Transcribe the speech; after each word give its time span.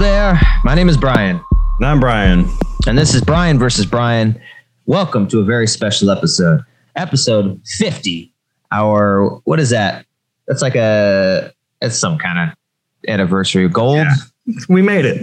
there. 0.00 0.40
My 0.64 0.74
name 0.74 0.88
is 0.88 0.96
Brian, 0.96 1.38
And 1.78 1.86
I'm 1.86 2.00
Brian. 2.00 2.48
and 2.86 2.96
this 2.96 3.14
is 3.14 3.20
Brian 3.20 3.58
versus 3.58 3.84
Brian. 3.84 4.40
Welcome 4.86 5.28
to 5.28 5.40
a 5.40 5.44
very 5.44 5.66
special 5.66 6.10
episode, 6.10 6.62
episode 6.96 7.60
50. 7.66 8.32
Our, 8.72 9.26
what 9.44 9.60
is 9.60 9.68
that? 9.70 10.06
That's 10.48 10.62
like 10.62 10.74
a, 10.74 11.52
it's 11.82 11.98
some 11.98 12.16
kind 12.16 12.38
of 12.50 12.56
anniversary. 13.08 13.68
Gold? 13.68 13.98
Yeah. 13.98 14.14
We 14.70 14.80
made 14.80 15.04
it. 15.04 15.20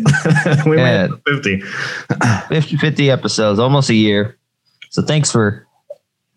we 0.67 0.75
made 0.75 1.09
it 1.09 1.11
50. 1.27 1.61
50, 2.49 2.77
50 2.77 3.09
episodes, 3.09 3.59
almost 3.59 3.89
a 3.89 3.95
year. 3.95 4.37
So 4.91 5.01
thanks 5.01 5.31
for 5.31 5.65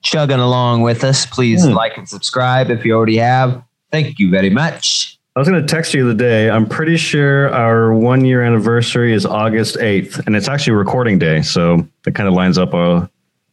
chugging 0.03 0.41
along 0.41 0.81
with 0.81 1.05
us. 1.05 1.27
Please 1.27 1.65
Hmm. 1.67 1.73
like 1.75 1.99
and 1.99 2.09
subscribe 2.09 2.71
if 2.71 2.87
you 2.87 2.95
already 2.95 3.19
have. 3.19 3.63
Thank 3.93 4.19
you 4.19 4.31
very 4.31 4.49
much. 4.51 5.10
I 5.37 5.39
was 5.39 5.49
going 5.49 5.65
to 5.65 5.67
text 5.67 5.95
you 5.95 6.07
the 6.09 6.15
day. 6.15 6.51
I'm 6.51 6.67
pretty 6.69 6.97
sure 6.97 7.51
our 7.55 7.95
one 7.95 8.25
year 8.25 8.43
anniversary 8.43 9.13
is 9.13 9.25
August 9.25 9.77
8th, 9.77 10.27
and 10.27 10.35
it's 10.35 10.49
actually 10.49 10.73
recording 10.73 11.19
day. 11.21 11.41
So 11.43 11.87
it 12.07 12.15
kind 12.17 12.29
of 12.29 12.35
lines 12.35 12.59
up. 12.59 12.75
Uh, 12.75 13.07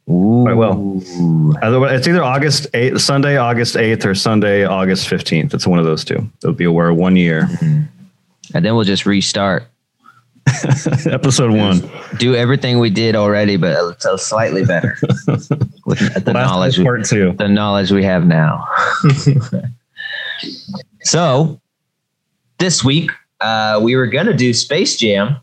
Quite 0.08 0.54
well. 0.56 1.02
It's 1.04 2.08
either 2.08 2.24
August 2.24 2.72
8th, 2.72 3.02
Sunday, 3.02 3.38
August 3.38 3.76
8th, 3.76 4.06
or 4.06 4.16
Sunday, 4.16 4.64
August 4.64 5.08
15th. 5.10 5.54
It's 5.54 5.68
one 5.68 5.78
of 5.80 5.86
those 5.86 6.04
two. 6.06 6.28
It'll 6.42 6.54
be 6.54 6.64
aware 6.64 6.92
one 6.94 7.16
year. 7.18 7.48
And 7.62 8.66
then 8.66 8.74
we'll 8.76 8.86
just 8.86 9.06
restart. 9.06 9.66
Episode 11.06 11.52
one. 11.52 11.88
Do 12.18 12.36
everything 12.36 12.80
we 12.80 12.90
did 12.90 13.16
already, 13.16 13.58
but 13.58 14.04
a- 14.06 14.18
slightly 14.18 14.64
better 14.66 14.98
with 15.28 15.48
the 15.50 16.32
Last 16.34 16.34
knowledge 16.34 16.82
part 16.82 17.04
two. 17.06 17.34
the 17.34 17.50
knowledge 17.50 17.92
we 17.92 18.04
have 18.06 18.26
now. 18.26 18.66
so 21.04 21.60
this 22.60 22.84
week 22.84 23.12
uh, 23.40 23.80
we 23.82 23.96
were 23.96 24.08
gonna 24.08 24.34
do 24.34 24.54
Space 24.54 24.98
Jam. 24.98 25.38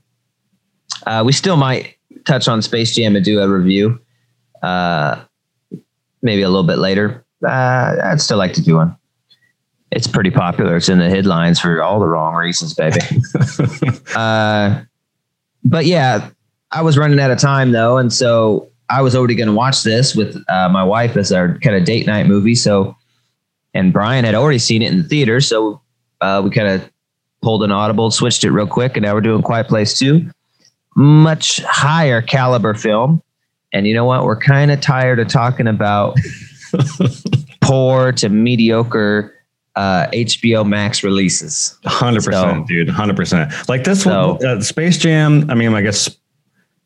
Uh, 1.06 1.22
we 1.24 1.32
still 1.32 1.56
might 1.56 1.96
touch 2.24 2.48
on 2.48 2.62
Space 2.62 2.94
Jam 2.94 3.16
and 3.16 3.24
do 3.24 3.40
a 3.40 3.48
review. 3.48 4.00
Uh, 4.62 5.22
maybe 6.22 6.42
a 6.42 6.48
little 6.48 6.66
bit 6.66 6.78
later. 6.78 7.24
Uh, 7.46 7.96
I'd 8.02 8.20
still 8.20 8.38
like 8.38 8.54
to 8.54 8.62
do 8.62 8.76
one. 8.76 8.96
It's 9.90 10.06
pretty 10.06 10.30
popular. 10.30 10.76
It's 10.76 10.88
in 10.88 10.98
the 10.98 11.08
headlines 11.08 11.60
for 11.60 11.82
all 11.82 12.00
the 12.00 12.06
wrong 12.06 12.34
reasons, 12.34 12.74
baby. 12.74 12.98
uh, 14.16 14.82
but 15.62 15.86
yeah, 15.86 16.30
I 16.72 16.82
was 16.82 16.98
running 16.98 17.20
out 17.20 17.30
of 17.30 17.38
time 17.38 17.70
though, 17.70 17.98
and 17.98 18.12
so 18.12 18.70
I 18.88 19.02
was 19.02 19.14
already 19.14 19.34
going 19.34 19.48
to 19.48 19.54
watch 19.54 19.82
this 19.82 20.16
with 20.16 20.42
uh, 20.48 20.68
my 20.68 20.82
wife 20.82 21.16
as 21.16 21.30
our 21.30 21.58
kind 21.58 21.76
of 21.76 21.84
date 21.84 22.06
night 22.06 22.26
movie. 22.26 22.54
So, 22.54 22.96
and 23.72 23.92
Brian 23.92 24.24
had 24.24 24.34
already 24.34 24.58
seen 24.58 24.82
it 24.82 24.90
in 24.90 24.98
the 24.98 25.08
theater, 25.08 25.40
so 25.40 25.80
uh, 26.20 26.42
we 26.44 26.50
kind 26.50 26.68
of 26.68 26.90
pulled 27.44 27.62
an 27.62 27.70
audible, 27.70 28.10
switched 28.10 28.42
it 28.42 28.50
real 28.50 28.66
quick, 28.66 28.96
and 28.96 29.04
now 29.04 29.14
we're 29.14 29.20
doing 29.20 29.42
Quiet 29.42 29.68
Place 29.68 29.96
Two, 29.98 30.30
much 30.96 31.60
higher 31.62 32.20
caliber 32.22 32.74
film. 32.74 33.22
And 33.72 33.86
you 33.86 33.94
know 33.94 34.04
what? 34.04 34.24
We're 34.24 34.40
kind 34.40 34.70
of 34.70 34.80
tired 34.80 35.18
of 35.20 35.28
talking 35.28 35.66
about 35.68 36.16
poor 37.60 38.12
to 38.12 38.28
mediocre 38.28 39.34
uh, 39.76 40.06
HBO 40.12 40.66
Max 40.66 41.02
releases. 41.02 41.76
Hundred 41.84 42.22
So- 42.22 42.30
percent, 42.30 42.66
dude. 42.66 42.88
Hundred 42.88 43.16
percent. 43.16 43.52
Like 43.68 43.84
this 43.84 44.02
So- 44.04 44.34
one, 44.34 44.46
uh, 44.46 44.60
Space 44.60 44.98
Jam. 44.98 45.50
I 45.50 45.54
mean, 45.54 45.74
I 45.74 45.82
guess 45.82 46.08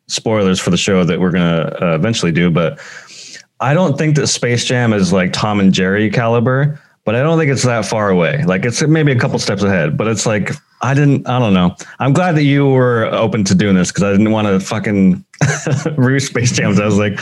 spoilers 0.07 0.59
for 0.59 0.71
the 0.71 0.77
show 0.77 1.05
that 1.05 1.21
we're 1.21 1.31
gonna 1.31 1.77
uh, 1.81 1.95
eventually 1.95 2.33
do, 2.33 2.51
but 2.51 2.79
I 3.61 3.75
don't 3.75 3.99
think 3.99 4.17
that 4.17 4.27
Space 4.29 4.65
Jam 4.65 4.93
is 4.93 5.13
like 5.13 5.33
Tom 5.33 5.61
and 5.61 5.73
Jerry 5.73 6.11
caliber. 6.11 6.81
But 7.09 7.15
I 7.15 7.23
don't 7.23 7.39
think 7.39 7.51
it's 7.51 7.63
that 7.63 7.87
far 7.87 8.11
away. 8.11 8.45
Like 8.45 8.67
it's 8.67 8.83
maybe 8.83 9.13
a 9.13 9.19
couple 9.19 9.39
steps 9.39 9.63
ahead. 9.63 9.97
But 9.97 10.09
it's 10.09 10.27
like 10.27 10.51
I 10.83 10.93
didn't. 10.93 11.27
I 11.27 11.39
don't 11.39 11.55
know. 11.55 11.75
I'm 12.01 12.13
glad 12.13 12.37
that 12.37 12.43
you 12.43 12.67
were 12.67 13.07
open 13.07 13.45
to 13.45 13.55
doing 13.55 13.77
this 13.77 13.91
because 13.91 14.03
I 14.03 14.11
didn't 14.11 14.31
want 14.31 14.47
to 14.47 14.61
fucking 14.61 15.25
review 15.97 16.21
Space 16.21 16.53
Jams. 16.53 16.79
I 16.79 16.85
was 16.85 16.99
like, 16.99 17.19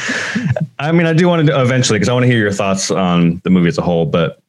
I 0.81 0.91
mean, 0.91 1.07
I 1.07 1.13
do 1.13 1.29
want 1.29 1.47
to 1.47 1.61
eventually 1.61 2.01
because 2.01 2.09
I 2.09 2.15
want 2.15 2.25
to 2.25 2.27
hear 2.27 2.41
your 2.41 2.51
thoughts 2.51 2.91
on 2.91 3.41
the 3.45 3.51
movie 3.51 3.69
as 3.69 3.79
a 3.79 3.83
whole, 3.83 4.07
but. 4.07 4.41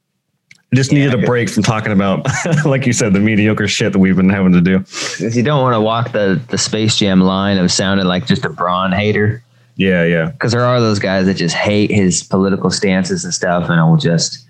I 0.73 0.75
just 0.75 0.91
Yeah, 0.91 1.05
needed 1.05 1.23
a 1.23 1.27
break 1.27 1.49
from 1.49 1.61
talking 1.61 1.91
about, 1.91 2.25
like 2.65 2.87
you 2.87 2.91
said, 2.91 3.13
the 3.13 3.19
mediocre 3.19 3.67
shit 3.67 3.93
that 3.93 3.99
we've 3.99 4.15
been 4.15 4.31
having 4.31 4.53
to 4.53 4.59
do. 4.59 4.83
You 5.19 5.43
don't 5.43 5.61
want 5.61 5.75
to 5.75 5.81
walk 5.81 6.13
the 6.13 6.41
the 6.49 6.57
Space 6.57 6.95
Jam 6.95 7.21
line 7.21 7.59
of 7.59 7.71
sounding 7.71 8.07
like 8.07 8.25
just 8.25 8.43
a 8.43 8.49
Bron 8.49 8.91
hater. 8.91 9.43
Yeah, 9.75 10.03
yeah. 10.03 10.31
Because 10.31 10.51
there 10.51 10.65
are 10.65 10.79
those 10.79 10.97
guys 10.97 11.27
that 11.27 11.35
just 11.35 11.53
hate 11.53 11.91
his 11.91 12.23
political 12.23 12.71
stances 12.71 13.23
and 13.23 13.31
stuff, 13.31 13.69
and 13.69 13.79
I 13.79 13.87
will 13.87 13.97
just 13.97 14.46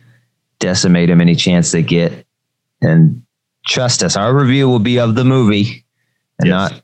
decimate 0.59 1.09
him 1.09 1.22
any 1.22 1.35
chance 1.35 1.72
they 1.72 1.84
get. 1.84 2.25
And 2.81 3.23
trust 3.66 4.03
us, 4.03 4.16
our 4.16 4.35
review 4.35 4.69
will 4.69 4.79
be 4.79 5.00
of 5.00 5.16
the 5.16 5.23
movie, 5.25 5.85
and 6.40 6.47
Yes. 6.47 6.72
not 6.72 6.81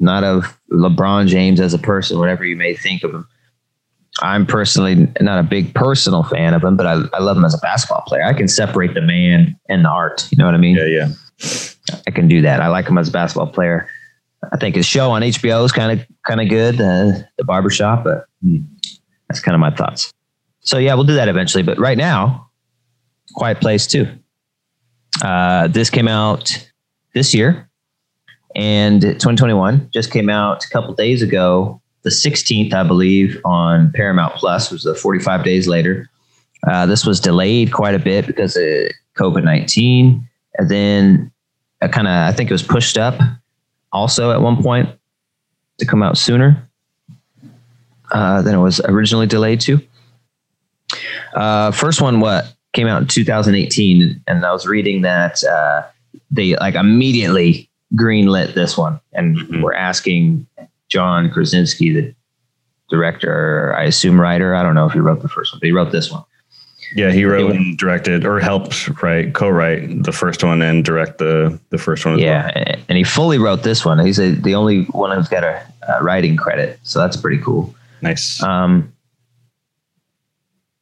not 0.00 0.24
of 0.24 0.58
LeBron 0.72 1.28
James 1.28 1.60
as 1.60 1.72
a 1.72 1.78
person, 1.78 2.18
whatever 2.18 2.44
you 2.44 2.56
may 2.56 2.74
think 2.74 3.04
of 3.04 3.14
him. 3.14 3.26
I'm 4.22 4.44
personally 4.46 5.08
not 5.20 5.38
a 5.38 5.42
big 5.42 5.74
personal 5.74 6.22
fan 6.24 6.52
of 6.54 6.62
him, 6.64 6.76
but 6.76 6.86
I, 6.86 7.02
I 7.14 7.20
love 7.20 7.36
him 7.36 7.44
as 7.44 7.54
a 7.54 7.58
basketball 7.58 8.02
player. 8.06 8.24
I 8.24 8.32
can 8.32 8.48
separate 8.48 8.94
the 8.94 9.00
man 9.00 9.58
and 9.68 9.84
the 9.84 9.88
art. 9.88 10.28
You 10.30 10.36
know 10.38 10.46
what 10.46 10.54
I 10.54 10.58
mean? 10.58 10.76
Yeah, 10.76 10.86
yeah. 10.86 11.08
I 12.06 12.10
can 12.10 12.28
do 12.28 12.42
that. 12.42 12.60
I 12.60 12.68
like 12.68 12.86
him 12.86 12.98
as 12.98 13.08
a 13.08 13.12
basketball 13.12 13.46
player. 13.48 13.88
I 14.52 14.56
think 14.56 14.76
his 14.76 14.86
show 14.86 15.10
on 15.12 15.22
HBO 15.22 15.64
is 15.64 15.72
kind 15.72 15.98
of 15.98 16.06
kind 16.26 16.40
of 16.40 16.48
good, 16.48 16.80
uh, 16.80 17.12
the 17.38 17.44
barbershop, 17.44 18.04
but 18.04 18.26
Hmm. 18.42 18.58
that's 19.28 19.40
kind 19.40 19.54
of 19.54 19.60
my 19.60 19.70
thoughts. 19.70 20.12
So 20.60 20.78
yeah, 20.78 20.94
we'll 20.94 21.04
do 21.04 21.14
that 21.14 21.28
eventually. 21.28 21.62
But 21.62 21.78
right 21.78 21.96
now, 21.98 22.43
Quiet 23.34 23.60
Place 23.60 23.86
Two. 23.86 24.06
Uh, 25.22 25.68
this 25.68 25.90
came 25.90 26.08
out 26.08 26.68
this 27.14 27.34
year, 27.34 27.68
and 28.56 29.00
2021 29.02 29.90
just 29.92 30.10
came 30.10 30.28
out 30.28 30.64
a 30.64 30.68
couple 30.68 30.94
days 30.94 31.22
ago, 31.22 31.80
the 32.02 32.10
16th, 32.10 32.72
I 32.72 32.82
believe, 32.82 33.40
on 33.44 33.92
Paramount 33.92 34.34
Plus. 34.34 34.70
Was 34.70 34.82
the 34.82 34.94
45 34.94 35.44
days 35.44 35.68
later. 35.68 36.08
Uh, 36.66 36.86
this 36.86 37.04
was 37.04 37.20
delayed 37.20 37.72
quite 37.72 37.94
a 37.94 37.98
bit 37.98 38.26
because 38.26 38.56
of 38.56 38.64
COVID 39.18 39.44
19, 39.44 40.26
and 40.58 40.70
then 40.70 41.30
kind 41.88 42.08
of 42.08 42.12
I 42.12 42.32
think 42.32 42.50
it 42.50 42.54
was 42.54 42.62
pushed 42.62 42.96
up 42.96 43.20
also 43.92 44.32
at 44.32 44.40
one 44.40 44.62
point 44.62 44.88
to 45.78 45.86
come 45.86 46.02
out 46.02 46.18
sooner 46.18 46.68
uh, 48.12 48.42
than 48.42 48.54
it 48.54 48.58
was 48.58 48.80
originally 48.80 49.26
delayed 49.26 49.60
to. 49.60 49.80
Uh, 51.34 51.70
first 51.70 52.00
one, 52.00 52.20
what 52.20 52.53
came 52.74 52.86
out 52.86 53.00
in 53.02 53.08
2018, 53.08 54.22
and 54.26 54.44
I 54.44 54.52
was 54.52 54.66
reading 54.66 55.02
that 55.02 55.42
uh, 55.44 55.82
they 56.30 56.56
like 56.56 56.74
immediately 56.74 57.70
greenlit 57.94 58.54
this 58.54 58.76
one, 58.76 59.00
and 59.12 59.36
Mhm. 59.38 59.62
we're 59.62 59.74
asking 59.74 60.46
John 60.88 61.30
Krasinski, 61.30 61.92
the 61.92 62.14
director, 62.90 63.74
I 63.76 63.84
assume 63.84 64.20
writer. 64.20 64.54
I 64.54 64.62
don't 64.62 64.74
know 64.74 64.86
if 64.86 64.92
he 64.92 64.98
wrote 64.98 65.22
the 65.22 65.28
first 65.28 65.52
one, 65.52 65.60
but 65.60 65.66
he 65.66 65.72
wrote 65.72 65.92
this 65.92 66.10
one. 66.10 66.22
Yeah, 66.94 67.10
he 67.10 67.24
wrote 67.24 67.56
and 67.56 67.76
directed 67.78 68.24
or 68.24 68.38
helped 68.38 68.88
write, 69.02 69.32
co-write 69.32 70.04
the 70.04 70.12
first 70.12 70.44
one 70.44 70.60
and 70.62 70.84
direct 70.84 71.18
the 71.18 71.58
the 71.70 71.78
first 71.78 72.04
one 72.04 72.14
as 72.14 72.20
Yeah, 72.20 72.50
and 72.88 72.98
he 72.98 73.02
fully 73.04 73.38
wrote 73.38 73.62
this 73.62 73.84
one. 73.84 73.98
He's 74.04 74.18
a, 74.20 74.32
the 74.32 74.54
only 74.54 74.84
one 74.86 75.16
who's 75.16 75.28
got 75.28 75.42
a, 75.44 75.60
a 75.88 76.02
writing 76.04 76.36
credit, 76.36 76.78
so 76.82 76.98
that's 77.00 77.16
pretty 77.16 77.38
cool. 77.42 77.74
Nice. 78.02 78.40
Um, 78.42 78.92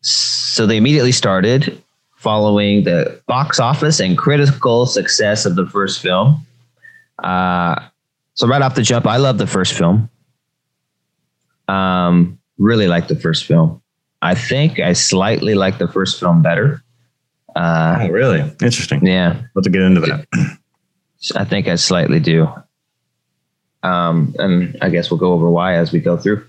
so 0.03 0.42
they 0.67 0.77
immediately 0.77 1.13
started 1.13 1.83
following 2.17 2.85
the 2.85 3.21
box 3.27 3.59
office 3.59 4.01
and 4.01 4.19
critical 4.19 4.87
success 4.87 5.47
of 5.47 5.57
the 5.57 5.67
first 5.67 6.01
film. 6.01 6.47
Uh, 7.23 7.89
so 8.35 8.47
right 8.47 8.61
off 8.61 8.75
the 8.75 8.83
jump, 8.83 9.07
I 9.07 9.17
love 9.17 9.39
the 9.39 9.47
first 9.47 9.73
film. 9.73 10.11
Um, 11.69 12.39
really 12.59 12.87
like 12.87 13.09
the 13.09 13.17
first 13.17 13.47
film. 13.47 13.81
I 14.21 14.35
think 14.35 14.79
I 14.79 14.93
slightly 14.93 15.55
like 15.55 15.79
the 15.79 15.89
first 15.89 16.21
film 16.21 16.43
better. 16.43 16.83
Uh, 17.57 17.99
oh, 18.03 18.09
really? 18.09 18.41
Interesting. 18.41 19.07
yeah, 19.07 19.43
Let's 19.55 19.69
get 19.69 19.81
into 19.81 20.01
that. 20.03 20.27
I 21.35 21.45
think 21.45 21.67
I 21.67 21.77
slightly 21.77 22.21
do. 22.21 22.47
Um, 23.83 24.35
and 24.39 24.77
I 24.83 24.91
guess 24.91 25.11
we'll 25.11 25.19
go 25.19 25.33
over 25.33 25.51
why 25.51 25.77
as 25.77 25.93
we 25.93 26.01
go 26.01 26.17
through. 26.17 26.47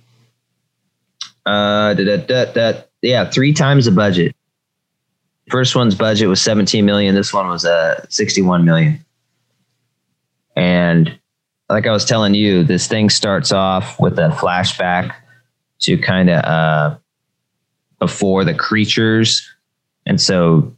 Uh, 1.46 1.94
da, 1.94 2.18
da, 2.18 2.46
da, 2.46 2.82
yeah, 3.04 3.30
three 3.30 3.54
times 3.54 3.86
the 3.86 3.92
budget. 3.92 4.36
First 5.50 5.76
one's 5.76 5.94
budget 5.94 6.30
was 6.30 6.42
17 6.42 6.86
million. 6.86 7.14
This 7.16 7.34
one 7.34 7.48
was 7.48 7.66
uh 7.66 8.06
61 8.10 8.66
million. 8.66 9.04
And 10.56 11.20
like 11.70 11.86
I 11.86 11.92
was 11.92 12.06
telling 12.06 12.34
you, 12.34 12.64
this 12.64 12.88
thing 12.88 13.10
starts 13.10 13.52
off 13.52 14.00
with 14.00 14.18
a 14.20 14.30
flashback 14.30 15.14
to 15.82 15.98
kind 15.98 16.30
of 16.30 16.44
uh, 16.46 16.98
before 18.00 18.46
the 18.46 18.54
creatures. 18.54 19.48
And 20.06 20.22
so 20.22 20.76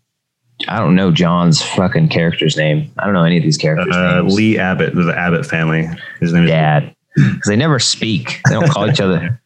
I 0.67 0.79
don't 0.79 0.95
know 0.95 1.11
John's 1.11 1.61
fucking 1.61 2.09
character's 2.09 2.57
name. 2.57 2.91
I 2.97 3.05
don't 3.05 3.13
know 3.13 3.23
any 3.23 3.37
of 3.37 3.43
these 3.43 3.57
characters' 3.57 3.95
Uh. 3.95 4.23
Lee 4.23 4.57
Abbott, 4.57 4.95
the 4.95 5.13
Abbott 5.15 5.45
family. 5.45 5.87
His 6.21 6.33
name 6.33 6.45
is 6.45 6.49
Dad, 6.49 6.95
because 7.15 7.47
they 7.47 7.57
never 7.57 7.77
speak. 7.77 8.41
They 8.47 8.53
don't 8.53 8.69
call 8.69 8.89
each 8.89 8.99
other. 9.01 9.41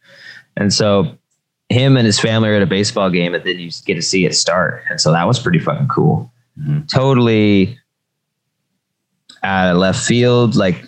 And 0.56 0.72
so 0.72 1.18
him 1.70 1.96
and 1.96 2.04
his 2.04 2.20
family 2.20 2.50
are 2.50 2.54
at 2.54 2.62
a 2.62 2.66
baseball 2.66 3.08
game, 3.10 3.34
and 3.34 3.42
then 3.44 3.58
you 3.58 3.70
get 3.86 3.94
to 3.94 4.02
see 4.02 4.26
it 4.26 4.34
start. 4.34 4.82
And 4.90 5.00
so 5.00 5.12
that 5.12 5.26
was 5.26 5.38
pretty 5.38 5.58
fucking 5.60 5.88
cool. 5.88 6.30
Mhm. 6.60 6.86
Totally 6.90 7.78
out 9.42 9.70
of 9.72 9.78
left 9.78 10.04
field. 10.04 10.54
Like 10.56 10.84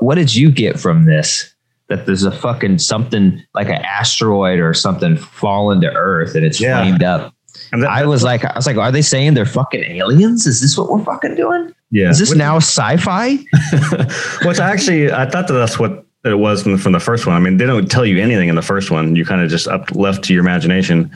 what 0.00 0.14
did 0.16 0.34
you 0.34 0.50
get 0.50 0.80
from 0.80 1.04
this? 1.04 1.52
That 1.88 2.06
there's 2.06 2.24
a 2.24 2.32
fucking 2.32 2.78
something 2.78 3.42
like 3.54 3.68
an 3.68 3.82
asteroid 3.84 4.58
or 4.60 4.72
something 4.74 5.16
falling 5.16 5.80
to 5.82 5.92
Earth 5.92 6.34
and 6.34 6.44
it's 6.44 6.60
Yeah. 6.60 6.80
flamed 6.82 7.02
up. 7.02 7.34
And 7.72 7.82
that, 7.82 7.90
I 7.90 8.06
was 8.06 8.22
like, 8.22 8.44
I 8.44 8.52
was 8.56 8.66
like, 8.66 8.76
are 8.78 8.90
they 8.90 9.02
saying 9.02 9.34
they're 9.34 9.44
fucking 9.44 9.82
aliens? 9.84 10.46
Is 10.46 10.60
this 10.62 10.76
what 10.78 10.88
we're 10.90 11.04
fucking 11.04 11.34
doing? 11.36 11.72
yeah. 11.90 12.08
Is 12.08 12.18
this 12.18 12.34
now 12.34 12.56
sci-fi? 12.56 13.36
Which 14.44 14.58
actually, 14.58 15.12
I 15.12 15.28
thought 15.28 15.48
that 15.48 15.54
that's 15.54 15.78
what 15.78 16.06
it 16.24 16.34
was 16.34 16.62
from 16.62 16.72
the, 16.72 16.78
from 16.78 16.92
the 16.92 17.00
first 17.00 17.26
one. 17.26 17.34
I 17.34 17.40
mean, 17.40 17.56
they 17.56 17.66
don't 17.66 17.90
tell 17.90 18.06
you 18.06 18.22
anything 18.22 18.48
in 18.48 18.54
the 18.54 18.62
first 18.62 18.90
one. 18.90 19.16
You 19.16 19.24
kind 19.24 19.40
of 19.40 19.50
just 19.50 19.66
up 19.66 19.94
left 19.94 20.24
to 20.24 20.32
your 20.32 20.42
imagination. 20.42 21.10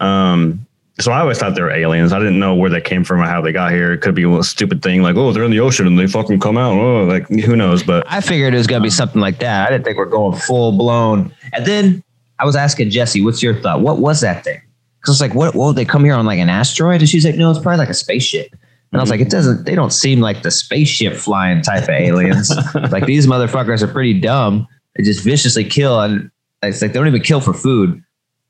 Um, 0.00 0.66
so 1.00 1.10
I 1.10 1.20
always 1.20 1.38
thought 1.38 1.56
they 1.56 1.62
were 1.62 1.72
aliens. 1.72 2.12
I 2.12 2.18
didn't 2.18 2.38
know 2.38 2.54
where 2.54 2.70
they 2.70 2.80
came 2.80 3.02
from 3.02 3.20
or 3.20 3.24
how 3.24 3.40
they 3.40 3.50
got 3.50 3.72
here. 3.72 3.92
It 3.92 4.00
could 4.00 4.14
be 4.14 4.22
a 4.22 4.42
stupid 4.44 4.80
thing 4.80 5.02
like, 5.02 5.16
oh, 5.16 5.32
they're 5.32 5.42
in 5.42 5.50
the 5.50 5.58
ocean 5.58 5.88
and 5.88 5.98
they 5.98 6.06
fucking 6.06 6.38
come 6.38 6.56
out. 6.56 6.78
Oh, 6.78 7.04
like 7.04 7.28
who 7.28 7.56
knows? 7.56 7.82
But 7.82 8.06
I 8.08 8.20
figured 8.20 8.54
it 8.54 8.58
was 8.58 8.68
gonna 8.68 8.82
be 8.82 8.90
something 8.90 9.20
like 9.20 9.40
that. 9.40 9.66
I 9.66 9.72
didn't 9.72 9.84
think 9.84 9.98
we're 9.98 10.04
going 10.04 10.38
full 10.38 10.70
blown. 10.70 11.32
And 11.52 11.66
then 11.66 12.04
I 12.38 12.44
was 12.44 12.54
asking 12.54 12.90
Jesse, 12.90 13.22
"What's 13.22 13.42
your 13.42 13.60
thought? 13.60 13.80
What 13.80 13.98
was 13.98 14.20
that 14.20 14.44
thing?" 14.44 14.60
Because 15.00 15.08
I 15.08 15.12
was 15.14 15.20
like, 15.20 15.34
"What? 15.34 15.56
Well, 15.56 15.72
they 15.72 15.84
come 15.84 16.04
here 16.04 16.14
on 16.14 16.26
like 16.26 16.38
an 16.38 16.48
asteroid?" 16.48 17.00
And 17.00 17.08
she's 17.08 17.24
like, 17.24 17.34
"No, 17.34 17.50
it's 17.50 17.58
probably 17.58 17.78
like 17.78 17.88
a 17.88 17.94
spaceship." 17.94 18.54
And 18.94 19.00
I 19.00 19.02
was 19.02 19.10
like, 19.10 19.20
"It 19.20 19.28
doesn't. 19.28 19.66
They 19.66 19.74
don't 19.74 19.92
seem 19.92 20.20
like 20.20 20.42
the 20.42 20.50
spaceship 20.50 21.14
flying 21.14 21.62
type 21.62 21.82
of 21.82 21.88
aliens. 21.90 22.50
like 22.90 23.06
these 23.06 23.26
motherfuckers 23.26 23.82
are 23.82 23.88
pretty 23.88 24.18
dumb. 24.20 24.66
They 24.96 25.02
just 25.02 25.22
viciously 25.24 25.64
kill, 25.64 26.00
and 26.00 26.30
it's 26.62 26.80
like 26.80 26.92
they 26.92 26.98
don't 27.00 27.08
even 27.08 27.22
kill 27.22 27.40
for 27.40 27.52
food." 27.52 28.00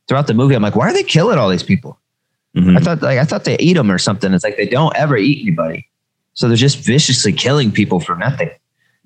Throughout 0.07 0.27
the 0.27 0.35
movie, 0.35 0.55
I'm 0.55 0.63
like, 0.63 0.77
"Why 0.77 0.91
are 0.91 0.93
they 0.93 1.03
killing 1.03 1.39
all 1.39 1.49
these 1.49 1.63
people?" 1.63 1.99
Mhm. 2.55 2.77
I 2.77 2.81
thought 2.81 3.01
like 3.03 3.19
I 3.19 3.25
thought 3.25 3.45
they 3.45 3.57
eat 3.59 3.73
them 3.75 3.91
or 3.91 3.99
something. 3.99 4.33
It's 4.35 4.45
like 4.45 4.57
they 4.59 4.67
don't 4.67 4.95
ever 4.97 5.17
eat 5.17 5.41
anybody. 5.43 5.89
So 6.35 6.47
they're 6.47 6.57
just 6.59 6.79
viciously 6.79 7.33
killing 7.33 7.73
people 7.73 7.99
for 8.01 8.15
nothing. 8.15 8.51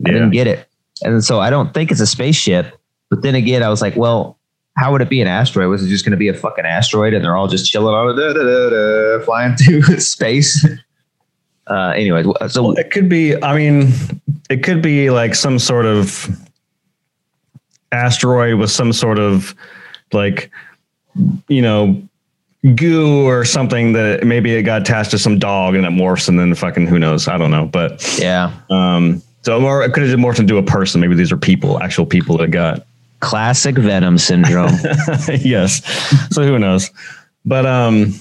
I 0.04 0.10
didn't 0.10 0.30
get 0.30 0.46
it. 0.48 0.66
And 1.04 1.24
so 1.24 1.40
I 1.40 1.50
don't 1.50 1.72
think 1.72 1.90
it's 1.92 2.00
a 2.00 2.06
spaceship. 2.06 2.76
But 3.10 3.22
then 3.22 3.34
again, 3.36 3.62
I 3.62 3.68
was 3.68 3.80
like, 3.80 3.96
well, 3.96 4.38
how 4.76 4.92
would 4.92 5.00
it 5.02 5.08
be 5.08 5.20
an 5.20 5.28
asteroid? 5.28 5.68
Was 5.68 5.84
it 5.84 5.88
just 5.88 6.04
going 6.04 6.10
to 6.12 6.16
be 6.18 6.28
a 6.28 6.34
fucking 6.34 6.64
asteroid 6.66 7.14
and 7.14 7.24
they're 7.24 7.36
all 7.36 7.48
just 7.48 7.70
chilling 7.70 7.94
on 7.94 8.10
it, 8.10 8.14
da, 8.20 8.32
da, 8.32 8.70
da, 8.70 9.24
flying 9.24 9.56
through 9.56 9.82
space? 10.00 10.66
Uh, 11.68 11.90
anyways, 11.90 12.26
wh- 12.26 12.48
so 12.48 12.62
Well, 12.62 12.72
it 12.72 12.90
could 12.90 13.08
be. 13.08 13.40
I 13.42 13.56
mean, 13.56 13.92
it 14.50 14.62
could 14.62 14.82
be 14.82 15.10
like 15.10 15.34
some 15.34 15.58
sort 15.58 15.86
of 15.86 16.28
asteroid 17.92 18.58
with 18.58 18.70
some 18.70 18.92
sort 18.92 19.18
of 19.18 19.54
like, 20.12 20.50
you 21.48 21.62
know, 21.62 22.02
goo 22.74 23.26
or 23.26 23.44
something 23.44 23.92
that 23.92 24.24
maybe 24.24 24.54
it 24.54 24.62
got 24.62 24.82
attached 24.82 25.10
to 25.12 25.18
some 25.18 25.38
dog 25.38 25.74
and 25.74 25.84
it 25.84 25.90
morphs 25.90 26.28
and 26.28 26.38
then 26.38 26.54
fucking 26.54 26.86
who 26.86 26.98
knows? 26.98 27.28
I 27.28 27.38
don't 27.38 27.50
know. 27.50 27.66
But 27.66 28.18
yeah, 28.18 28.52
um, 28.70 29.22
so 29.42 29.60
more 29.60 29.82
it 29.84 29.92
could 29.92 30.08
have 30.08 30.18
morphed 30.18 30.40
into 30.40 30.56
a 30.56 30.62
person. 30.62 31.00
Maybe 31.00 31.14
these 31.14 31.32
are 31.32 31.36
people, 31.36 31.80
actual 31.82 32.06
people 32.06 32.36
that 32.38 32.50
got 32.50 32.86
classic 33.20 33.76
Venom 33.76 34.18
syndrome. 34.18 34.74
yes. 35.28 35.84
So 36.30 36.42
who 36.44 36.58
knows? 36.58 36.90
But 37.44 37.66
um, 37.66 38.14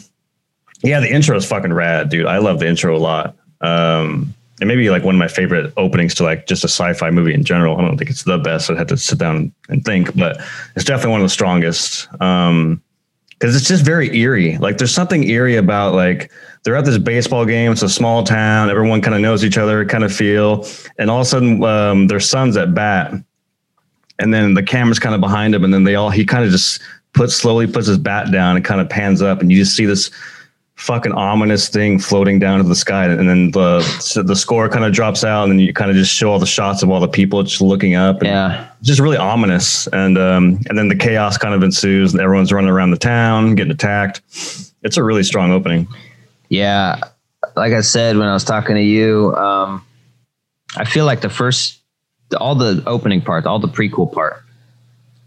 yeah, 0.83 0.99
the 0.99 1.11
intro 1.11 1.35
is 1.37 1.45
fucking 1.45 1.73
rad, 1.73 2.09
dude. 2.09 2.25
I 2.25 2.37
love 2.37 2.59
the 2.59 2.67
intro 2.67 2.95
a 2.95 2.99
lot. 2.99 3.35
Um, 3.61 4.33
and 4.59 4.67
maybe 4.67 4.89
like 4.89 5.03
one 5.03 5.15
of 5.15 5.19
my 5.19 5.27
favorite 5.27 5.71
openings 5.77 6.15
to 6.15 6.23
like 6.23 6.47
just 6.47 6.63
a 6.63 6.67
sci-fi 6.67 7.11
movie 7.11 7.33
in 7.33 7.43
general. 7.43 7.77
I 7.77 7.81
don't 7.81 7.97
think 7.97 8.09
it's 8.09 8.23
the 8.23 8.37
best. 8.37 8.69
I'd 8.69 8.77
have 8.77 8.87
to 8.87 8.97
sit 8.97 9.19
down 9.19 9.51
and 9.69 9.83
think, 9.85 10.15
but 10.15 10.41
it's 10.75 10.85
definitely 10.85 11.11
one 11.11 11.21
of 11.21 11.25
the 11.25 11.29
strongest. 11.29 12.07
Um, 12.21 12.81
because 13.39 13.55
it's 13.55 13.67
just 13.67 13.85
very 13.85 14.15
eerie. 14.17 14.57
Like 14.57 14.79
there's 14.79 14.93
something 14.93 15.23
eerie 15.23 15.57
about 15.57 15.93
like 15.93 16.31
they're 16.63 16.75
at 16.75 16.85
this 16.85 16.97
baseball 16.97 17.45
game. 17.45 17.71
It's 17.71 17.83
a 17.83 17.89
small 17.89 18.23
town. 18.23 18.69
Everyone 18.69 19.01
kind 19.01 19.15
of 19.15 19.21
knows 19.21 19.45
each 19.45 19.59
other, 19.59 19.85
kind 19.85 20.03
of 20.03 20.11
feel. 20.11 20.65
And 20.97 21.11
all 21.11 21.19
of 21.19 21.27
a 21.27 21.29
sudden, 21.29 21.63
um, 21.63 22.07
their 22.07 22.19
son's 22.19 22.57
at 22.57 22.73
bat, 22.73 23.13
and 24.17 24.33
then 24.33 24.55
the 24.55 24.63
camera's 24.63 24.97
kind 24.97 25.13
of 25.13 25.21
behind 25.21 25.53
him, 25.53 25.63
and 25.63 25.71
then 25.71 25.83
they 25.83 25.93
all 25.93 26.09
he 26.09 26.25
kind 26.25 26.43
of 26.43 26.51
just 26.51 26.81
puts 27.13 27.35
slowly 27.35 27.67
puts 27.67 27.87
his 27.87 27.99
bat 27.99 28.31
down 28.31 28.55
and 28.55 28.65
kind 28.65 28.81
of 28.81 28.89
pans 28.89 29.21
up, 29.21 29.39
and 29.39 29.51
you 29.51 29.59
just 29.59 29.75
see 29.75 29.85
this 29.85 30.09
fucking 30.77 31.11
ominous 31.11 31.67
thing 31.67 31.99
floating 31.99 32.39
down 32.39 32.59
to 32.59 32.63
the 32.63 32.75
sky, 32.75 33.05
and 33.05 33.29
then 33.29 33.51
the 33.51 33.81
so 33.99 34.23
the 34.23 34.35
score 34.35 34.69
kind 34.69 34.85
of 34.85 34.93
drops 34.93 35.23
out, 35.23 35.43
and 35.43 35.51
then 35.51 35.59
you 35.59 35.73
kind 35.73 35.91
of 35.91 35.97
just 35.97 36.13
show 36.13 36.31
all 36.31 36.39
the 36.39 36.45
shots 36.45 36.81
of 36.81 36.89
all 36.89 36.99
the 36.99 37.07
people 37.07 37.43
just 37.43 37.61
looking 37.61 37.95
up. 37.95 38.21
And 38.21 38.27
yeah. 38.27 38.69
just 38.81 38.99
really 38.99 39.17
ominous 39.17 39.87
and 39.87 40.17
um 40.17 40.59
and 40.69 40.77
then 40.77 40.87
the 40.87 40.95
chaos 40.95 41.37
kind 41.37 41.53
of 41.53 41.63
ensues 41.63 42.13
and 42.13 42.21
everyone's 42.21 42.53
running 42.53 42.69
around 42.69 42.91
the 42.91 42.97
town 42.97 43.55
getting 43.55 43.71
attacked 43.71 44.21
it's 44.83 44.97
a 44.97 45.03
really 45.03 45.23
strong 45.23 45.51
opening 45.51 45.87
Yeah. 46.49 46.99
Like 47.55 47.73
I 47.73 47.81
said 47.81 48.17
when 48.17 48.27
I 48.27 48.33
was 48.33 48.43
talking 48.43 48.75
to 48.75 48.81
you, 48.81 49.35
um, 49.35 49.85
I 50.75 50.85
feel 50.85 51.05
like 51.05 51.21
the 51.21 51.29
first, 51.29 51.79
all 52.39 52.55
the 52.55 52.83
opening 52.85 53.21
part, 53.21 53.45
all 53.45 53.59
the 53.59 53.67
prequel 53.67 54.11
part 54.11 54.43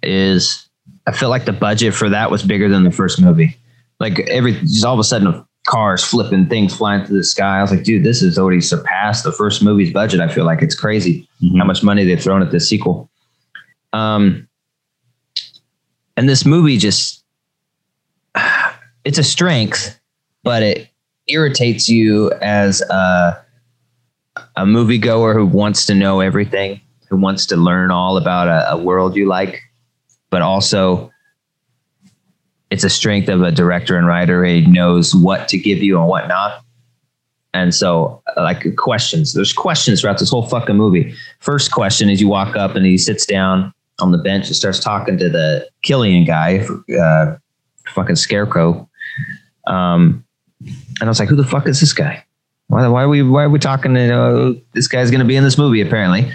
is, 0.02 0.68
I 1.06 1.12
feel 1.12 1.28
like 1.28 1.44
the 1.44 1.52
budget 1.52 1.94
for 1.94 2.08
that 2.10 2.30
was 2.30 2.42
bigger 2.42 2.68
than 2.68 2.84
the 2.84 2.90
first 2.90 3.20
movie. 3.20 3.56
Like 4.00 4.20
every, 4.20 4.54
just 4.54 4.84
all 4.84 4.94
of 4.94 4.98
a 4.98 5.04
sudden, 5.04 5.44
cars 5.68 6.02
flipping, 6.02 6.48
things 6.48 6.74
flying 6.74 7.04
through 7.04 7.18
the 7.18 7.24
sky. 7.24 7.58
I 7.58 7.62
was 7.62 7.70
like, 7.70 7.84
dude, 7.84 8.02
this 8.02 8.22
has 8.22 8.38
already 8.38 8.60
surpassed 8.60 9.24
the 9.24 9.30
first 9.30 9.62
movie's 9.62 9.92
budget. 9.92 10.20
I 10.20 10.28
feel 10.28 10.44
like 10.44 10.62
it's 10.62 10.74
crazy 10.74 11.28
how 11.58 11.64
much 11.64 11.82
money 11.82 12.04
they've 12.04 12.20
thrown 12.20 12.42
at 12.42 12.50
this 12.50 12.68
sequel. 12.68 13.10
Um, 13.92 14.48
and 16.16 16.28
this 16.28 16.44
movie 16.44 16.76
just, 16.76 17.24
it's 19.04 19.18
a 19.18 19.22
strength, 19.22 20.00
but 20.42 20.62
it 20.62 20.88
irritates 21.26 21.88
you 21.88 22.32
as 22.40 22.80
a, 22.82 23.44
a 24.56 24.64
moviegoer 24.64 25.34
who 25.34 25.46
wants 25.46 25.86
to 25.86 25.94
know 25.94 26.20
everything, 26.20 26.80
who 27.08 27.16
wants 27.16 27.46
to 27.46 27.56
learn 27.56 27.90
all 27.90 28.16
about 28.16 28.48
a, 28.48 28.72
a 28.72 28.76
world 28.76 29.14
you 29.14 29.28
like, 29.28 29.60
but 30.30 30.42
also 30.42 31.09
it's 32.70 32.84
a 32.84 32.90
strength 32.90 33.28
of 33.28 33.42
a 33.42 33.50
director 33.50 33.96
and 33.96 34.06
writer. 34.06 34.44
He 34.44 34.62
knows 34.62 35.14
what 35.14 35.48
to 35.48 35.58
give 35.58 35.82
you 35.82 35.98
and 35.98 36.08
what 36.08 36.28
not. 36.28 36.62
And 37.52 37.74
so, 37.74 38.22
like 38.36 38.76
questions, 38.76 39.34
there's 39.34 39.52
questions 39.52 40.00
throughout 40.00 40.18
this 40.18 40.30
whole 40.30 40.46
fucking 40.46 40.76
movie. 40.76 41.14
First 41.40 41.72
question 41.72 42.08
is 42.08 42.20
you 42.20 42.28
walk 42.28 42.56
up 42.56 42.76
and 42.76 42.86
he 42.86 42.96
sits 42.96 43.26
down 43.26 43.74
on 44.00 44.12
the 44.12 44.18
bench 44.18 44.46
and 44.46 44.54
starts 44.54 44.78
talking 44.78 45.18
to 45.18 45.28
the 45.28 45.68
Cillian 45.84 46.26
guy, 46.26 46.64
uh, 46.96 47.36
fucking 47.88 48.16
scarecrow. 48.16 48.88
Um, 49.66 50.24
and 50.60 51.02
I 51.02 51.08
was 51.08 51.18
like, 51.18 51.28
who 51.28 51.36
the 51.36 51.44
fuck 51.44 51.66
is 51.66 51.80
this 51.80 51.92
guy? 51.92 52.24
Why, 52.68 52.86
why 52.86 53.02
are 53.02 53.08
we 53.08 53.22
why 53.22 53.42
are 53.42 53.48
we 53.48 53.58
talking 53.58 53.94
to 53.94 54.14
uh, 54.14 54.52
this 54.74 54.86
guy's 54.86 55.10
going 55.10 55.20
to 55.20 55.26
be 55.26 55.34
in 55.34 55.42
this 55.42 55.58
movie 55.58 55.80
apparently? 55.80 56.32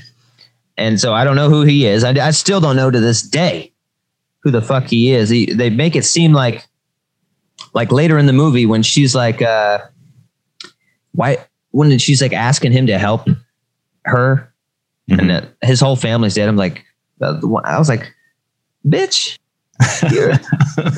And 0.78 1.00
so 1.00 1.14
I 1.14 1.24
don't 1.24 1.38
know 1.38 1.50
who 1.50 1.62
he 1.62 1.86
is. 1.86 2.04
I, 2.04 2.10
I 2.28 2.32
still 2.32 2.60
don't 2.60 2.76
know 2.76 2.92
to 2.92 3.00
this 3.00 3.22
day 3.22 3.72
who 4.46 4.52
the 4.52 4.62
fuck 4.62 4.86
he 4.86 5.12
is. 5.12 5.30
He, 5.30 5.52
they 5.52 5.70
make 5.72 5.96
it 5.96 6.06
seem 6.06 6.32
like 6.32 6.66
like 7.74 7.92
later 7.92 8.18
in 8.18 8.28
the 8.28 8.34
movie 8.34 8.66
when 8.66 8.84
she's 8.84 9.16
like 9.16 9.42
uh 9.42 9.80
why 11.14 11.38
when 11.72 11.98
she's 11.98 12.22
like 12.22 12.32
asking 12.32 12.72
him 12.72 12.86
to 12.88 12.98
help 12.98 13.28
her 14.06 14.54
and 15.10 15.30
that 15.32 15.56
his 15.62 15.82
whole 15.82 15.96
family's 15.96 16.36
dead. 16.36 16.48
I'm 16.48 16.58
like 16.58 16.86
uh, 17.22 17.40
I 17.64 17.80
was 17.80 17.90
like 17.90 18.14
bitch 18.88 19.40
you're 20.12 20.34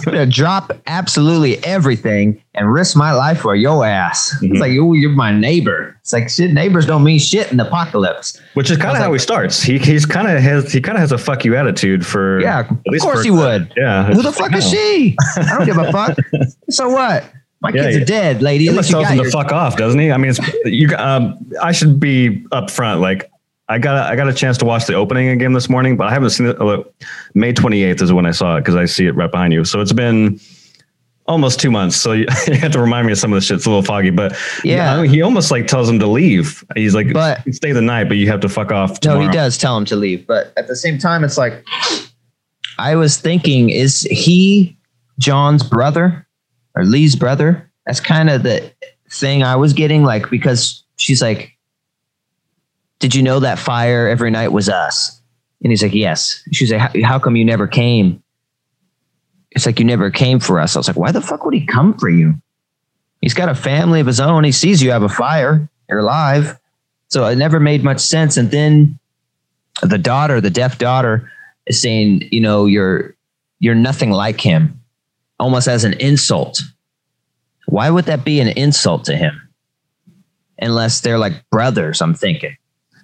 gonna 0.06 0.26
drop 0.26 0.72
absolutely 0.88 1.58
everything 1.64 2.42
and 2.54 2.72
risk 2.72 2.96
my 2.96 3.12
life 3.12 3.40
for 3.40 3.56
your 3.56 3.86
ass. 3.86 4.36
Mhm. 4.42 4.52
It's 4.52 4.60
like 4.60 4.72
you, 4.72 4.94
you're 4.94 5.10
my 5.12 5.32
neighbor. 5.32 5.96
It's 6.02 6.14
like 6.14 6.30
shit. 6.30 6.52
Neighbors 6.54 6.86
don't 6.86 7.04
mean 7.04 7.20
shit 7.20 7.50
in 7.52 7.58
the 7.58 7.68
apocalypse. 7.68 8.40
which 8.54 8.70
is 8.70 8.78
kind 8.78 8.92
of 8.92 8.98
how 8.98 9.10
like- 9.10 9.14
he 9.20 9.24
starts 9.24 9.62
he 9.64 9.78
he's 9.80 10.06
kind 10.06 10.28
of 10.28 10.42
has 10.42 10.72
he 10.72 10.80
kind 10.82 10.98
of 10.98 11.02
has 11.02 11.12
a 11.12 11.18
fuck 11.18 11.44
you 11.46 11.56
attitude 11.56 12.06
for 12.06 12.40
Yeah, 12.40 12.60
of 12.62 12.68
course 13.02 13.20
for- 13.20 13.24
he 13.24 13.32
would. 13.32 13.74
yeah 13.76 14.06
Who 14.14 14.22
the 14.22 14.32
fuck 14.32 14.54
is 14.56 14.70
she? 14.70 15.16
I 15.38 15.56
don't 15.58 15.66
give 15.66 15.78
a 15.78 15.92
fuck. 15.92 16.18
So 16.70 16.90
what? 16.90 17.24
My 17.62 17.70
Yeah, 17.70 17.84
kids 17.84 17.96
yeah. 17.98 18.02
are 18.02 18.06
dead, 18.06 18.42
lady. 18.44 18.66
he 18.66 18.70
At 18.70 18.74
almost 18.74 18.90
least 18.90 18.92
tells 18.92 19.10
him 19.10 19.18
to 19.18 19.24
your- 19.24 19.32
fuck 19.32 19.52
off 19.52 19.78
doesn't 19.78 20.00
he 20.00 20.12
i 20.12 20.18
mean 20.18 20.30
it's 20.32 20.40
you 20.66 20.90
um 20.98 21.34
i 21.64 21.72
should 21.72 22.00
be 22.00 22.44
upfront 22.52 23.00
like 23.00 23.32
I 23.70 23.80
got 23.80 23.96
a, 23.98 24.10
I 24.10 24.16
got 24.16 24.28
a 24.30 24.34
chance 24.34 24.58
to 24.60 24.66
watch 24.66 24.86
the 24.86 24.94
opening 24.94 25.28
again 25.30 25.54
this 25.54 25.70
morning, 25.70 25.98
but 25.98 26.08
I 26.08 26.14
haven't 26.14 26.30
seen 26.30 26.48
it. 26.48 26.58
May 27.34 27.54
28th 27.54 28.02
is 28.02 28.14
when 28.14 28.26
I 28.26 28.32
saw 28.32 28.56
it 28.56 28.62
because 28.62 28.76
I 28.76 28.86
see 28.86 29.08
it 29.08 29.16
right 29.16 29.30
behind 29.30 29.52
you. 29.54 29.66
So 29.66 29.82
it's 29.82 29.92
been 29.92 30.40
almost 31.26 31.60
two 31.60 31.70
months. 31.70 31.98
So 31.98 32.14
you, 32.14 32.28
you 32.48 32.54
have 32.56 32.72
to 32.72 32.80
remind 32.80 33.08
me 33.08 33.12
of 33.14 33.20
some 33.20 33.34
of 33.34 33.38
the 33.38 33.42
shit. 33.42 33.58
It's 33.58 33.66
a 33.66 33.70
little 33.70 33.84
foggy, 33.84 34.10
but 34.10 34.38
Yeah. 34.64 35.04
He 35.04 35.22
almost 35.22 35.52
like 35.52 35.68
tells 35.68 35.90
him 35.90 36.00
to 36.00 36.08
leave. 36.08 36.64
He's 36.76 36.96
like, 36.96 37.12
But- 37.12 37.42
stay 37.54 37.74
the 37.74 37.82
night, 37.82 38.06
but 38.06 38.16
you 38.18 38.28
have 38.30 38.40
to 38.42 38.50
fuck 38.50 38.72
off. 38.72 39.04
No, 39.04 39.20
he 39.20 39.28
does 39.30 39.58
tell 39.58 39.78
him 39.78 39.86
to 39.86 39.96
leave, 39.98 40.26
but 40.26 40.54
at 40.56 40.68
the 40.68 40.76
same 40.76 40.98
time, 40.98 41.24
it's 41.26 41.38
like 41.38 41.66
I 42.80 42.96
was 42.96 43.18
thinking: 43.18 43.70
is 43.70 44.04
he 44.04 44.78
John's 45.20 45.64
brother 45.64 46.28
or 46.76 46.86
Lee's 46.86 47.16
brother? 47.16 47.70
That's 47.86 48.00
kind 48.00 48.30
of 48.30 48.44
the 48.44 48.72
thing 49.10 49.44
I 49.44 49.56
was 49.56 49.74
getting, 49.74 50.04
like 50.04 50.30
because 50.30 50.84
she's 50.98 51.22
like, 51.22 51.57
"Did 53.00 53.16
you 53.16 53.24
know 53.24 53.40
that 53.40 53.60
fire 53.60 54.08
every 54.08 54.32
night 54.32 54.52
was 54.52 54.70
us?" 54.70 55.22
And 55.64 55.72
he's 55.72 55.84
like, 55.84 55.94
"Yes." 55.94 56.42
She's 56.52 56.72
like, 56.72 56.96
"How, 57.04 57.20
come 57.20 57.36
you 57.36 57.46
never 57.46 57.68
came?" 57.68 58.24
It's 59.52 59.66
like 59.66 59.80
you 59.80 59.86
never 59.86 60.12
came 60.12 60.40
for 60.40 60.60
us. 60.60 60.76
I 60.76 60.80
was 60.80 60.88
like, 60.88 60.98
"Why 60.98 61.12
the 61.12 61.22
fuck 61.22 61.46
would 61.46 61.54
he 61.54 61.66
come 61.66 61.98
for 61.98 62.10
you?" 62.10 62.36
He's 63.22 63.34
got 63.34 63.50
a 63.50 63.56
family 63.56 64.00
of 64.00 64.08
his 64.08 64.20
own. 64.20 64.44
He 64.44 64.52
sees 64.52 64.82
you 64.82 64.92
have 64.92 65.04
a 65.04 65.10
fire. 65.10 65.70
You're 65.90 66.00
alive. 66.00 66.60
So 67.10 67.26
it 67.26 67.38
never 67.38 67.60
made 67.60 67.84
much 67.84 68.00
sense. 68.00 68.38
And 68.38 68.52
then 68.52 69.00
the 69.82 69.98
daughter, 69.98 70.42
the 70.42 70.50
deaf 70.50 70.78
daughter, 70.78 71.32
is 71.66 71.82
saying, 71.82 72.28
you 72.32 72.42
know, 72.42 72.66
you're 72.66 73.16
you're 73.60 73.76
nothing 73.76 74.12
like 74.12 74.40
him, 74.40 74.80
almost 75.40 75.68
as 75.68 75.84
an 75.84 75.94
insult. 75.94 76.62
Why 77.68 77.90
would 77.90 78.06
that 78.06 78.24
be 78.24 78.40
an 78.40 78.50
insult 78.50 79.06
to 79.06 79.16
him? 79.16 79.42
Unless 80.60 81.02
they're 81.02 81.18
like 81.18 81.44
brothers, 81.50 82.02
I'm 82.02 82.14
thinking. 82.14 82.56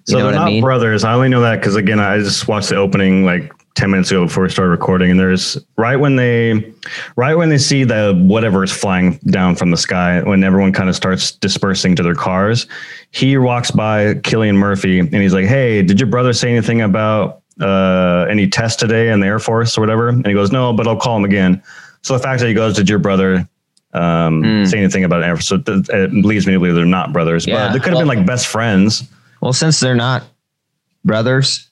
So 0.04 0.16
they're 0.16 0.26
what 0.26 0.34
I 0.34 0.38
not 0.38 0.46
mean? 0.46 0.60
brothers. 0.62 1.02
I 1.04 1.14
only 1.14 1.28
know 1.28 1.40
that 1.40 1.56
because 1.60 1.76
again, 1.76 1.98
I 2.00 2.18
just 2.18 2.46
watched 2.46 2.68
the 2.68 2.76
opening 2.76 3.24
like 3.24 3.52
ten 3.74 3.90
minutes 3.90 4.10
ago 4.10 4.24
before 4.26 4.44
we 4.44 4.50
started 4.50 4.70
recording, 4.70 5.10
and 5.10 5.18
there's 5.18 5.56
right 5.76 5.96
when 5.96 6.16
they, 6.16 6.72
right 7.16 7.34
when 7.36 7.48
they 7.48 7.58
see 7.58 7.84
the 7.84 8.14
whatever 8.26 8.62
is 8.62 8.70
flying 8.70 9.18
down 9.26 9.56
from 9.56 9.70
the 9.70 9.76
sky, 9.76 10.20
when 10.22 10.44
everyone 10.44 10.72
kind 10.72 10.88
of 10.88 10.94
starts 10.94 11.32
dispersing 11.32 11.96
to 11.96 12.02
their 12.02 12.14
cars, 12.14 12.66
he 13.12 13.36
walks 13.38 13.70
by 13.70 14.14
Cillian 14.14 14.56
Murphy 14.56 14.98
and 15.00 15.14
he's 15.14 15.32
like, 15.34 15.46
"Hey, 15.46 15.82
did 15.82 15.98
your 15.98 16.08
brother 16.08 16.32
say 16.34 16.50
anything 16.50 16.82
about 16.82 17.40
uh, 17.60 18.26
any 18.28 18.46
test 18.46 18.80
today 18.80 19.10
in 19.10 19.20
the 19.20 19.26
Air 19.26 19.38
Force 19.38 19.76
or 19.78 19.80
whatever?" 19.80 20.08
And 20.10 20.26
he 20.26 20.34
goes, 20.34 20.52
"No, 20.52 20.72
but 20.74 20.86
I'll 20.86 20.96
call 21.00 21.16
him 21.16 21.24
again." 21.24 21.62
So 22.02 22.12
the 22.12 22.22
fact 22.22 22.40
that 22.40 22.46
he 22.48 22.54
goes, 22.54 22.74
"Did 22.76 22.88
your 22.90 22.98
brother?" 22.98 23.48
Um, 23.94 24.42
Hmm. 24.42 24.64
say 24.64 24.78
anything 24.78 25.04
about 25.04 25.22
Air 25.22 25.36
Force? 25.36 25.46
So 25.46 25.58
th- 25.58 25.88
it 25.88 26.12
leads 26.12 26.46
me 26.48 26.52
to 26.52 26.58
believe 26.58 26.74
they're 26.74 26.84
not 26.84 27.12
brothers, 27.12 27.46
Yeah, 27.46 27.68
but 27.68 27.72
they 27.72 27.78
could 27.78 27.92
have 27.92 28.00
been 28.00 28.08
like 28.08 28.26
best 28.26 28.48
friends. 28.48 29.04
Well, 29.44 29.52
since 29.52 29.78
they're 29.78 29.94
not 29.94 30.24
brothers, 31.04 31.68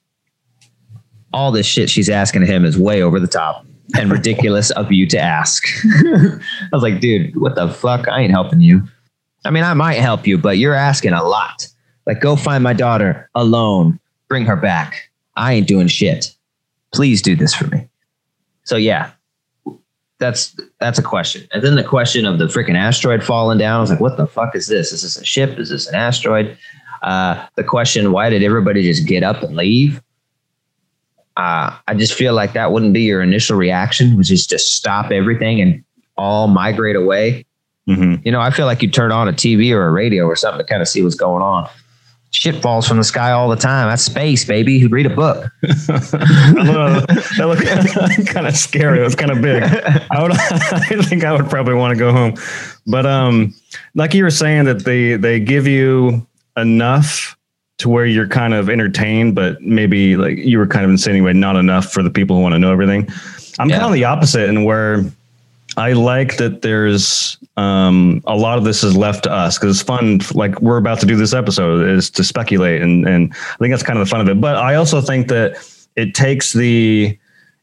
all 1.33 1.51
this 1.53 1.65
shit 1.65 1.89
she's 1.89 2.11
asking 2.11 2.45
him 2.45 2.67
is 2.67 2.77
way 2.77 3.01
over 3.03 3.19
the 3.19 3.27
top 3.27 3.65
and 3.97 4.13
ridiculous 4.13 4.71
of 4.73 4.93
you 4.93 5.07
to 5.07 5.19
ask. 5.19 5.65
I 5.87 6.39
was 6.71 6.83
like, 6.83 7.01
dude, 7.01 7.35
what 7.35 7.55
the 7.55 7.69
fuck? 7.69 8.09
I 8.09 8.21
ain't 8.21 8.31
helping 8.31 8.61
you. 8.61 8.83
I 9.47 9.51
mean, 9.51 9.65
I 9.65 9.73
might 9.73 9.95
help 9.95 10.27
you, 10.27 10.37
but 10.37 10.59
you're 10.59 10.75
asking 10.75 11.15
a 11.15 11.25
lot. 11.25 11.67
Like, 12.07 12.21
go 12.21 12.37
find 12.37 12.63
my 12.63 12.75
daughter 12.75 13.31
alone, 13.35 13.99
bring 14.29 14.45
her 14.45 14.57
back. 14.57 15.11
I 15.37 15.55
ain't 15.55 15.67
doing 15.67 15.89
shit. 15.89 16.37
Please 16.93 17.23
do 17.23 17.35
this 17.35 17.55
for 17.55 17.69
me. 17.69 17.89
So 18.65 18.77
yeah, 18.77 19.13
that's 20.19 20.55
that's 20.79 20.99
a 20.99 21.03
question. 21.03 21.49
And 21.53 21.65
then 21.65 21.77
the 21.77 21.85
question 21.85 22.27
of 22.27 22.39
the 22.39 22.49
freaking 22.49 22.77
asteroid 22.77 23.25
falling 23.25 23.57
down. 23.57 23.79
I 23.79 23.81
was 23.81 23.91
like, 23.91 24.01
what 24.01 24.19
the 24.19 24.27
fuck 24.27 24.55
is 24.55 24.67
this? 24.67 24.93
Is 24.93 25.03
this 25.05 25.17
a 25.17 25.25
ship? 25.25 25.59
Is 25.59 25.71
this 25.71 25.87
an 25.87 25.95
asteroid? 25.95 26.59
Uh, 27.03 27.47
the 27.57 27.65
question, 27.65 28.13
why 28.13 28.31
did 28.31 28.43
everybody 28.43 28.83
just 28.83 29.07
get 29.07 29.23
up 29.23 29.43
and 29.43 29.57
leave? 29.57 30.01
Uh, 31.37 31.77
I 31.89 31.95
just 31.95 32.15
feel 32.15 32.35
like 32.35 32.53
that 32.53 32.73
wouldn't 32.73 32.93
be 32.93 33.03
your 33.03 33.23
initial 33.23 33.57
reaction, 33.57 34.17
which 34.17 34.31
is 34.31 34.47
to 34.49 34.59
stop 34.59 35.11
everything 35.11 35.61
and 35.61 35.83
all 36.17 36.47
migrate 36.47 36.97
away. 36.97 37.47
hmm 37.87 38.17
You 38.25 38.31
know, 38.33 38.41
I 38.41 38.51
feel 38.51 38.67
like 38.67 38.83
you 38.83 38.91
turn 38.91 39.13
on 39.13 39.29
a 39.29 39.33
TV 39.33 39.73
or 39.73 39.87
a 39.87 39.91
radio 39.91 40.27
or 40.27 40.37
something 40.37 40.65
to 40.65 40.65
kind 40.71 40.83
of 40.83 40.89
see 40.89 41.03
what's 41.03 41.15
going 41.15 41.43
on. 41.43 41.69
Shit 42.35 42.63
falls 42.63 42.89
from 42.89 42.97
the 42.97 43.05
sky 43.05 43.31
all 43.31 43.51
the 43.51 43.57
time. 43.57 43.89
That's 43.89 44.05
space, 44.05 44.45
baby. 44.45 44.75
You 44.75 44.89
read 44.89 45.05
a 45.05 45.15
book. 45.15 45.51
I 45.63 46.53
don't 46.55 46.65
know. 46.65 47.01
That 47.37 47.47
looked 47.47 48.27
kind 48.29 48.47
of 48.47 48.57
scary. 48.57 49.01
It 49.01 49.03
was 49.03 49.15
kind 49.15 49.31
of 49.31 49.43
big. 49.43 49.63
I 49.63 50.23
would, 50.23 50.33
I 50.41 51.03
think 51.03 51.25
I 51.25 51.33
would 51.33 51.51
probably 51.51 51.75
want 51.75 51.93
to 51.93 51.99
go 51.99 52.11
home. 52.11 52.35
But 52.87 53.05
um, 53.05 53.55
like 53.95 54.15
you 54.15 54.23
were 54.23 54.31
saying 54.31 54.65
that 54.65 54.85
they 54.85 55.17
they 55.17 55.41
give 55.41 55.67
you 55.67 56.27
enough 56.57 57.37
to 57.79 57.89
where 57.89 58.07
you're 58.07 58.29
kind 58.29 58.55
of 58.55 58.69
entertained, 58.71 59.35
but 59.35 59.61
maybe 59.63 60.17
like 60.17 60.39
you 60.39 60.59
were 60.59 60.67
kind 60.67 60.85
of 60.85 60.91
insane. 60.91 61.13
insinuating 61.15 61.41
not 61.41 61.57
enough 61.57 61.93
for 61.93 62.03
the 62.03 62.11
people 62.11 62.37
who 62.37 62.43
want 62.43 62.55
to 62.55 62.59
know 62.59 62.71
everything. 62.73 63.09
I'm 63.59 63.69
Yeah. 63.69 63.79
kind 63.79 63.89
of 63.89 63.95
the 63.95 64.05
opposite, 64.05 64.49
and 64.49 64.65
where 64.65 65.05
I 65.77 65.93
like 65.93 66.37
that 66.37 66.63
there's 66.63 67.39
um, 67.57 68.23
a 68.27 68.37
lot 68.37 68.59
of 68.59 68.65
this 68.65 68.85
is 68.85 68.97
left 68.97 69.25
to 69.25 69.33
us 69.33 69.59
because 69.59 69.77
it's 69.77 69.87
fun. 69.87 70.21
Like 70.35 70.61
we're 70.61 70.77
about 70.77 71.01
to 71.01 71.07
do 71.07 71.17
this 71.17 71.33
episode 71.35 71.89
is 71.89 72.11
to 72.11 72.25
speculate, 72.25 72.83
and 72.83 73.07
and 73.07 73.33
I 73.35 73.57
think 73.57 73.73
that's 73.73 73.83
kind 73.83 73.99
of 73.99 74.07
the 74.07 74.11
fun 74.11 74.21
of 74.21 74.29
it. 74.29 74.41
But 74.41 74.57
I 74.57 74.75
also 74.75 75.01
think 75.01 75.29
that 75.29 75.57
it 75.97 76.15
takes 76.15 76.53
the 76.53 77.19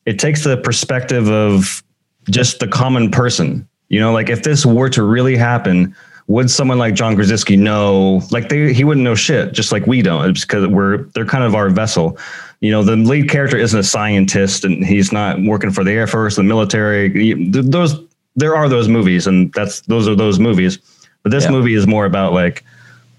it 0.05 0.19
takes 0.19 0.43
the 0.43 0.57
perspective 0.57 1.29
of 1.29 1.83
just 2.29 2.59
the 2.59 2.67
common 2.67 3.09
person. 3.11 3.67
You 3.89 3.99
know, 3.99 4.11
like 4.11 4.29
if 4.29 4.43
this 4.43 4.65
were 4.65 4.89
to 4.89 5.03
really 5.03 5.35
happen, 5.35 5.95
would 6.29 6.49
someone 6.49 6.77
like 6.77 6.93
John 6.93 7.15
Krasinski 7.15 7.57
know? 7.57 8.21
Like 8.29 8.49
they, 8.49 8.71
he 8.71 8.83
wouldn't 8.83 9.03
know 9.03 9.15
shit, 9.15 9.51
just 9.51 9.71
like 9.71 9.87
we 9.87 10.03
don't. 10.03 10.29
It's 10.29 10.45
because 10.45 10.67
we're 10.67 11.03
they're 11.15 11.25
kind 11.25 11.43
of 11.43 11.55
our 11.55 11.69
vessel. 11.69 12.17
You 12.61 12.71
know, 12.71 12.83
the 12.83 12.95
lead 12.95 13.29
character 13.29 13.57
isn't 13.57 13.77
a 13.77 13.83
scientist, 13.83 14.63
and 14.63 14.85
he's 14.85 15.11
not 15.11 15.41
working 15.41 15.71
for 15.71 15.83
the 15.83 15.91
Air 15.91 16.05
Force, 16.05 16.35
the 16.35 16.43
military. 16.43 17.33
Those 17.49 17.99
there 18.35 18.55
are 18.55 18.69
those 18.69 18.87
movies, 18.87 19.25
and 19.25 19.51
that's 19.53 19.81
those 19.81 20.07
are 20.07 20.15
those 20.15 20.39
movies. 20.39 20.77
But 21.23 21.31
this 21.31 21.45
Yeah. 21.45 21.51
movie 21.51 21.73
is 21.73 21.87
more 21.87 22.05
about 22.05 22.31
like 22.33 22.63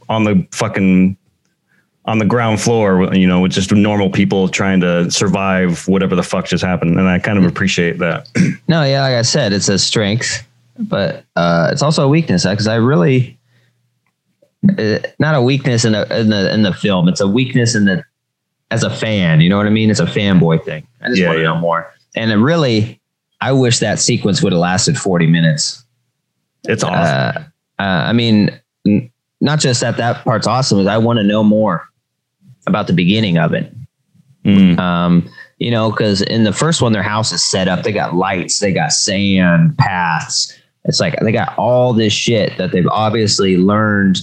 on 0.09 0.23
the 0.25 0.47
fucking 0.53 1.17
on 2.05 2.19
the 2.19 2.25
ground 2.25 2.61
floor, 2.61 3.13
you 3.13 3.27
know, 3.27 3.41
with 3.41 3.53
just 3.53 3.73
normal 3.73 4.09
people 4.09 4.49
trying 4.49 4.81
to 4.81 5.11
survive 5.11 5.87
whatever 5.89 6.15
the 6.15 6.23
fuck 6.23 6.47
just 6.47 6.65
happened. 6.65 6.99
And 6.99 7.09
I 7.09 7.19
kind 7.19 7.39
of 7.39 7.45
mm. 7.45 7.49
appreciate 7.49 7.99
that. 7.99 8.29
No, 8.69 8.85
yeah, 8.85 9.03
like 9.03 9.15
I 9.15 9.23
said, 9.23 9.53
it's 9.53 9.69
a 9.69 9.79
strength, 9.79 10.47
but 10.79 11.25
uh, 11.37 11.69
it's 11.73 11.83
also 11.83 12.05
a 12.05 12.09
weakness 12.09 12.45
because 12.47 12.67
I 12.67 12.77
really 12.77 13.39
uh, 14.79 14.99
not 15.19 15.35
a 15.35 15.43
weakness 15.43 15.85
in 15.85 15.93
the 15.93 16.19
in 16.21 16.31
the 16.31 16.53
in 16.53 16.63
the 16.63 16.73
film. 16.73 17.09
It's 17.09 17.21
a 17.21 17.29
weakness 17.29 17.75
in 17.75 17.85
the 17.87 18.05
as 18.71 18.83
a 18.83 18.91
fan. 18.91 19.41
You 19.41 19.49
know 19.49 19.57
what 19.57 19.67
I 19.67 19.71
mean? 19.71 19.91
It's 19.91 20.01
a 20.01 20.07
fanboy 20.07 20.65
thing. 20.65 20.87
I 21.03 21.09
just 21.09 21.21
Yeah, 21.21 21.29
want 21.29 21.39
to 21.39 21.43
yeah. 21.43 21.49
know 21.49 21.59
more. 21.59 21.93
And 22.17 22.31
it 22.31 22.37
really, 22.37 23.01
I 23.41 23.53
wish 23.53 23.79
that 23.79 23.99
sequence 24.01 24.43
would 24.43 24.53
have 24.53 24.61
lasted 24.61 24.99
forty 24.99 25.27
minutes. 25.27 25.85
It's 26.65 26.85
awesome. 26.85 27.45
Uh, 27.79 27.83
uh, 27.83 28.05
I 28.09 28.13
mean, 28.13 28.51
n- 28.87 29.11
not 29.41 29.61
just 29.61 29.81
that 29.81 29.97
that 29.97 30.25
part's 30.25 30.47
awesome. 30.47 30.79
Is 30.81 30.87
I 30.87 30.99
want 30.99 31.19
to 31.19 31.23
know 31.25 31.43
more 31.43 31.89
about 32.67 32.87
the 32.87 32.93
beginning 32.93 33.39
of 33.39 33.55
it. 33.55 33.73
Mm. 34.45 34.79
Um, 34.79 35.31
you 35.59 35.71
know, 35.71 35.91
because 35.91 36.23
in 36.23 36.45
the 36.45 36.53
first 36.53 36.81
one, 36.83 36.93
their 36.93 37.03
house 37.03 37.33
is 37.33 37.43
set 37.45 37.69
up. 37.69 37.83
They 37.83 37.93
got 37.93 38.15
lights, 38.15 38.59
they 38.61 38.73
got 38.73 38.93
sand 38.93 39.77
paths. 39.79 40.57
It's 40.85 41.01
like 41.01 41.19
they 41.21 41.33
got 41.33 41.57
all 41.59 41.93
this 41.93 42.13
shit 42.13 42.57
that 42.59 42.73
they've 42.73 42.87
obviously 42.89 43.57
learned 43.57 44.19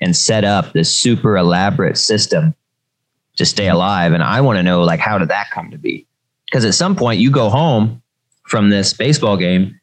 and 0.00 0.16
set 0.16 0.44
up 0.44 0.72
this 0.72 0.94
super 0.94 1.36
elaborate 1.36 1.98
system 1.98 2.54
to 3.36 3.44
stay 3.44 3.68
alive. 3.68 4.12
And 4.12 4.22
I 4.22 4.40
want 4.40 4.58
to 4.58 4.62
know, 4.62 4.82
like, 4.82 5.00
how 5.00 5.18
did 5.18 5.28
that 5.28 5.50
come 5.50 5.70
to 5.70 5.78
be? 5.78 6.06
Because 6.46 6.64
at 6.64 6.74
some 6.74 6.96
point, 6.96 7.20
you 7.20 7.30
go 7.30 7.50
home 7.50 8.02
from 8.44 8.70
this 8.70 8.94
baseball 8.94 9.36
game, 9.36 9.78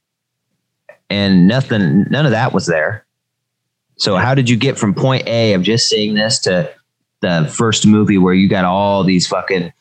and 1.10 1.48
nothing, 1.48 2.06
none 2.10 2.26
of 2.26 2.32
that 2.32 2.54
was 2.54 2.66
there. 2.66 3.06
So 3.98 4.18
how 4.18 4.34
did 4.34 4.50
you 4.50 4.58
get 4.58 4.78
from 4.78 4.94
point 4.94 5.28
A 5.28 5.54
of 5.54 5.62
just 5.62 5.88
seeing 5.88 6.16
this 6.16 6.40
to 6.40 6.74
the 7.22 7.52
first 7.56 7.86
movie 7.86 8.18
where 8.18 8.34
you 8.34 8.50
got 8.50 8.66
all 8.66 9.04
these 9.04 9.28
fucking 9.28 9.72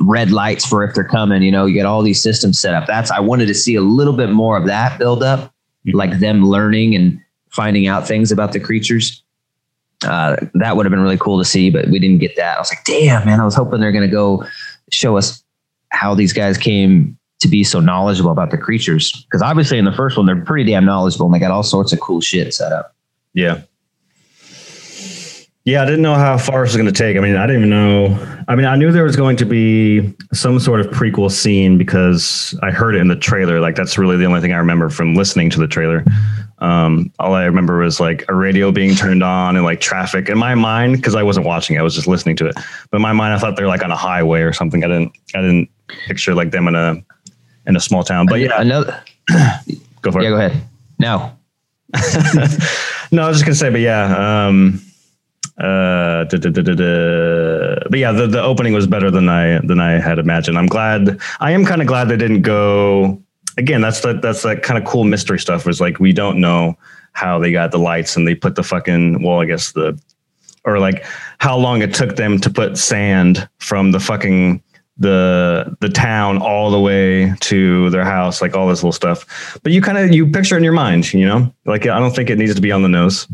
red 0.00 0.30
lights 0.30 0.66
for 0.66 0.82
if 0.84 0.94
they're 0.94 1.04
coming, 1.04 1.42
you 1.42 1.52
know, 1.52 1.66
you 1.66 1.74
get 1.74 1.86
all 1.86 2.02
these 2.02 2.22
systems 2.22 2.58
set 2.58 2.74
up. 2.74 2.86
That's 2.86 3.10
I 3.10 3.20
wanted 3.20 3.46
to 3.46 3.54
see 3.54 3.74
a 3.74 3.80
little 3.80 4.12
bit 4.12 4.30
more 4.30 4.56
of 4.56 4.66
that 4.66 4.98
build 4.98 5.22
up, 5.22 5.51
like 5.86 6.18
them 6.20 6.44
learning 6.46 6.94
and 6.94 7.20
finding 7.50 7.86
out 7.86 8.06
things 8.06 8.32
about 8.32 8.52
the 8.52 8.60
creatures. 8.60 9.22
Uh, 10.04 10.36
that 10.54 10.76
would 10.76 10.84
have 10.84 10.90
been 10.90 11.00
really 11.00 11.18
cool 11.18 11.38
to 11.38 11.44
see, 11.44 11.70
but 11.70 11.88
we 11.88 11.98
didn't 11.98 12.18
get 12.18 12.34
that. 12.36 12.56
I 12.56 12.60
was 12.60 12.70
like, 12.70 12.84
damn, 12.84 13.24
man, 13.24 13.40
I 13.40 13.44
was 13.44 13.54
hoping 13.54 13.80
they're 13.80 13.92
gonna 13.92 14.08
go 14.08 14.44
show 14.90 15.16
us 15.16 15.42
how 15.90 16.14
these 16.14 16.32
guys 16.32 16.58
came 16.58 17.18
to 17.40 17.48
be 17.48 17.64
so 17.64 17.80
knowledgeable 17.80 18.30
about 18.30 18.50
the 18.50 18.58
creatures. 18.58 19.24
Because 19.24 19.42
obviously 19.42 19.78
in 19.78 19.84
the 19.84 19.92
first 19.92 20.16
one, 20.16 20.26
they're 20.26 20.44
pretty 20.44 20.70
damn 20.70 20.84
knowledgeable 20.84 21.26
and 21.26 21.34
they 21.34 21.38
got 21.38 21.50
all 21.50 21.62
sorts 21.62 21.92
of 21.92 22.00
cool 22.00 22.20
shit 22.20 22.54
set 22.54 22.72
up. 22.72 22.94
Yeah. 23.34 23.62
Yeah, 25.64 25.82
I 25.82 25.84
didn't 25.84 26.02
know 26.02 26.14
how 26.14 26.38
far 26.38 26.62
this 26.64 26.70
was 26.70 26.76
going 26.76 26.92
to 26.92 26.98
take. 26.98 27.16
I 27.16 27.20
mean, 27.20 27.36
I 27.36 27.46
didn't 27.46 27.62
even 27.62 27.70
know. 27.70 28.44
I 28.48 28.56
mean, 28.56 28.66
I 28.66 28.74
knew 28.74 28.90
there 28.90 29.04
was 29.04 29.14
going 29.14 29.36
to 29.36 29.44
be 29.44 30.12
some 30.32 30.58
sort 30.58 30.80
of 30.80 30.88
prequel 30.88 31.30
scene 31.30 31.78
because 31.78 32.58
I 32.62 32.72
heard 32.72 32.96
it 32.96 32.98
in 32.98 33.06
the 33.06 33.14
trailer. 33.14 33.60
Like, 33.60 33.76
that's 33.76 33.96
really 33.96 34.16
the 34.16 34.24
only 34.24 34.40
thing 34.40 34.52
I 34.52 34.56
remember 34.56 34.90
from 34.90 35.14
listening 35.14 35.50
to 35.50 35.60
the 35.60 35.68
trailer. 35.68 36.04
Um, 36.58 37.12
all 37.20 37.34
I 37.34 37.44
remember 37.44 37.78
was 37.78 38.00
like 38.00 38.24
a 38.28 38.34
radio 38.34 38.72
being 38.72 38.96
turned 38.96 39.22
on 39.22 39.54
and 39.56 39.64
like 39.64 39.80
traffic 39.80 40.28
in 40.28 40.38
my 40.38 40.54
mind 40.56 40.96
because 40.96 41.14
I 41.14 41.22
wasn't 41.22 41.46
watching 41.46 41.76
it. 41.76 41.78
I 41.78 41.82
was 41.82 41.94
just 41.94 42.08
listening 42.08 42.36
to 42.36 42.46
it. 42.46 42.56
But 42.90 42.96
in 42.96 43.02
my 43.02 43.12
mind, 43.12 43.34
I 43.34 43.38
thought 43.38 43.56
they're 43.56 43.68
like 43.68 43.84
on 43.84 43.90
a 43.90 43.96
highway 43.96 44.42
or 44.42 44.52
something. 44.52 44.82
I 44.84 44.88
didn't. 44.88 45.12
I 45.34 45.40
didn't 45.40 45.68
picture 46.06 46.34
like 46.34 46.50
them 46.50 46.68
in 46.68 46.74
a 46.74 47.02
in 47.66 47.76
a 47.76 47.80
small 47.80 48.04
town. 48.04 48.26
But 48.26 48.40
yeah, 48.40 48.60
another. 48.60 49.00
go 50.02 50.12
for 50.12 50.20
it. 50.20 50.24
Yeah, 50.24 50.30
go 50.30 50.36
ahead. 50.36 50.62
No, 50.98 51.36
no, 53.12 53.22
I 53.24 53.28
was 53.28 53.38
just 53.38 53.44
gonna 53.44 53.54
say, 53.54 53.70
but 53.70 53.80
yeah, 53.80 54.46
um, 54.46 54.80
uh, 55.58 56.24
da, 56.24 56.38
da, 56.38 56.50
da, 56.50 57.78
but 57.90 57.98
yeah, 57.98 58.10
the, 58.10 58.26
the 58.26 58.42
opening 58.42 58.72
was 58.72 58.86
better 58.86 59.10
than 59.10 59.28
I 59.28 59.58
than 59.58 59.80
I 59.80 60.00
had 60.00 60.18
imagined. 60.18 60.58
I'm 60.58 60.66
glad. 60.66 61.20
I 61.40 61.50
am 61.52 61.64
kind 61.64 61.80
of 61.82 61.86
glad 61.86 62.08
they 62.08 62.16
didn't 62.16 62.42
go 62.42 63.22
again. 63.58 63.82
That's 63.82 64.00
the, 64.00 64.14
that's 64.14 64.42
that 64.42 64.62
kind 64.62 64.82
of 64.82 64.88
cool 64.88 65.04
mystery 65.04 65.38
stuff. 65.38 65.66
Was 65.66 65.80
like 65.80 66.00
we 66.00 66.12
don't 66.12 66.40
know 66.40 66.78
how 67.12 67.38
they 67.38 67.52
got 67.52 67.70
the 67.70 67.78
lights 67.78 68.16
and 68.16 68.26
they 68.26 68.34
put 68.34 68.54
the 68.54 68.62
fucking 68.62 69.22
well, 69.22 69.40
I 69.40 69.44
guess 69.44 69.72
the 69.72 70.00
or 70.64 70.78
like 70.78 71.04
how 71.38 71.56
long 71.56 71.82
it 71.82 71.92
took 71.92 72.16
them 72.16 72.38
to 72.40 72.50
put 72.50 72.78
sand 72.78 73.48
from 73.58 73.92
the 73.92 74.00
fucking 74.00 74.62
the 74.96 75.76
the 75.80 75.88
town 75.88 76.38
all 76.38 76.70
the 76.70 76.80
way 76.80 77.34
to 77.40 77.90
their 77.90 78.04
house, 78.04 78.40
like 78.40 78.56
all 78.56 78.68
this 78.68 78.78
little 78.78 78.92
stuff. 78.92 79.58
But 79.62 79.72
you 79.72 79.82
kind 79.82 79.98
of 79.98 80.12
you 80.12 80.30
picture 80.30 80.54
it 80.54 80.58
in 80.58 80.64
your 80.64 80.72
mind, 80.72 81.12
you 81.12 81.26
know. 81.26 81.52
Like 81.64 81.86
I 81.86 81.98
don't 81.98 82.14
think 82.14 82.30
it 82.30 82.38
needs 82.38 82.54
to 82.54 82.60
be 82.60 82.72
on 82.72 82.82
the 82.82 82.88
nose. 82.88 83.26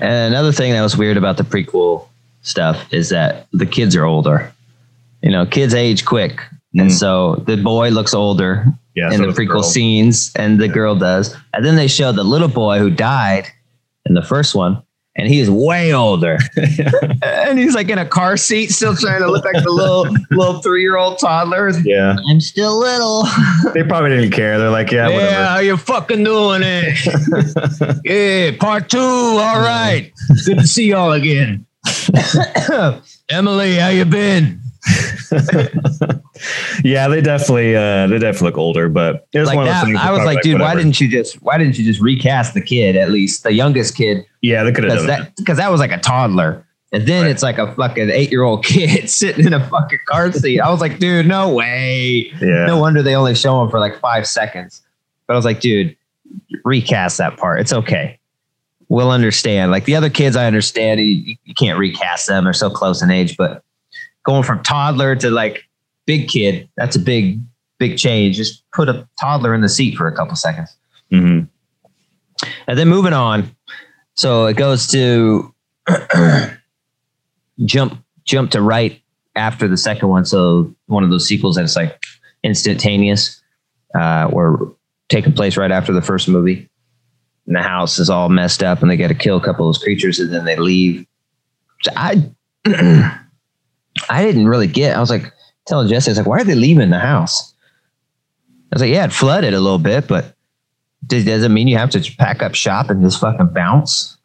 And 0.00 0.34
another 0.34 0.52
thing 0.52 0.72
that 0.72 0.82
was 0.82 0.96
weird 0.96 1.16
about 1.16 1.36
the 1.36 1.42
prequel 1.44 2.06
stuff 2.42 2.92
is 2.92 3.10
that 3.10 3.46
the 3.52 3.66
kids 3.66 3.96
are 3.96 4.04
older. 4.04 4.52
You 5.22 5.30
know, 5.30 5.46
kids 5.46 5.74
age 5.74 6.04
quick. 6.04 6.40
And 6.74 6.90
mm. 6.90 6.92
so 6.92 7.36
the 7.46 7.56
boy 7.56 7.90
looks 7.90 8.14
older 8.14 8.66
Yeah. 8.94 9.06
in 9.06 9.18
so 9.18 9.18
the 9.18 9.26
does 9.26 9.36
the 9.36 9.42
prequel 9.42 9.64
scenes, 9.64 10.32
and 10.36 10.60
the 10.60 10.68
girl 10.68 10.94
does. 10.94 11.34
And 11.54 11.64
then 11.64 11.76
they 11.76 11.88
show 11.88 12.12
the 12.12 12.24
little 12.24 12.48
boy 12.48 12.78
who 12.78 12.90
died 12.90 13.46
in 14.06 14.14
the 14.14 14.22
first 14.22 14.54
one, 14.54 14.82
and 15.18 15.26
he 15.28 15.40
is 15.40 15.50
way 15.50 15.92
older. 15.92 16.38
and 17.22 17.58
he's 17.58 17.74
like 17.74 17.88
in 17.88 17.98
a 17.98 18.06
car 18.06 18.36
seat, 18.36 18.70
still 18.70 18.94
trying 18.96 19.20
to 19.20 19.30
look 19.30 19.44
like 19.44 19.62
the 19.64 19.70
little 19.70 20.06
little 20.30 20.62
three 20.62 20.80
year 20.80 20.96
old 20.96 21.18
toddler. 21.18 21.70
Yeah. 21.80 22.16
I'm 22.30 22.40
still 22.40 22.78
little. 22.78 23.26
They 23.74 23.82
probably 23.82 24.10
didn't 24.10 24.30
care. 24.30 24.58
They're 24.58 24.70
like, 24.70 24.90
yeah, 24.90 25.08
Yeah, 25.08 25.14
whatever. 25.14 25.44
how 25.44 25.58
you 25.58 25.76
fucking 25.76 26.24
doing 26.24 26.62
it? 26.64 27.06
Eh? 27.06 27.94
yeah, 28.04 28.56
part 28.58 28.88
two. 28.88 28.98
All 28.98 29.60
right. 29.60 30.12
Good 30.46 30.58
to 30.58 30.66
see 30.66 30.88
y'all 30.90 31.12
again. 31.12 31.66
Emily, 33.30 33.74
how 33.74 33.88
you 33.88 34.04
been? 34.04 34.60
yeah, 36.84 37.08
they 37.08 37.20
definitely 37.20 37.74
uh 37.76 38.06
they 38.06 38.18
definitely 38.18 38.48
look 38.48 38.58
older, 38.58 38.88
but 38.88 39.26
it 39.32 39.40
was 39.40 39.48
Like 39.48 39.56
one 39.56 39.68
of 39.68 39.74
those 39.74 39.84
things. 39.84 39.98
I 40.00 40.10
was 40.12 40.24
like, 40.24 40.40
dude, 40.42 40.60
why 40.60 40.74
didn't 40.74 41.00
you 41.00 41.08
just 41.08 41.40
why 41.42 41.58
didn't 41.58 41.78
you 41.78 41.84
just 41.84 42.00
recast 42.00 42.54
the 42.54 42.60
kid 42.60 42.96
at 42.96 43.10
least 43.10 43.42
the 43.42 43.52
youngest 43.52 43.96
kid? 43.96 44.24
Yeah, 44.42 44.62
they 44.64 44.72
could 44.72 44.84
have 44.84 44.98
done 44.98 45.06
that. 45.06 45.18
that 45.20 45.36
because 45.36 45.56
that 45.58 45.70
was 45.70 45.80
like 45.80 45.92
a 45.92 45.98
toddler. 45.98 46.64
And 46.90 47.06
then 47.06 47.24
Right. 47.24 47.30
it's 47.30 47.42
like 47.42 47.58
a 47.58 47.70
fucking 47.74 48.08
eight 48.10 48.30
year 48.30 48.42
old 48.44 48.64
kid 48.64 49.10
sitting 49.10 49.46
in 49.46 49.52
a 49.52 49.68
fucking 49.68 49.98
car 50.06 50.32
seat. 50.32 50.60
I 50.60 50.70
was 50.70 50.80
like, 50.80 50.98
dude, 50.98 51.26
no 51.26 51.52
way. 51.52 52.32
Yeah. 52.40 52.66
No 52.66 52.78
wonder 52.78 53.02
they 53.02 53.14
only 53.14 53.34
show 53.34 53.62
him 53.62 53.68
for 53.70 53.78
like 53.78 53.98
five 54.00 54.26
seconds. 54.26 54.80
But 55.26 55.34
I 55.34 55.36
was 55.36 55.44
like, 55.44 55.60
dude, 55.60 55.94
recast 56.64 57.18
that 57.18 57.36
part. 57.36 57.60
It's 57.60 57.72
okay. 57.72 58.18
We'll 58.88 59.10
understand. 59.10 59.70
Like 59.70 59.84
the 59.84 59.96
other 59.96 60.08
kids, 60.08 60.34
I 60.34 60.46
understand. 60.46 60.98
You, 61.00 61.36
you 61.44 61.54
can't 61.54 61.78
recast 61.78 62.26
them. 62.26 62.44
They're 62.44 62.54
so 62.54 62.70
close 62.70 63.02
in 63.02 63.10
age. 63.10 63.36
But 63.36 63.62
going 64.28 64.42
from 64.42 64.62
toddler 64.62 65.16
to 65.16 65.30
like 65.30 65.64
big 66.04 66.28
kid, 66.28 66.68
that's 66.76 66.94
a 66.94 66.98
big, 66.98 67.40
big 67.78 67.96
change. 67.96 68.36
Just 68.36 68.62
put 68.72 68.86
a 68.86 69.08
toddler 69.18 69.54
in 69.54 69.62
the 69.62 69.70
seat 69.70 69.96
for 69.96 70.06
a 70.06 70.14
couple 70.14 70.36
seconds. 70.36 70.76
hmm 71.10 71.40
And 72.66 72.78
then 72.78 72.88
moving 72.88 73.14
on. 73.14 73.56
So 74.14 74.44
it 74.44 74.58
goes 74.58 74.86
to 74.88 75.54
jump 77.64 78.04
jump 78.24 78.50
to 78.50 78.60
right 78.60 79.00
after 79.34 79.66
the 79.66 79.78
second 79.78 80.10
one. 80.10 80.26
So 80.26 80.74
one 80.86 81.04
of 81.04 81.10
those 81.10 81.26
sequels 81.26 81.56
that's 81.56 81.74
like 81.74 81.98
instantaneous, 82.44 83.42
uh, 83.94 84.28
or 84.30 84.76
taking 85.08 85.32
place 85.32 85.56
right 85.56 85.70
after 85.70 85.94
the 85.94 86.02
first 86.02 86.28
movie. 86.28 86.68
And 87.46 87.56
the 87.56 87.62
house 87.62 87.98
is 87.98 88.10
all 88.10 88.28
messed 88.28 88.62
up 88.62 88.82
and 88.82 88.90
they 88.90 88.98
got 88.98 89.08
to 89.08 89.14
kill 89.14 89.38
a 89.38 89.40
couple 89.40 89.66
of 89.66 89.74
those 89.74 89.82
creatures 89.82 90.18
and 90.20 90.34
then 90.34 90.44
they 90.44 90.56
leave. 90.56 91.06
So 91.82 91.92
I 91.96 92.30
I 94.08 94.24
didn't 94.24 94.48
really 94.48 94.66
get 94.66 94.96
I 94.96 95.00
was 95.00 95.10
like 95.10 95.32
telling 95.66 95.88
Jesse, 95.88 96.10
I 96.10 96.12
was 96.12 96.18
like, 96.18 96.26
why 96.26 96.38
are 96.38 96.44
they 96.44 96.54
leaving 96.54 96.90
the 96.90 96.98
house? 96.98 97.54
I 98.72 98.76
was 98.76 98.82
like, 98.82 98.90
yeah, 98.90 99.04
it 99.04 99.12
flooded 99.12 99.54
a 99.54 99.60
little 99.60 99.78
bit, 99.78 100.08
but 100.08 100.34
does, 101.06 101.24
does 101.24 101.42
it 101.42 101.50
mean 101.50 101.68
you 101.68 101.78
have 101.78 101.90
to 101.90 102.16
pack 102.16 102.42
up 102.42 102.54
shop 102.54 102.90
and 102.90 103.02
just 103.02 103.20
fucking 103.20 103.52
bounce? 103.54 104.16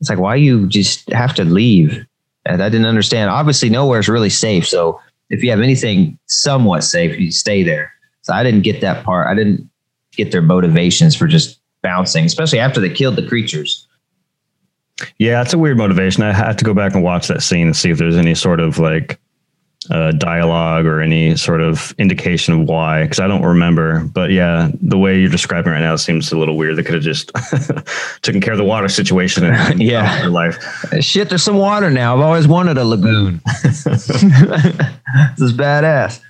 It's 0.00 0.10
like, 0.10 0.18
why 0.18 0.36
you 0.36 0.66
just 0.66 1.10
have 1.12 1.34
to 1.34 1.44
leave? 1.44 2.04
And 2.44 2.62
I 2.62 2.68
didn't 2.68 2.86
understand. 2.86 3.30
Obviously, 3.30 3.68
nowhere 3.68 3.98
is 3.98 4.08
really 4.08 4.30
safe. 4.30 4.66
So 4.66 5.00
if 5.30 5.42
you 5.42 5.50
have 5.50 5.60
anything 5.60 6.18
somewhat 6.26 6.84
safe, 6.84 7.18
you 7.18 7.32
stay 7.32 7.62
there. 7.62 7.92
So 8.22 8.32
I 8.32 8.42
didn't 8.42 8.62
get 8.62 8.80
that 8.80 9.04
part. 9.04 9.26
I 9.26 9.34
didn't 9.34 9.68
get 10.12 10.30
their 10.30 10.42
motivations 10.42 11.16
for 11.16 11.26
just 11.26 11.60
bouncing, 11.82 12.24
especially 12.24 12.58
after 12.58 12.80
they 12.80 12.90
killed 12.90 13.16
the 13.16 13.26
creatures. 13.26 13.87
Yeah, 15.18 15.42
it's 15.42 15.52
a 15.52 15.58
weird 15.58 15.76
motivation. 15.78 16.22
I 16.22 16.32
have 16.32 16.56
to 16.56 16.64
go 16.64 16.74
back 16.74 16.94
and 16.94 17.02
watch 17.02 17.28
that 17.28 17.42
scene 17.42 17.66
and 17.68 17.76
see 17.76 17.90
if 17.90 17.98
there's 17.98 18.16
any 18.16 18.34
sort 18.34 18.58
of 18.60 18.78
like 18.78 19.18
uh, 19.90 20.10
dialogue 20.12 20.86
or 20.86 21.00
any 21.00 21.36
sort 21.36 21.60
of 21.60 21.94
indication 21.98 22.52
of 22.52 22.68
why, 22.68 23.04
because 23.04 23.20
I 23.20 23.28
don't 23.28 23.42
remember. 23.44 24.00
But 24.12 24.30
yeah, 24.32 24.70
the 24.82 24.98
way 24.98 25.18
you're 25.20 25.30
describing 25.30 25.72
right 25.72 25.80
now 25.80 25.94
seems 25.96 26.32
a 26.32 26.36
little 26.38 26.56
weird. 26.56 26.76
They 26.76 26.82
could 26.82 26.94
have 26.96 27.04
just 27.04 27.30
taken 28.22 28.40
care 28.40 28.52
of 28.52 28.58
the 28.58 28.64
water 28.64 28.88
situation 28.88 29.44
and, 29.44 29.80
Yeah. 29.88 30.20
their 30.20 30.30
life. 30.30 30.58
Shit, 31.00 31.28
there's 31.28 31.44
some 31.44 31.56
water 31.58 31.90
now. 31.90 32.16
I've 32.16 32.22
always 32.24 32.48
wanted 32.48 32.76
a 32.76 32.84
lagoon. 32.84 33.40
this 33.62 33.86
is 33.86 35.52
badass. 35.52 36.20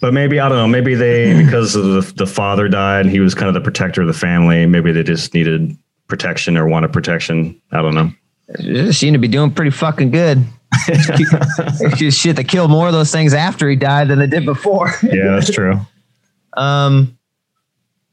But 0.00 0.14
maybe 0.14 0.38
I 0.38 0.48
don't 0.48 0.58
know. 0.58 0.68
Maybe 0.68 0.94
they 0.94 1.42
because 1.42 1.74
of 1.74 1.84
the, 1.84 2.12
the 2.18 2.26
father 2.26 2.68
died, 2.68 3.06
he 3.06 3.18
was 3.20 3.34
kind 3.34 3.48
of 3.48 3.54
the 3.54 3.60
protector 3.60 4.00
of 4.02 4.06
the 4.06 4.12
family. 4.12 4.64
Maybe 4.66 4.92
they 4.92 5.02
just 5.02 5.34
needed 5.34 5.76
protection 6.06 6.56
or 6.56 6.68
wanted 6.68 6.92
protection. 6.92 7.60
I 7.72 7.82
don't 7.82 7.94
know. 7.96 8.12
You 8.58 8.92
seem 8.92 9.12
to 9.12 9.18
be 9.18 9.28
doing 9.28 9.50
pretty 9.50 9.70
fucking 9.70 10.10
good. 10.10 10.44
Shit, 12.10 12.36
they 12.36 12.44
killed 12.44 12.70
more 12.70 12.86
of 12.86 12.92
those 12.92 13.10
things 13.10 13.34
after 13.34 13.68
he 13.68 13.76
died 13.76 14.08
than 14.08 14.18
they 14.18 14.26
did 14.26 14.44
before. 14.44 14.90
yeah, 15.02 15.34
that's 15.34 15.50
true. 15.50 15.80
Um, 16.56 17.18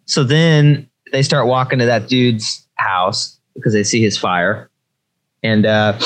so 0.05 0.23
then 0.23 0.89
they 1.11 1.23
start 1.23 1.47
walking 1.47 1.79
to 1.79 1.85
that 1.85 2.07
dude's 2.07 2.65
house 2.75 3.37
because 3.55 3.73
they 3.73 3.83
see 3.83 4.01
his 4.01 4.17
fire, 4.17 4.69
and 5.43 5.65
uh, 5.65 5.97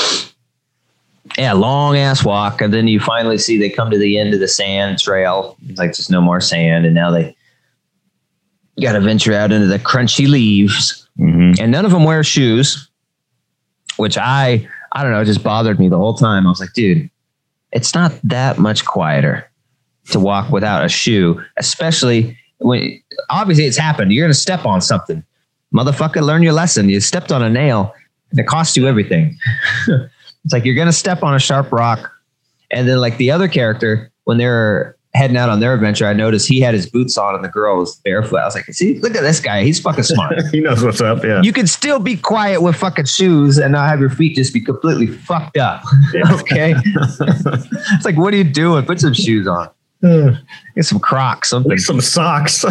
yeah, 1.38 1.54
long 1.54 1.98
ass 1.98 2.24
walk, 2.24 2.62
and 2.62 2.74
then 2.74 2.88
you 2.88 3.00
finally 3.00 3.38
see 3.38 3.58
they 3.58 3.70
come 3.70 3.90
to 3.90 3.98
the 3.98 4.18
end 4.20 4.34
of 4.34 4.40
the 4.40 4.48
sand 4.48 5.00
trail. 5.00 5.58
It's 5.68 5.80
like 5.80 5.94
just 5.96 6.12
no 6.12 6.22
more 6.22 6.40
sand, 6.40 6.86
and 6.86 6.94
now 6.94 7.12
they 7.12 7.36
got 8.82 8.94
to 8.94 9.02
venture 9.02 9.34
out 9.34 9.52
into 9.52 9.68
the 9.68 9.80
crunchy 9.80 10.28
leaves, 10.28 11.08
hmm 11.18 11.54
and 11.60 11.72
none 11.72 11.86
of 11.86 11.92
them 11.92 12.04
wear 12.04 12.24
shoes, 12.24 12.89
which 14.00 14.18
I 14.18 14.68
I 14.94 15.04
don't 15.04 15.12
know, 15.12 15.24
just 15.24 15.44
bothered 15.44 15.80
me 15.80 15.90
the 15.90 15.98
whole 15.98 16.14
time. 16.16 16.48
I 16.48 16.50
was 16.50 16.60
like, 16.60 16.74
dude, 16.74 17.10
it's 17.72 17.94
not 17.94 18.14
that 18.24 18.58
much 18.58 18.86
quieter 18.86 19.50
to 20.12 20.20
walk 20.20 20.52
without 20.52 20.84
a 20.84 20.90
shoe, 20.90 21.40
especially 21.58 22.38
when 22.60 23.02
obviously 23.30 23.66
it's 23.66 23.78
happened. 23.78 24.12
You're 24.12 24.26
gonna 24.26 24.34
step 24.34 24.66
on 24.66 24.82
something. 24.82 25.24
Motherfucker, 25.74 26.22
learn 26.22 26.42
your 26.42 26.54
lesson. 26.54 26.90
You 26.90 27.00
stepped 27.00 27.32
on 27.32 27.44
a 27.44 27.50
nail 27.50 27.94
and 28.32 28.40
it 28.40 28.48
cost 28.48 28.76
you 28.76 28.88
everything. 28.88 29.38
it's 29.88 30.54
like 30.54 30.66
you're 30.66 30.76
gonna 30.76 30.92
step 30.92 31.22
on 31.22 31.36
a 31.36 31.40
sharp 31.40 31.72
rock. 31.72 32.12
And 32.72 32.88
then 32.88 33.00
like 33.00 33.18
the 33.18 33.32
other 33.32 33.48
character, 33.48 34.12
when 34.24 34.38
they're 34.38 34.96
heading 35.14 35.38
out 35.38 35.50
on 35.50 35.60
their 35.60 35.74
adventure, 35.74 36.06
I 36.06 36.14
noticed 36.14 36.48
he 36.48 36.62
had 36.62 36.74
his 36.74 36.88
boots 36.90 37.18
on 37.18 37.34
and 37.36 37.44
the 37.44 37.48
girl 37.50 37.78
was 37.80 37.96
barefoot. 38.06 38.38
I 38.38 38.46
was 38.46 38.56
like, 38.56 38.66
see, 38.66 39.00
look 39.00 39.16
at 39.16 39.22
this 39.22 39.40
guy. 39.40 39.64
He's 39.64 39.80
fucking 39.80 40.04
smart. 40.04 40.36
he 40.52 40.60
knows 40.62 40.84
what's 40.84 41.02
up. 41.02 41.24
Yeah. 41.24 41.42
you 41.42 41.52
can 41.52 41.66
still 41.68 42.00
be 42.00 42.16
quiet 42.16 42.62
with 42.62 42.76
fucking 42.76 43.06
shoes 43.06 43.58
and 43.58 43.72
not 43.72 43.90
have 43.90 44.00
your 44.00 44.12
feet 44.12 44.36
just 44.36 44.54
be 44.54 44.62
completely 44.62 45.08
fucked 45.08 45.58
up. 45.58 45.82
Yeah. 46.14 46.34
okay. 46.36 46.74
it's 46.86 48.06
like, 48.06 48.18
what 48.18 48.34
are 48.34 48.38
you 48.38 48.44
doing? 48.44 48.86
Put 48.86 49.00
some 49.00 49.14
shoes 49.14 49.48
on. 49.48 49.70
Hmm. 50.02 50.30
Get 50.76 50.86
some 50.86 51.00
Crocs, 51.00 51.50
something. 51.50 51.78
some 51.78 52.00
socks. 52.02 52.64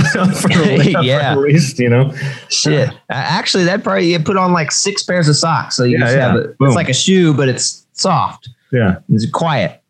Yeah. 1.02 1.32
At 1.32 1.38
least, 1.38 1.78
you 1.78 1.88
know. 1.90 2.14
Shit. 2.48 2.90
Actually, 3.10 3.64
that 3.64 3.84
probably 3.84 4.12
you 4.12 4.18
put 4.18 4.36
on 4.36 4.52
like 4.52 4.70
six 4.72 5.02
pairs 5.02 5.28
of 5.28 5.36
socks. 5.36 5.76
So 5.76 5.84
you 5.84 5.98
Yeah, 5.98 6.04
just 6.04 6.16
yeah. 6.16 6.26
have 6.28 6.36
it. 6.36 6.58
Boom. 6.58 6.68
It's 6.68 6.76
like 6.76 6.88
a 6.88 6.94
shoe, 6.94 7.34
but 7.34 7.48
it's 7.48 7.86
soft. 7.92 8.48
Yeah. 8.72 8.96
It's 9.10 9.30
quiet. 9.30 9.82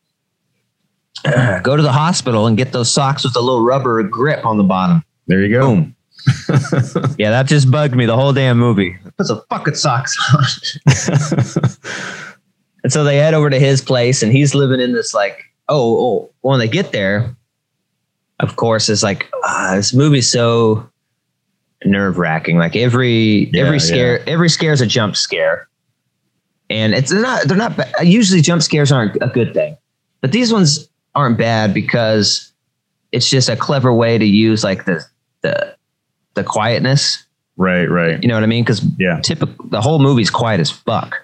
Go 1.63 1.77
to 1.77 1.83
the 1.83 1.93
hospital 1.93 2.47
and 2.47 2.57
get 2.57 2.73
those 2.73 2.93
socks 2.93 3.25
with 3.25 3.37
a 3.37 3.41
little 3.41 3.63
rubber 3.63 4.03
grip 4.03 4.47
on 4.47 4.57
the 4.57 4.65
bottom. 4.65 5.05
There 5.27 5.43
you 5.43 5.59
go. 5.59 5.61
Boom. 5.61 5.97
yeah, 7.19 7.31
that 7.31 7.47
just 7.47 7.71
bugged 7.71 7.95
me 7.95 8.07
the 8.07 8.17
whole 8.17 8.33
damn 8.33 8.59
movie. 8.59 8.97
Put 9.17 9.27
some 9.27 9.43
fucking 9.51 9.75
socks 9.75 10.17
on. 10.33 12.05
And 12.83 12.93
so 12.93 13.05
they 13.05 13.17
head 13.17 13.35
over 13.35 13.51
to 13.51 13.59
his 13.59 13.83
place, 13.83 14.23
and 14.23 14.33
he's 14.33 14.55
living 14.55 14.81
in 14.81 14.93
this 14.93 15.15
like, 15.15 15.45
oh, 15.69 15.99
oh. 15.99 16.31
When 16.41 16.59
they 16.61 16.69
get 16.69 16.93
there, 16.93 17.37
of 18.41 18.57
course, 18.57 18.89
it's 18.89 19.03
like 19.03 19.29
ah, 19.45 19.73
this 19.75 19.93
movie's 19.93 20.31
so 20.31 20.89
nerve 21.85 22.17
wracking. 22.17 22.57
Like 22.57 22.77
every 22.77 23.51
Yeah, 23.53 23.65
every 23.65 23.81
scare, 23.81 24.27
every 24.29 24.49
scare 24.49 24.73
is 24.73 24.81
a 24.81 24.87
jump 24.87 25.17
scare, 25.17 25.69
and 26.71 26.95
it's 26.95 27.13
not. 27.13 27.47
They're 27.47 27.57
not. 27.57 27.79
Usually, 28.03 28.41
jump 28.41 28.63
scares 28.63 28.91
aren't 28.93 29.17
a 29.21 29.27
good 29.27 29.53
thing, 29.53 29.77
but 30.21 30.33
these 30.33 30.53
ones 30.53 30.89
aren't 31.19 31.37
bad 31.37 31.75
because 31.75 32.53
it's 33.11 33.29
just 33.29 33.49
a 33.49 33.57
clever 33.57 33.93
way 33.93 34.17
to 34.19 34.25
use 34.25 34.63
like 34.63 34.85
the 34.85 35.05
the 35.43 35.75
the 36.35 36.45
quietness. 36.45 37.25
right, 37.57 37.87
right. 37.87 38.23
You 38.23 38.29
know 38.29 38.35
what 38.35 38.45
I 38.45 38.47
mean? 38.47 38.63
Because 38.63 38.83
Yeah. 38.99 39.21
typical 39.21 39.67
the 39.69 39.81
whole 39.81 39.99
movie's 39.99 40.31
quiet 40.31 40.61
as 40.61 40.71
fuck. 40.71 41.17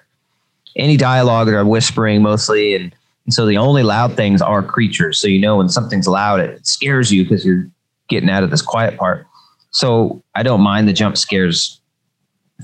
Any 0.77 0.97
dialogue 0.97 1.47
they're 1.47 1.65
whispering 1.65 2.21
mostly, 2.23 2.75
and, 2.75 2.93
and 3.27 3.33
so 3.33 3.47
the 3.47 3.57
only 3.59 3.85
loud 3.85 4.17
things 4.17 4.43
are 4.43 4.61
creatures. 4.63 5.19
So 5.21 5.29
you 5.29 5.41
know 5.41 5.59
when 5.59 5.69
something's 5.69 6.09
loud, 6.09 6.41
it 6.41 6.67
scares 6.67 7.13
you 7.13 7.23
because 7.23 7.45
you're 7.47 7.69
getting 8.09 8.29
out 8.29 8.43
of 8.43 8.51
this 8.51 8.63
quiet 8.63 8.97
part. 8.99 9.27
So 9.71 10.23
I 10.35 10.43
don't 10.43 10.61
mind 10.61 10.89
the 10.89 10.93
jump 10.93 11.17
scares 11.17 11.81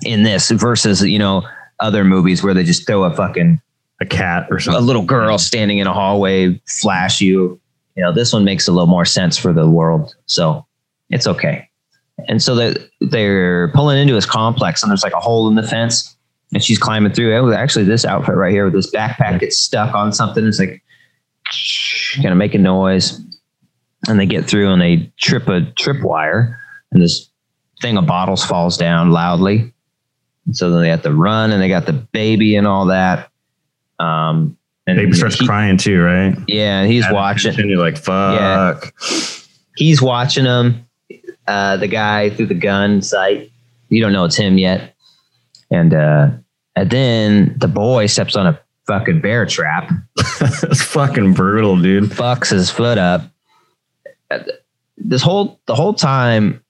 in 0.03 0.25
this 0.25 0.51
versus 0.51 1.03
you 1.03 1.19
know 1.21 1.43
other 1.79 2.03
movies 2.05 2.43
where 2.43 2.53
they 2.55 2.65
just 2.65 2.85
throw 2.87 3.05
a 3.05 3.15
fucking 3.15 3.61
A 4.01 4.07
cat 4.07 4.47
or 4.51 4.59
a 4.69 4.81
little 4.81 5.03
girl 5.03 5.37
standing 5.37 5.79
in 5.79 5.87
a 5.87 5.93
hallway 5.93 6.61
flash 6.67 7.21
you. 7.21 7.61
You 7.97 8.05
know 8.05 8.13
this 8.13 8.33
one 8.33 8.45
makes 8.45 8.67
a 8.67 8.73
little 8.73 8.87
more 8.87 9.05
sense 9.05 9.37
for 9.37 9.53
the 9.53 9.69
world, 9.69 10.15
so 10.27 10.67
it's 11.11 11.27
okay. 11.27 11.69
And 12.29 12.43
so 12.43 12.55
they 12.55 12.75
they're 13.01 13.69
pulling 13.73 13.99
into 13.99 14.15
his 14.15 14.27
complex, 14.27 14.83
and 14.83 14.91
there's 14.91 15.03
like 15.03 15.13
a 15.13 15.21
hole 15.21 15.49
in 15.49 15.55
the 15.55 15.63
fence, 15.63 16.17
and 16.53 16.63
she's 16.63 16.79
climbing 16.79 17.13
through. 17.13 17.37
It 17.37 17.41
was 17.41 17.55
actually 17.55 17.85
this 17.85 18.05
outfit 18.05 18.37
right 18.37 18.53
here 18.53 18.65
with 18.65 18.75
this 18.75 18.91
backpack 18.91 19.41
gets 19.41 19.59
stuck 19.59 19.95
on 19.95 20.13
something. 20.13 20.47
It's 20.47 20.59
like 20.59 20.83
kind 22.17 22.29
of 22.29 22.37
making 22.37 22.63
noise. 22.63 23.21
And 24.09 24.19
they 24.19 24.27
get 24.27 24.47
through 24.47 24.73
and 24.73 24.81
they 24.81 25.13
trip 25.19 25.47
a 25.49 25.61
trip 25.73 26.03
wire 26.03 26.59
and 26.91 27.03
this 27.03 27.29
thing 27.83 27.97
of 27.97 28.07
bottles 28.07 28.45
falls 28.45 28.77
down 28.77 29.11
loudly. 29.11 29.73
And 30.47 30.57
so 30.57 30.71
then 30.71 30.83
they 30.83 30.89
have 30.89 31.03
to 31.03 31.13
run, 31.13 31.53
and 31.53 31.63
they 31.63 31.69
got 31.69 31.87
the 31.87 31.93
baby 31.93 32.57
and 32.57 32.67
all 32.67 32.87
that. 32.87 33.30
Um, 34.01 34.57
and 34.87 34.97
Baby 34.97 35.13
starts 35.13 35.39
he- 35.39 35.47
crying 35.47 35.77
too, 35.77 36.01
right? 36.03 36.37
Yeah, 36.49 36.81
and 36.81 36.91
he's 36.91 37.05
watching. 37.11 37.59
And 37.59 37.71
you're 37.71 37.79
like, 37.79 37.97
fuck. 37.97 38.41
Yeah. 38.41 38.81
He's 39.77 40.03
watching 40.03 40.45
him. 40.45 40.87
Uh, 41.47 41.77
the 41.77 41.89
guy 41.89 42.31
through 42.31 42.47
the 42.47 42.55
gun 42.55 43.03
sight. 43.03 43.51
You 43.89 44.01
don't 44.01 44.13
know 44.13 44.25
it's 44.25 44.37
him 44.37 44.59
yet. 44.59 44.95
And 45.71 45.93
uh, 45.95 46.31
and 46.77 46.91
then 46.91 47.55
the 47.59 47.69
boy 47.69 48.07
steps 48.07 48.37
on 48.37 48.47
a 48.47 48.61
fucking 48.87 49.21
bear 49.21 49.47
trap. 49.47 49.91
it's 50.17 50.83
fucking 50.83 51.35
brutal, 51.35 51.81
dude. 51.81 52.05
fucks 52.11 52.51
his 52.51 52.71
foot 52.71 52.99
up. 52.99 53.23
This 54.97 55.23
whole 55.23 55.61
the 55.67 55.75
whole 55.75 55.95
time, 55.95 56.63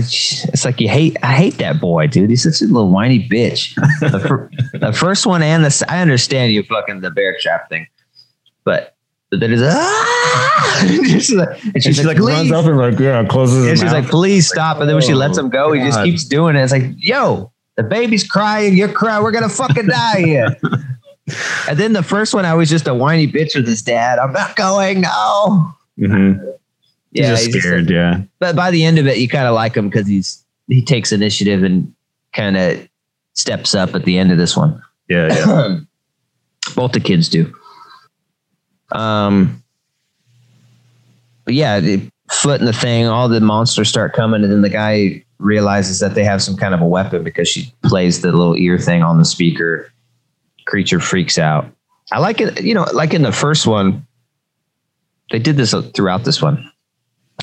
just- 0.00 0.48
it's 0.48 0.64
like 0.64 0.80
you 0.80 0.88
hate. 0.88 1.16
I 1.22 1.32
hate 1.34 1.58
that 1.58 1.80
boy, 1.80 2.06
dude. 2.06 2.30
He's 2.30 2.42
such 2.42 2.60
a 2.62 2.72
little 2.72 2.90
whiny 2.90 3.28
bitch. 3.28 3.74
The, 4.00 4.20
fir- 4.20 4.50
the 4.78 4.92
first 4.92 5.26
one 5.26 5.42
and 5.42 5.64
the 5.64 5.84
I 5.88 6.00
understand 6.00 6.52
you 6.52 6.62
fucking 6.62 7.00
the 7.00 7.10
bear 7.10 7.36
trap 7.40 7.68
thing, 7.68 7.86
but 8.64 8.94
then 9.30 9.52
it's 9.52 9.62
ah! 9.64 10.78
She's 10.86 11.32
like, 11.32 11.62
and 11.64 11.76
And 11.86 12.04
like 12.04 12.18
runs 12.18 12.48
"Please." 12.48 12.52
up 12.52 12.64
and 12.66 12.76
like, 12.78 12.98
yeah, 12.98 13.24
closes 13.24 13.66
And 13.66 13.78
she's 13.78 13.84
mouth. 13.84 13.92
like, 14.04 14.08
please 14.10 14.48
stop. 14.48 14.78
And 14.80 14.88
then 14.88 14.96
when 14.96 15.02
she 15.04 15.14
lets 15.14 15.38
him 15.38 15.48
go, 15.48 15.72
he 15.72 15.80
just 15.80 16.02
keeps 16.02 16.24
doing 16.24 16.56
it. 16.56 16.60
It's 16.62 16.72
like, 16.72 16.84
yo, 16.96 17.52
the 17.76 17.82
baby's 17.82 18.26
crying. 18.28 18.76
You're 18.76 18.92
crying. 18.92 19.22
We're 19.22 19.32
to 19.32 19.48
fucking 19.48 19.86
die 19.86 20.20
here. 20.22 20.56
and 21.68 21.78
then 21.78 21.92
the 21.94 22.02
first 22.02 22.34
one, 22.34 22.44
I 22.44 22.54
was 22.54 22.68
just 22.68 22.86
a 22.88 22.94
whiny 22.94 23.26
bitch 23.26 23.54
with 23.54 23.66
his 23.66 23.80
dad. 23.82 24.18
I'm 24.18 24.32
not 24.32 24.56
going. 24.56 25.02
No. 25.02 25.72
He's 27.12 27.22
Yeah. 27.24 27.30
just 27.30 27.44
he's 27.46 27.54
just 27.54 27.66
scared. 27.66 27.84
like- 27.86 27.90
yeah. 27.92 28.20
but 28.38 28.56
by 28.56 28.70
the 28.70 28.84
end 28.84 28.98
of 28.98 29.06
it, 29.06 29.18
you 29.18 29.28
kind 29.28 29.46
of 29.46 29.54
like 29.54 29.76
him 29.76 29.88
because 29.88 30.06
he's, 30.06 30.44
he 30.68 30.82
takes 30.82 31.12
initiative 31.12 31.62
and 31.62 31.92
kind 32.32 32.56
of 32.56 32.88
steps 33.34 33.74
up 33.74 33.94
at 33.94 34.04
the 34.04 34.18
end 34.18 34.32
of 34.32 34.38
this 34.38 34.56
one. 34.56 34.82
Yeah. 35.08 35.28
Yeah. 35.28 35.78
Both 36.74 36.92
the 36.92 37.00
kids 37.00 37.28
do. 37.28 37.52
Um, 38.92 39.62
but 41.44 41.54
yeah, 41.54 41.80
the 41.80 42.08
foot 42.30 42.60
in 42.60 42.66
the 42.66 42.72
thing, 42.72 43.06
all 43.06 43.28
the 43.28 43.40
monsters 43.40 43.88
start 43.88 44.12
coming, 44.14 44.42
and 44.42 44.52
then 44.52 44.62
the 44.62 44.68
guy 44.68 45.24
realizes 45.38 45.98
that 46.00 46.14
they 46.14 46.22
have 46.24 46.40
some 46.42 46.56
kind 46.56 46.72
of 46.72 46.80
a 46.80 46.86
weapon 46.86 47.24
because 47.24 47.48
she 47.48 47.72
plays 47.82 48.20
the 48.22 48.30
little 48.30 48.56
ear 48.56 48.78
thing 48.78 49.02
on 49.02 49.18
the 49.18 49.24
speaker. 49.24 49.92
Creature 50.66 51.00
freaks 51.00 51.36
out. 51.38 51.66
I 52.12 52.18
like 52.20 52.40
it, 52.40 52.62
you 52.62 52.74
know, 52.74 52.86
like 52.92 53.12
in 53.12 53.22
the 53.22 53.32
first 53.32 53.66
one, 53.66 54.06
they 55.30 55.38
did 55.38 55.56
this 55.56 55.74
throughout 55.94 56.24
this 56.24 56.40
one. 56.40 56.70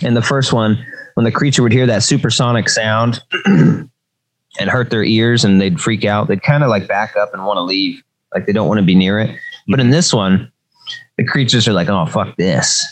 In 0.02 0.14
the 0.14 0.22
first 0.22 0.54
one, 0.54 0.84
when 1.16 1.24
the 1.24 1.32
creature 1.32 1.62
would 1.64 1.72
hear 1.72 1.86
that 1.88 2.04
supersonic 2.04 2.70
sound 2.70 3.22
and 3.46 3.90
hurt 4.70 4.90
their 4.90 5.04
ears 5.04 5.44
and 5.44 5.60
they'd 5.60 5.80
freak 5.80 6.06
out, 6.06 6.28
they'd 6.28 6.44
kind 6.44 6.64
of 6.64 6.70
like 6.70 6.88
back 6.88 7.16
up 7.16 7.34
and 7.34 7.46
want 7.46 7.58
to 7.58 7.62
leave. 7.62 8.02
Like 8.34 8.46
they 8.46 8.54
don't 8.54 8.68
want 8.68 8.80
to 8.80 8.86
be 8.86 8.96
near 8.96 9.20
it. 9.20 9.38
But 9.68 9.80
in 9.80 9.90
this 9.90 10.14
one, 10.14 10.52
the 11.18 11.24
creatures 11.26 11.68
are 11.68 11.74
like, 11.74 11.90
oh, 11.90 12.06
fuck 12.06 12.36
this. 12.38 12.86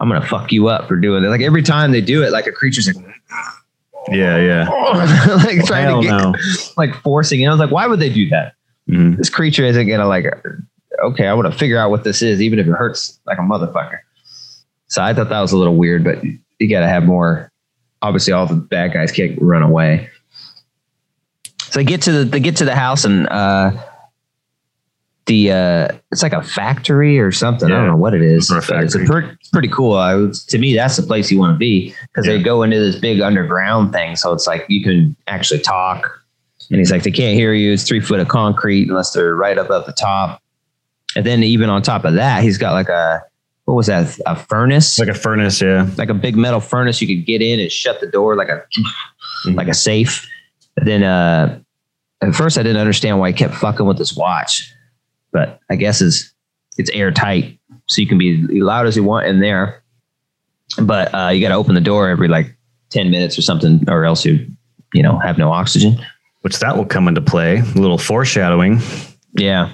I'm 0.00 0.08
going 0.08 0.20
to 0.20 0.26
fuck 0.26 0.52
you 0.52 0.68
up 0.68 0.88
for 0.88 0.96
doing 0.96 1.24
it. 1.24 1.28
Like 1.28 1.40
every 1.40 1.62
time 1.62 1.92
they 1.92 2.00
do 2.00 2.22
it, 2.22 2.30
like 2.30 2.46
a 2.46 2.52
creature's 2.52 2.86
like, 2.86 3.04
Yeah. 4.10 4.38
Yeah. 4.38 4.68
like 5.44 5.64
trying 5.64 5.86
Hell 5.86 6.02
to 6.02 6.08
get, 6.08 6.16
no. 6.16 6.34
like 6.76 6.94
forcing 7.02 7.40
it. 7.40 7.46
I 7.46 7.50
was 7.50 7.60
like, 7.60 7.70
why 7.70 7.86
would 7.86 8.00
they 8.00 8.10
do 8.10 8.28
that? 8.30 8.54
Mhm. 8.88 9.16
This 9.16 9.30
creature 9.30 9.64
isn't 9.64 9.86
going 9.86 10.00
to 10.00 10.06
like, 10.06 10.26
okay, 11.02 11.26
I 11.26 11.34
want 11.34 11.50
to 11.50 11.58
figure 11.58 11.78
out 11.78 11.90
what 11.90 12.04
this 12.04 12.22
is, 12.22 12.42
even 12.42 12.58
if 12.58 12.66
it 12.66 12.72
hurts 12.72 13.18
like 13.26 13.38
a 13.38 13.42
motherfucker. 13.42 13.98
So 14.88 15.02
I 15.02 15.14
thought 15.14 15.30
that 15.30 15.40
was 15.40 15.52
a 15.52 15.56
little 15.56 15.76
weird, 15.76 16.04
but 16.04 16.18
you 16.64 16.70
got 16.70 16.80
to 16.80 16.88
have 16.88 17.04
more. 17.04 17.50
Obviously, 18.02 18.32
all 18.32 18.46
the 18.46 18.54
bad 18.54 18.92
guys 18.92 19.12
can't 19.12 19.38
run 19.40 19.62
away. 19.62 20.08
So 21.62 21.80
they 21.80 21.84
get 21.84 22.02
to 22.02 22.12
the 22.12 22.24
they 22.24 22.40
get 22.40 22.56
to 22.56 22.64
the 22.64 22.74
house 22.74 23.04
and 23.04 23.26
uh, 23.28 23.72
the 25.26 25.50
uh, 25.50 25.88
it's 26.12 26.22
like 26.22 26.32
a 26.32 26.42
factory 26.42 27.18
or 27.18 27.32
something. 27.32 27.70
I 27.70 27.76
don't 27.76 27.86
know 27.88 27.96
what 27.96 28.14
it 28.14 28.22
is. 28.22 28.50
A 28.50 28.60
It's 28.84 28.94
a 28.94 28.98
per- 29.04 29.38
pretty 29.52 29.68
cool. 29.68 29.94
I 29.94 30.14
was, 30.14 30.44
to 30.46 30.58
me, 30.58 30.74
that's 30.74 30.96
the 30.96 31.02
place 31.02 31.30
you 31.30 31.38
want 31.38 31.54
to 31.54 31.58
be 31.58 31.94
because 32.02 32.26
they 32.26 32.42
go 32.42 32.62
into 32.62 32.78
this 32.78 32.96
big 32.96 33.20
underground 33.20 33.92
thing. 33.92 34.16
So 34.16 34.32
it's 34.32 34.46
like 34.46 34.66
you 34.68 34.84
can 34.84 35.16
actually 35.26 35.60
talk. 35.60 36.20
And 36.70 36.78
he's 36.78 36.90
like, 36.90 37.02
they 37.02 37.10
can't 37.10 37.34
hear 37.36 37.52
you. 37.52 37.72
It's 37.72 37.84
three 37.84 38.00
foot 38.00 38.20
of 38.20 38.28
concrete 38.28 38.88
unless 38.88 39.12
they're 39.12 39.34
right 39.34 39.58
up 39.58 39.70
at 39.70 39.86
the 39.86 39.92
top. 39.92 40.42
And 41.16 41.24
then 41.24 41.42
even 41.42 41.70
on 41.70 41.82
top 41.82 42.04
of 42.04 42.14
that, 42.14 42.42
he's 42.42 42.58
got 42.58 42.72
like 42.72 42.88
a 42.88 43.22
what 43.64 43.74
was 43.74 43.86
that? 43.86 44.18
A 44.26 44.36
furnace, 44.36 44.98
Like 44.98 45.08
a 45.08 45.14
furnace. 45.14 45.60
Yeah. 45.62 45.88
like 45.96 46.08
a 46.10 46.14
big 46.14 46.36
metal 46.36 46.60
furnace. 46.60 47.00
You 47.00 47.06
could 47.08 47.26
get 47.26 47.40
in 47.42 47.60
and 47.60 47.70
shut 47.72 48.00
the 48.00 48.06
door 48.06 48.36
like 48.36 48.48
a 48.48 48.62
Mhm. 49.46 49.56
like 49.56 49.68
a 49.68 49.74
safe. 49.74 50.28
And 50.76 50.86
then 50.86 51.02
uh, 51.02 51.58
at 52.20 52.34
first, 52.34 52.58
I 52.58 52.62
didn't 52.62 52.80
understand 52.80 53.18
why 53.20 53.28
he 53.30 53.34
kept 53.34 53.54
fucking 53.54 53.86
with 53.86 53.98
this 53.98 54.16
watch, 54.16 54.70
but 55.32 55.60
I 55.70 55.76
guess 55.76 56.00
it's 56.00 56.32
it's 56.76 56.90
airtight, 56.90 57.58
so 57.86 58.00
you 58.00 58.08
can 58.08 58.18
be 58.18 58.42
as 58.42 58.50
loud 58.50 58.86
as 58.86 58.96
you 58.96 59.04
want 59.04 59.26
in 59.26 59.40
there. 59.40 59.82
But 60.82 61.14
uh, 61.14 61.28
you 61.28 61.40
got 61.40 61.50
to 61.50 61.54
open 61.54 61.74
the 61.74 61.80
door 61.80 62.08
every 62.08 62.26
like 62.28 62.56
ten 62.90 63.10
minutes 63.10 63.38
or 63.38 63.42
something, 63.42 63.84
or 63.88 64.04
else 64.04 64.24
you 64.24 64.46
you 64.92 65.02
know 65.02 65.18
have 65.20 65.38
no 65.38 65.52
oxygen. 65.52 65.96
Which 66.42 66.58
that 66.58 66.76
will 66.76 66.84
come 66.86 67.06
into 67.08 67.20
play. 67.22 67.58
A 67.60 67.78
little 67.78 67.96
foreshadowing. 67.98 68.80
Yeah. 69.34 69.70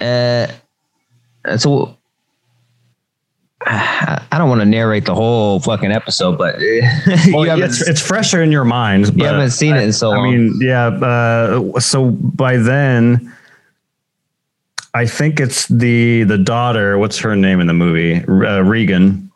Uh, 0.00 0.46
so 1.56 1.96
I 3.62 4.24
I 4.32 4.38
don't 4.38 4.48
want 4.48 4.60
to 4.62 4.66
narrate 4.66 5.04
the 5.04 5.14
whole 5.14 5.60
fucking 5.60 5.92
episode, 5.92 6.38
but 6.38 6.56
Well, 7.32 7.60
it's, 7.62 7.86
it's 7.86 8.00
fresher 8.00 8.42
in 8.42 8.50
your 8.52 8.64
mind. 8.64 9.14
you 9.16 9.24
haven't 9.26 9.50
seen 9.50 9.76
it 9.76 9.82
in 9.82 9.92
so 9.92 10.12
I 10.12 10.16
long. 10.16 10.30
mean, 10.30 10.58
yeah. 10.62 10.86
Uh, 10.86 11.78
so 11.80 12.10
by 12.10 12.56
then, 12.56 13.34
I 14.94 15.06
think 15.06 15.40
it's 15.40 15.66
the 15.68 16.24
the 16.24 16.38
daughter. 16.38 16.96
What's 16.98 17.18
her 17.18 17.36
name 17.36 17.60
in 17.60 17.66
the 17.66 17.74
movie? 17.74 18.24
Uh, 18.24 18.60
Regan. 18.62 19.30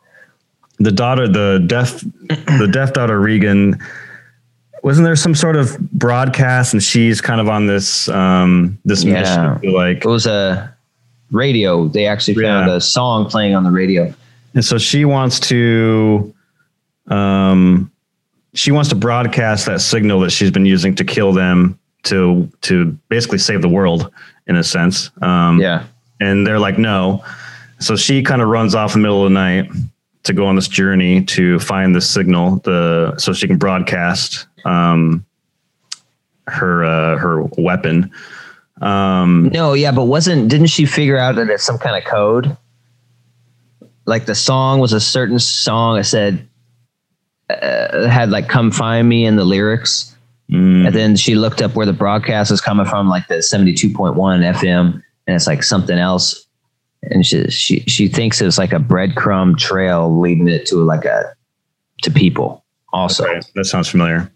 The 0.79 0.91
daughter, 0.91 1.27
the 1.27 1.63
deaf, 1.67 2.01
the 2.29 2.69
deaf 2.71 2.93
daughter 2.93 3.19
Regan. 3.19 3.79
Wasn't 4.83 5.05
there 5.05 5.15
some 5.15 5.33
sort 5.33 5.55
of 5.55 5.79
broadcast, 5.91 6.73
and 6.73 6.83
she's 6.83 7.21
kind 7.21 7.39
of 7.41 7.47
on 7.47 7.65
this 7.67 8.09
um, 8.09 8.77
this 8.85 9.03
Yeah. 9.03 9.57
mission 9.59 9.73
like 9.73 9.97
it 10.03 10.07
was 10.07 10.25
a 10.25 10.74
radio. 11.31 11.87
They 11.87 12.05
actually 12.05 12.35
found 12.35 12.67
Yeah. 12.67 12.75
a 12.75 12.81
song 12.81 13.25
playing 13.29 13.55
on 13.55 13.63
the 13.63 13.71
radio. 13.71 14.13
And 14.53 14.63
so 14.63 14.77
she 14.77 15.05
wants 15.05 15.39
to, 15.41 16.33
um, 17.07 17.91
she 18.53 18.71
wants 18.71 18.89
to 18.89 18.95
broadcast 18.95 19.65
that 19.65 19.81
signal 19.81 20.19
that 20.21 20.31
she's 20.31 20.51
been 20.51 20.65
using 20.65 20.95
to 20.95 21.03
kill 21.03 21.33
them 21.33 21.77
to 22.03 22.49
to 22.61 22.97
basically 23.09 23.37
save 23.39 23.61
the 23.61 23.67
world 23.69 24.11
in 24.47 24.55
a 24.55 24.63
sense. 24.63 25.11
Um, 25.21 25.59
Yeah. 25.59 25.83
And 26.21 26.45
they're 26.47 26.59
like, 26.59 26.77
no. 26.77 27.23
So 27.79 27.95
she 27.97 28.21
kind 28.23 28.41
of 28.41 28.47
runs 28.47 28.73
off 28.73 28.95
in 28.95 29.01
the 29.01 29.03
middle 29.07 29.25
of 29.25 29.31
the 29.31 29.33
night 29.33 29.69
to 30.23 30.33
go 30.33 30.45
on 30.45 30.55
this 30.55 30.67
journey 30.69 31.23
to 31.25 31.59
find 31.59 31.93
the 31.93 31.99
signal, 32.01 32.57
the 32.63 33.15
so 33.17 33.33
she 33.33 33.47
can 33.47 33.57
broadcast 33.57 34.47
um, 34.63 35.25
her 36.47 36.85
uh, 36.85 37.17
her 37.17 37.43
weapon. 37.57 38.09
Um, 38.81 39.49
No, 39.53 39.73
yeah, 39.73 39.91
but 39.91 40.05
wasn't 40.05 40.49
didn't 40.49 40.67
she 40.67 40.85
figure 40.85 41.17
out 41.17 41.35
that 41.35 41.49
it's 41.49 41.63
some 41.63 41.77
kind 41.77 41.95
of 41.95 42.09
code? 42.09 42.55
Like 44.05 44.25
the 44.25 44.35
song 44.35 44.79
was 44.79 44.93
a 44.93 44.99
certain 44.99 45.39
song. 45.39 45.97
It 45.97 46.03
said 46.03 46.47
uh, 47.49 48.07
had 48.07 48.29
like 48.29 48.49
"Come 48.49 48.71
Find 48.71 49.07
Me" 49.07 49.25
in 49.25 49.35
the 49.35 49.45
lyrics, 49.45 50.15
mm, 50.51 50.85
and 50.85 50.95
then 50.95 51.15
she 51.15 51.35
looked 51.35 51.61
up 51.61 51.75
where 51.75 51.85
the 51.85 51.93
broadcast 51.93 52.51
was 52.51 52.61
coming 52.61 52.85
from, 52.85 53.09
like 53.09 53.27
the 53.27 53.41
seventy-two 53.41 53.91
point 53.93 54.15
one 54.15 54.41
FM, 54.41 55.01
and 55.27 55.35
it's 55.35 55.47
like 55.47 55.63
something 55.63 55.97
else. 55.97 56.45
And 57.03 57.25
she 57.25 57.49
she 57.49 57.79
she 57.81 58.07
thinks 58.07 58.41
it's 58.41 58.57
like 58.57 58.73
a 58.73 58.79
breadcrumb 58.79 59.57
trail 59.57 60.19
leading 60.19 60.47
it 60.47 60.65
to 60.67 60.77
like 60.77 61.05
a 61.05 61.35
to 62.01 62.11
people. 62.11 62.63
Also, 62.93 63.25
Okay, 63.25 63.41
that 63.55 63.65
sounds 63.65 63.87
familiar. 63.87 64.31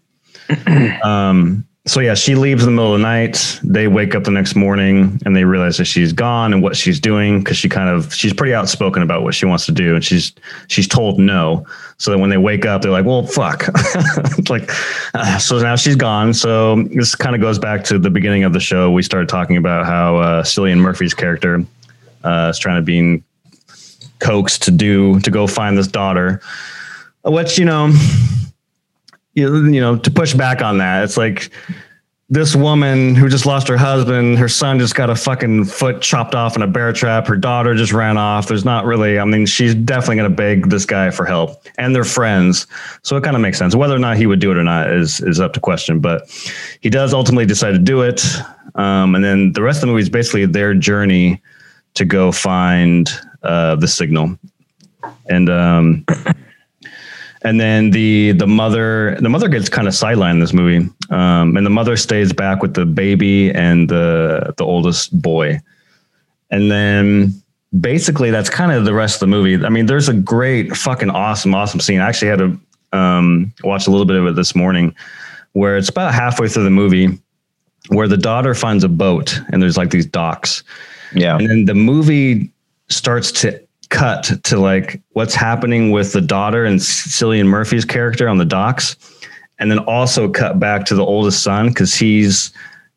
um, 1.04 1.66
so 1.90 1.98
yeah, 1.98 2.14
she 2.14 2.36
leaves 2.36 2.62
in 2.62 2.66
the 2.66 2.70
middle 2.70 2.94
of 2.94 3.00
the 3.00 3.02
night. 3.02 3.58
They 3.64 3.88
wake 3.88 4.14
up 4.14 4.22
the 4.22 4.30
next 4.30 4.54
morning 4.54 5.20
and 5.26 5.34
they 5.34 5.42
realize 5.42 5.76
that 5.78 5.86
she's 5.86 6.12
gone 6.12 6.52
and 6.52 6.62
what 6.62 6.76
she's 6.76 7.00
doing 7.00 7.40
because 7.40 7.56
she 7.56 7.68
kind 7.68 7.88
of 7.88 8.14
she's 8.14 8.32
pretty 8.32 8.54
outspoken 8.54 9.02
about 9.02 9.24
what 9.24 9.34
she 9.34 9.44
wants 9.44 9.66
to 9.66 9.72
do 9.72 9.96
and 9.96 10.04
she's 10.04 10.32
she's 10.68 10.86
told 10.86 11.18
no. 11.18 11.66
So 11.98 12.12
that 12.12 12.18
when 12.18 12.30
they 12.30 12.36
wake 12.36 12.64
up, 12.64 12.80
they're 12.80 12.92
like, 12.92 13.06
"Well, 13.06 13.26
fuck." 13.26 13.64
Like, 14.48 14.70
uh, 15.14 15.38
so 15.38 15.58
now 15.58 15.74
she's 15.74 15.96
gone. 15.96 16.32
So 16.32 16.84
this 16.84 17.16
kind 17.16 17.34
of 17.34 17.40
goes 17.40 17.58
back 17.58 17.82
to 17.84 17.98
the 17.98 18.08
beginning 18.08 18.44
of 18.44 18.52
the 18.52 18.60
show. 18.60 18.92
We 18.92 19.02
started 19.02 19.28
talking 19.28 19.56
about 19.56 19.84
how 19.84 20.16
uh, 20.16 20.42
Cillian 20.44 20.78
Murphy's 20.78 21.12
character 21.12 21.64
uh, 22.22 22.50
is 22.50 22.58
trying 22.60 22.76
to 22.76 22.82
be 22.82 23.20
coaxed 24.20 24.62
to 24.62 24.70
do 24.70 25.18
to 25.20 25.30
go 25.32 25.48
find 25.48 25.76
this 25.76 25.88
daughter, 25.88 26.40
which 27.24 27.58
you 27.58 27.64
know 27.64 27.92
you, 29.34 29.66
you 29.66 29.80
know 29.80 29.96
to 29.96 30.10
push 30.10 30.34
back 30.34 30.62
on 30.62 30.78
that 30.78 31.04
it's 31.04 31.16
like 31.16 31.50
this 32.32 32.54
woman 32.54 33.16
who 33.16 33.28
just 33.28 33.44
lost 33.44 33.66
her 33.66 33.76
husband, 33.76 34.38
her 34.38 34.48
son 34.48 34.78
just 34.78 34.94
got 34.94 35.10
a 35.10 35.16
fucking 35.16 35.64
foot 35.64 36.00
chopped 36.00 36.36
off 36.36 36.54
in 36.54 36.62
a 36.62 36.66
bear 36.68 36.92
trap. 36.92 37.26
Her 37.26 37.36
daughter 37.36 37.74
just 37.74 37.92
ran 37.92 38.16
off. 38.16 38.46
There's 38.46 38.64
not 38.64 38.84
really, 38.84 39.18
I 39.18 39.24
mean, 39.24 39.46
she's 39.46 39.74
definitely 39.74 40.16
going 40.16 40.30
to 40.30 40.36
beg 40.36 40.70
this 40.70 40.86
guy 40.86 41.10
for 41.10 41.24
help 41.24 41.66
and 41.76 41.92
they're 41.92 42.04
friends. 42.04 42.68
So 43.02 43.16
it 43.16 43.24
kind 43.24 43.34
of 43.34 43.42
makes 43.42 43.58
sense. 43.58 43.74
Whether 43.74 43.96
or 43.96 43.98
not 43.98 44.16
he 44.16 44.26
would 44.26 44.38
do 44.38 44.52
it 44.52 44.56
or 44.56 44.62
not 44.62 44.92
is, 44.92 45.20
is 45.20 45.40
up 45.40 45.54
to 45.54 45.60
question, 45.60 45.98
but 45.98 46.30
he 46.80 46.88
does 46.88 47.12
ultimately 47.12 47.46
decide 47.46 47.72
to 47.72 47.78
do 47.78 48.02
it. 48.02 48.24
Um, 48.76 49.16
and 49.16 49.24
then 49.24 49.52
the 49.52 49.62
rest 49.62 49.78
of 49.78 49.80
the 49.82 49.86
movie 49.88 50.02
is 50.02 50.08
basically 50.08 50.46
their 50.46 50.72
journey 50.72 51.42
to 51.94 52.04
go 52.04 52.30
find 52.30 53.10
uh, 53.42 53.74
the 53.74 53.88
signal. 53.88 54.38
And, 55.28 55.50
um, 55.50 56.06
and 57.42 57.60
then 57.60 57.90
the 57.90 58.32
the 58.32 58.46
mother 58.46 59.16
the 59.20 59.28
mother 59.28 59.48
gets 59.48 59.68
kind 59.68 59.88
of 59.88 59.94
sidelined 59.94 60.32
in 60.32 60.40
this 60.40 60.52
movie. 60.52 60.88
Um, 61.10 61.56
and 61.56 61.64
the 61.64 61.70
mother 61.70 61.96
stays 61.96 62.32
back 62.32 62.62
with 62.62 62.74
the 62.74 62.84
baby 62.86 63.50
and 63.50 63.88
the 63.88 64.54
the 64.56 64.64
oldest 64.64 65.20
boy. 65.20 65.60
And 66.50 66.70
then 66.70 67.32
basically 67.78 68.30
that's 68.30 68.50
kind 68.50 68.72
of 68.72 68.84
the 68.84 68.94
rest 68.94 69.16
of 69.16 69.20
the 69.20 69.26
movie. 69.28 69.64
I 69.64 69.68
mean 69.70 69.86
there's 69.86 70.08
a 70.08 70.14
great 70.14 70.76
fucking 70.76 71.10
awesome 71.10 71.54
awesome 71.54 71.80
scene. 71.80 72.00
I 72.00 72.08
actually 72.08 72.28
had 72.28 72.38
to 72.38 72.60
um, 72.92 73.52
watch 73.64 73.86
a 73.86 73.90
little 73.90 74.06
bit 74.06 74.16
of 74.16 74.26
it 74.26 74.34
this 74.34 74.54
morning 74.54 74.94
where 75.52 75.76
it's 75.76 75.88
about 75.88 76.12
halfway 76.12 76.48
through 76.48 76.64
the 76.64 76.70
movie 76.70 77.18
where 77.88 78.06
the 78.06 78.16
daughter 78.16 78.54
finds 78.54 78.84
a 78.84 78.88
boat 78.88 79.40
and 79.50 79.62
there's 79.62 79.76
like 79.76 79.90
these 79.90 80.06
docks. 80.06 80.62
Yeah. 81.12 81.38
and 81.38 81.48
then 81.48 81.64
the 81.64 81.74
movie 81.74 82.52
starts 82.88 83.32
to 83.32 83.60
cut 83.90 84.30
to 84.44 84.58
like 84.58 85.00
what's 85.10 85.34
happening 85.34 85.90
with 85.90 86.12
the 86.12 86.20
daughter 86.20 86.64
and 86.64 86.80
Cillian 86.80 87.46
Murphy's 87.46 87.84
character 87.84 88.28
on 88.28 88.38
the 88.38 88.44
docks, 88.44 88.96
and 89.58 89.70
then 89.70 89.78
also 89.80 90.28
cut 90.28 90.58
back 90.58 90.86
to 90.86 90.94
the 90.94 91.04
oldest 91.04 91.42
son 91.42 91.68
because 91.68 91.94
he's 91.94 92.52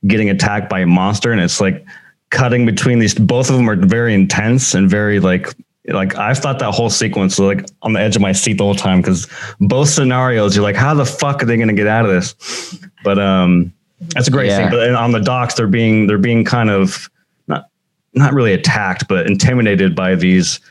getting 0.08 0.30
attacked 0.30 0.70
by 0.70 0.80
a 0.82 0.86
monster, 0.86 1.32
and 1.32 1.42
it's 1.42 1.60
like 1.60 1.86
cutting 2.30 2.66
between 2.66 3.00
these. 3.00 3.14
Both 3.16 3.50
of 3.50 3.58
them 3.58 3.70
are 3.70 3.76
very 3.76 4.14
intense 4.14 4.74
and 4.74 4.90
very 4.90 5.20
like 5.20 5.48
like 5.88 6.16
I've 6.16 6.38
thought 6.38 6.60
that 6.60 6.72
whole 6.72 6.90
sequence 6.90 7.38
was 7.38 7.56
like 7.58 7.66
on 7.82 7.92
the 7.94 8.00
edge 8.00 8.16
of 8.16 8.22
my 8.22 8.32
seat 8.32 8.58
the 8.58 8.64
whole 8.64 8.76
time 8.76 9.02
because 9.02 9.28
both 9.60 9.90
scenarios 9.90 10.56
you're 10.56 10.64
like, 10.64 10.78
how 10.78 10.94
the 10.94 11.06
fuck 11.06 11.44
are 11.44 11.46
they 11.46 11.58
going 11.58 11.68
to 11.68 11.74
get 11.74 11.88
out 11.88 12.06
of 12.06 12.12
this? 12.12 12.80
But 13.04 13.20
um, 13.20 13.74
that's 14.00 14.30
a 14.30 14.32
great 14.32 14.48
Yeah. 14.48 14.58
thing. 14.58 14.70
But 14.70 14.96
on 14.96 15.12
the 15.12 15.20
docks, 15.20 15.56
they're 15.56 15.68
being 15.68 16.08
they're 16.08 16.18
being 16.18 16.46
kind 16.46 16.70
of 16.70 17.10
not 17.48 17.66
not 18.14 18.34
really 18.34 18.54
attacked, 18.54 19.08
but 19.10 19.28
intimidated 19.28 19.94
by 19.96 20.16
these 20.16 20.62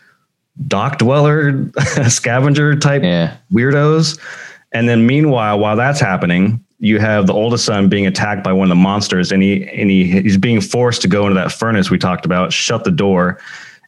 dock 0.69 0.99
dweller 0.99 1.71
scavenger 2.09 2.77
type 2.77 3.03
Yeah. 3.03 3.37
weirdos. 3.53 4.19
And 4.73 4.89
then 4.89 5.07
meanwhile, 5.07 5.59
while 5.59 5.77
that's 5.77 6.01
happening, 6.01 6.65
you 6.79 6.99
have 6.99 7.27
the 7.27 7.33
oldest 7.35 7.65
son 7.65 7.89
being 7.89 8.07
attacked 8.07 8.43
by 8.43 8.53
one 8.53 8.65
of 8.65 8.69
the 8.71 8.75
monsters, 8.83 9.31
and 9.31 9.43
he 9.43 9.69
and 9.69 9.89
he 9.91 10.21
he's 10.23 10.37
being 10.37 10.61
forced 10.61 11.01
to 11.03 11.09
go 11.09 11.23
into 11.27 11.35
that 11.35 11.53
furnace 11.53 11.91
we 11.91 11.99
talked 11.99 12.25
about, 12.27 12.53
shut 12.53 12.83
the 12.85 12.91
door, 12.91 13.39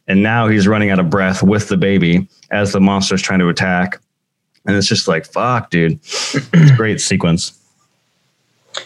and 0.07 0.23
now 0.23 0.47
he's 0.47 0.67
running 0.67 0.91
out 0.91 0.99
of 0.99 1.09
breath 1.09 1.43
with 1.43 1.67
the 1.67 1.75
baby 1.77 2.27
as 2.51 2.71
the 2.71 2.79
monster's 2.79 3.21
trying 3.21 3.39
to 3.39 3.49
attack. 3.49 3.99
And 4.67 4.75
it's 4.77 4.87
just 4.87 5.07
like, 5.07 5.25
fuck, 5.25 5.69
dude. 5.69 5.93
It's 6.03 6.35
a 6.53 6.73
great 6.77 7.01
sequence. 7.01 7.59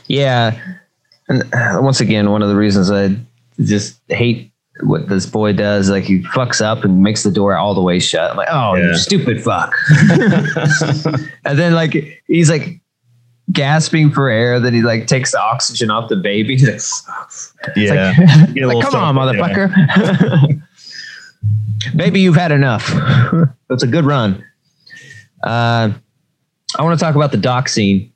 Yeah. 0.08 0.60
And 1.28 1.44
uh, 1.54 1.78
once 1.82 2.02
again, 2.02 2.32
one 2.32 2.42
of 2.42 2.50
the 2.50 2.56
reasons 2.56 2.90
I 2.92 3.16
just 3.64 4.00
hate 4.10 4.52
what 4.82 5.10
this 5.10 5.26
boy 5.26 5.54
does, 5.54 5.90
like 5.90 6.04
he 6.04 6.22
fucks 6.24 6.62
up 6.62 6.84
and 6.84 7.02
makes 7.04 7.24
the 7.24 7.32
door 7.32 7.56
all 7.58 7.74
the 7.74 7.82
way 7.82 8.00
shut. 8.00 8.32
I'm 8.32 8.38
like, 8.38 8.48
oh, 8.52 8.76
Yeah. 8.76 8.88
you 8.88 8.96
stupid 8.96 9.42
fuck. 9.44 9.74
and 11.46 11.58
then 11.58 11.74
like 11.74 12.22
he's 12.28 12.50
like 12.50 12.80
gasping 13.52 14.12
for 14.12 14.30
air. 14.30 14.60
Then 14.60 14.74
he 14.74 14.82
like 14.82 15.08
takes 15.08 15.32
the 15.32 15.40
oxygen 15.42 15.92
off 15.92 16.10
the 16.10 16.16
baby. 16.16 16.58
Like, 17.66 17.76
yeah. 17.76 18.14
like, 18.56 18.56
like, 18.76 18.86
come 18.86 18.96
on, 18.96 19.16
yeah. 19.16 19.42
motherfucker. 19.44 20.62
Maybe 21.94 22.20
you've 22.22 22.36
had 22.36 22.52
enough. 22.52 22.90
It's 23.70 23.84
a 23.84 23.88
good 23.88 24.06
run. 24.06 24.44
Uh, 25.44 25.92
I 26.78 26.84
want 26.84 26.98
to 26.98 27.04
talk 27.04 27.16
about 27.16 27.32
the 27.32 27.38
dock 27.38 27.70
scene. 27.70 28.12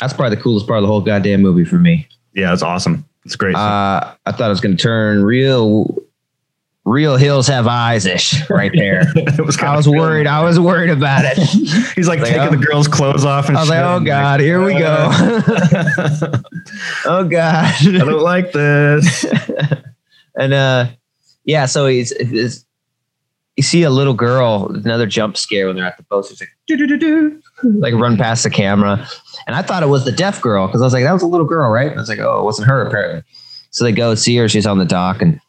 That's 0.00 0.12
probably 0.12 0.36
the 0.36 0.42
coolest 0.42 0.66
part 0.66 0.78
of 0.78 0.82
the 0.82 0.88
whole 0.88 1.00
goddamn 1.00 1.42
movie 1.42 1.64
for 1.64 1.76
me. 1.76 2.08
Yeah, 2.34 2.52
it's 2.52 2.62
awesome. 2.62 3.04
It's 3.24 3.36
great. 3.36 3.54
Uh, 3.54 4.14
I 4.26 4.32
thought 4.32 4.46
it 4.46 4.48
was 4.48 4.60
going 4.60 4.76
to 4.76 4.82
turn 4.82 5.22
real, 5.22 5.96
real 6.84 7.16
hills 7.16 7.46
have 7.46 7.66
eyes 7.66 8.04
ish 8.06 8.48
right 8.50 8.72
there. 8.74 9.02
it 9.16 9.44
was 9.44 9.58
I 9.58 9.76
was 9.76 9.88
worried. 9.88 10.26
I 10.26 10.42
was 10.42 10.58
worried 10.58 10.90
about 10.90 11.24
it. 11.24 11.38
He's 11.94 12.08
like, 12.08 12.20
Like, 12.20 12.28
taking 12.28 12.48
oh. 12.48 12.50
the 12.50 12.66
girl's 12.66 12.88
clothes 12.88 13.24
off 13.24 13.48
and 13.48 13.56
I 13.56 13.60
was 13.60 13.70
like, 13.70 13.78
oh 13.78 14.00
god, 14.00 14.40
here 14.40 14.64
we 14.64 14.78
go. 14.78 15.10
Oh 17.04 17.24
god. 17.24 17.74
I 17.80 17.82
don't 17.82 18.22
like 18.22 18.52
this. 18.52 19.24
and 20.36 20.52
uh 20.54 20.86
yeah 21.44 21.66
so 21.66 21.86
he's, 21.86 22.16
he's 22.16 22.64
you 23.56 23.62
see 23.62 23.82
a 23.82 23.90
little 23.90 24.14
girl 24.14 24.70
another 24.74 25.06
jump 25.06 25.36
scare 25.36 25.66
when 25.66 25.76
they're 25.76 25.84
at 25.84 25.96
the 25.96 26.02
post 26.04 26.30
it's 26.30 26.40
like 26.40 26.48
"Do-do-do-do," 26.66 27.42
like 27.64 27.94
run 27.94 28.16
past 28.16 28.42
the 28.42 28.50
camera 28.50 29.06
and 29.46 29.56
i 29.56 29.62
thought 29.62 29.82
it 29.82 29.88
was 29.88 30.04
the 30.04 30.12
deaf 30.12 30.40
girl 30.40 30.66
because 30.66 30.80
i 30.80 30.84
was 30.84 30.92
like 30.92 31.04
that 31.04 31.12
was 31.12 31.22
a 31.22 31.26
little 31.26 31.46
girl 31.46 31.70
right 31.70 31.88
and 31.88 31.98
i 31.98 32.02
was 32.02 32.08
like 32.08 32.18
oh 32.18 32.40
it 32.40 32.44
wasn't 32.44 32.66
her 32.66 32.86
apparently 32.86 33.22
so 33.70 33.84
they 33.84 33.92
go 33.92 34.14
see 34.14 34.36
her 34.36 34.48
she's 34.48 34.66
on 34.66 34.78
the 34.78 34.84
dock 34.84 35.22
and 35.22 35.40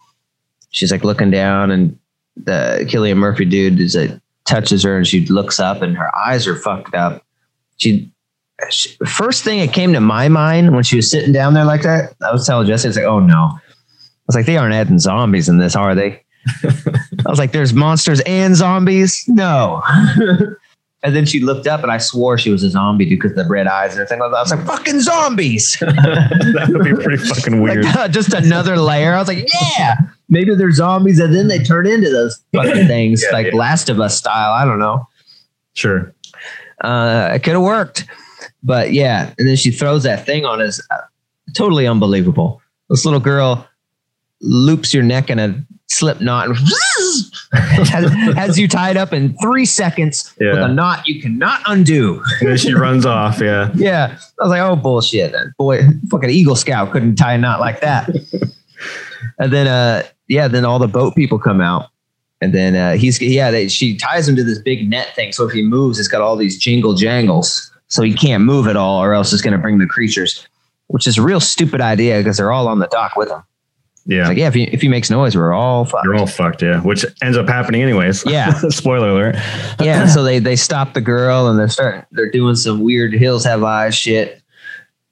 she's 0.70 0.92
like 0.92 1.04
looking 1.04 1.32
down 1.32 1.72
and 1.72 1.98
the 2.36 2.80
Cillian 2.90 3.18
Murphy 3.18 3.46
dude 3.46 3.80
is 3.80 3.96
like 3.96 4.12
touches 4.46 4.84
her 4.84 4.98
and 4.98 5.08
she 5.08 5.26
looks 5.28 5.60
up 5.60 5.82
and 5.82 5.96
her 5.96 6.16
eyes 6.18 6.48
are 6.48 6.56
fucked 6.56 6.96
up 6.96 7.24
she 7.78 8.12
she- 8.70 8.96
first 9.06 9.44
thing 9.44 9.60
that 9.60 9.74
came 9.74 9.94
to 9.94 10.00
my 10.00 10.30
mind 10.30 10.74
when 10.74 10.84
she 10.84 10.96
was 10.96 11.10
sitting 11.10 11.32
down 11.32 11.54
there 11.54 11.66
like 11.66 11.82
that, 11.82 12.14
I 12.22 12.32
was 12.32 12.46
telling 12.46 12.68
Jesse, 12.68 12.88
I 12.88 12.90
was 12.90 12.98
like, 12.98 13.06
oh 13.06 13.20
no. 13.20 13.50
I 13.52 14.26
was 14.28 14.36
like, 14.36 14.46
they 14.46 14.58
aren't 14.58 14.74
adding 14.74 15.00
zombies 15.00 15.50
in 15.50 15.58
this, 15.58 15.76
are 15.76 15.96
they? 15.96 16.22
I 16.64 17.30
was 17.30 17.40
like, 17.40 17.52
there's 17.52 17.74
monsters 17.74 18.22
and 18.22 18.56
zombies? 18.56 19.26
No. 19.28 19.82
and 21.04 21.14
then 21.14 21.26
she 21.26 21.42
looked 21.42 21.68
up 21.68 21.84
and 21.84 21.92
I 21.92 21.98
swore 21.98 22.38
she 22.38 22.50
was 22.50 22.64
a 22.64 22.70
zombie 22.70 23.06
dude 23.06 23.20
because 23.20 23.36
the 23.36 23.46
red 23.46 23.68
eyes 23.68 23.92
and 23.92 24.02
everything. 24.02 24.22
I 24.22 24.28
was 24.28 24.52
like, 24.52 24.66
fucking 24.66 25.02
zombies. 25.02 25.78
that 25.82 26.70
would 26.70 26.84
be 26.86 26.94
pretty 27.04 27.18
fucking 27.18 27.62
weird. 27.62 27.84
Like, 27.84 28.12
just 28.12 28.34
another 28.34 28.78
layer. 28.78 29.14
I 29.14 29.20
was 29.20 29.28
like, 29.28 29.46
yeah, 29.78 29.96
maybe 30.30 30.56
they're 30.56 30.72
zombies 30.72 31.20
and 31.20 31.36
then 31.36 31.50
they 31.50 31.60
turn 31.60 31.86
into 31.86 32.10
those 32.10 32.42
fucking 32.56 32.88
things, 32.88 33.22
Yeah, 33.22 33.32
like 33.32 33.48
yeah. 33.48 33.56
Last 33.58 33.90
of 33.90 34.00
Us 34.00 34.18
style. 34.18 34.54
I 34.54 34.64
don't 34.64 34.80
know. 34.80 35.08
sure. 35.74 36.14
Uh, 36.82 37.32
it 37.36 37.44
could 37.44 37.54
have 37.54 37.62
worked, 37.62 38.06
but 38.64 38.94
yeah. 38.94 39.34
And 39.38 39.48
then 39.48 39.56
she 39.58 39.72
throws 39.72 40.04
that 40.04 40.26
thing 40.26 40.46
on 40.46 40.62
us. 40.62 40.82
Uh, 40.90 40.98
totally 41.54 41.86
unbelievable. 41.86 42.62
This 42.90 43.06
little 43.06 43.20
girl 43.20 43.68
loops 44.44 44.94
your 44.94 45.04
neck 45.04 45.30
in 45.30 45.40
a 45.40 45.66
slip 45.88 46.22
knot 46.22 46.48
and 46.48 46.58
has, 47.54 48.12
has 48.36 48.60
you 48.60 48.68
tied 48.68 48.98
up 48.98 49.14
in 49.14 49.36
three 49.38 49.66
seconds 49.66 50.34
with 50.40 50.58
a 50.58 50.68
knot 50.68 51.08
you 51.08 51.22
cannot 51.22 51.62
undo. 51.68 52.22
And 52.40 52.50
then 52.50 52.58
she 52.58 52.74
runs 52.74 53.06
off. 53.06 53.40
Yeah. 53.40 53.72
Yeah. 53.76 54.18
I 54.40 54.44
was 54.44 54.50
like, 54.50 54.62
oh 54.62 54.76
bullshit. 54.76 55.34
Boy, 55.58 55.82
fucking 56.10 56.30
Eagle 56.30 56.56
Scout 56.56 56.92
couldn't 56.92 57.16
tie 57.16 57.34
a 57.34 57.38
knot 57.38 57.60
like 57.60 57.82
that. 57.82 58.10
and 59.40 59.52
then 59.52 59.68
uh 59.68 60.04
yeah, 60.28 60.48
then 60.48 60.66
all 60.66 60.80
the 60.80 60.88
boat 60.88 61.16
people 61.16 61.40
come 61.40 61.62
out. 61.62 61.90
And 62.42 62.54
then 62.54 62.76
uh 62.76 62.94
he's 62.98 63.22
yeah, 63.22 63.52
they, 63.52 63.68
she 63.68 63.98
ties 63.98 64.28
him 64.28 64.36
to 64.36 64.44
this 64.44 64.60
big 64.60 64.90
net 64.90 65.16
thing. 65.16 65.32
So 65.32 65.48
if 65.48 65.54
he 65.54 65.64
moves, 65.64 66.00
it's 66.00 66.08
got 66.08 66.22
all 66.22 66.36
these 66.36 66.58
jingle 66.58 66.94
jangles. 66.94 67.72
So 67.88 68.02
he 68.02 68.14
can't 68.14 68.44
move 68.44 68.68
at 68.68 68.76
all, 68.76 69.04
or 69.04 69.14
else 69.14 69.32
it's 69.32 69.44
gonna 69.44 69.60
bring 69.60 69.78
the 69.78 69.86
creatures. 69.86 70.48
Which 70.88 71.08
is 71.08 71.18
a 71.18 71.22
real 71.22 71.40
stupid 71.40 71.80
idea 71.80 72.18
because 72.18 72.38
they're 72.38 72.52
all 72.52 72.68
on 72.68 72.80
the 72.80 72.88
dock 72.88 73.16
with 73.16 73.30
him. 73.30 73.44
Yeah. 74.06 74.28
Like, 74.28 74.38
yeah, 74.38 74.48
if 74.48 74.54
he 74.54 74.64
if 74.64 74.82
he 74.82 74.88
makes 74.88 75.10
noise, 75.10 75.36
we're 75.36 75.54
all 75.54 75.86
fucked. 75.86 76.04
You're 76.06 76.16
all 76.16 76.28
fucked. 76.28 76.62
Yeah. 76.62 76.82
Which 76.82 77.06
ends 77.22 77.38
up 77.38 77.48
happening 77.48 77.82
anyways. 77.82 78.26
Yeah. 78.26 78.54
Spoiler 78.70 79.10
alert. 79.10 79.36
yeah, 79.80 80.08
so 80.14 80.24
they 80.24 80.40
they 80.40 80.56
stop 80.56 80.94
the 80.94 81.02
girl 81.02 81.48
and 81.48 81.58
they're 81.58 81.70
starting 81.70 82.04
they're 82.12 82.30
doing 82.32 82.56
some 82.56 82.82
weird 82.82 83.14
hills 83.14 83.46
have 83.46 83.64
eyes 83.64 83.96
shit, 83.96 84.42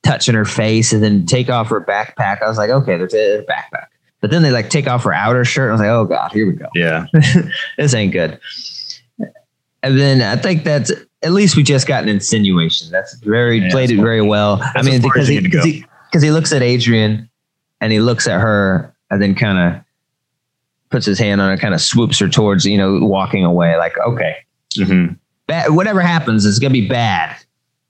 touching 0.03 0.35
her 0.35 0.45
face 0.45 0.91
and 0.91 1.01
then 1.01 1.25
take 1.25 1.49
off 1.49 1.69
her 1.69 1.81
backpack. 1.81 2.41
I 2.41 2.47
was 2.47 2.57
like, 2.57 2.69
okay, 2.69 2.97
there's 2.97 3.13
a 3.13 3.45
backpack. 3.49 3.85
But 4.19 4.29
then 4.29 4.43
they 4.43 4.51
like 4.51 4.69
take 4.69 4.87
off 4.87 5.03
her 5.05 5.13
outer 5.13 5.45
shirt. 5.45 5.69
I 5.69 5.71
was 5.71 5.81
like, 5.81 5.89
oh 5.89 6.05
god, 6.05 6.31
here 6.31 6.45
we 6.47 6.53
go. 6.53 6.67
Yeah. 6.75 7.05
This 7.77 7.93
ain't 7.93 8.11
good. 8.13 8.39
And 9.83 9.97
then 9.97 10.21
I 10.21 10.39
think 10.39 10.63
that's 10.63 10.91
at 11.23 11.31
least 11.31 11.55
we 11.55 11.63
just 11.63 11.87
got 11.87 12.03
an 12.03 12.09
insinuation. 12.09 12.91
That's 12.91 13.15
very 13.15 13.59
Yeah, 13.59 13.71
played 13.71 13.89
it 13.89 13.97
very 13.97 14.21
well. 14.21 14.59
I 14.75 14.81
mean 14.81 15.01
because 15.01 15.27
he 15.29 15.39
because 15.39 15.81
go. 16.13 16.19
he 16.19 16.29
looks 16.31 16.51
at 16.51 16.61
Adrian 16.61 17.29
and 17.81 17.91
he 17.91 17.99
looks 17.99 18.27
at 18.27 18.39
her 18.39 18.95
and 19.09 19.21
then 19.21 19.35
kind 19.35 19.57
of 19.57 19.83
puts 20.89 21.05
his 21.05 21.19
hand 21.19 21.41
on 21.41 21.49
her, 21.49 21.57
kind 21.57 21.73
of 21.73 21.81
swoops 21.81 22.19
her 22.19 22.29
towards 22.29 22.65
you 22.65 22.77
know 22.77 22.99
walking 23.01 23.43
away. 23.43 23.75
Like 23.75 23.97
okay, 23.97 24.37
hmm 24.75 25.07
bad, 25.47 25.71
whatever 25.71 25.99
happens 26.01 26.45
is 26.45 26.59
going 26.59 26.71
to 26.71 26.79
be 26.79 26.87
bad 26.87 27.35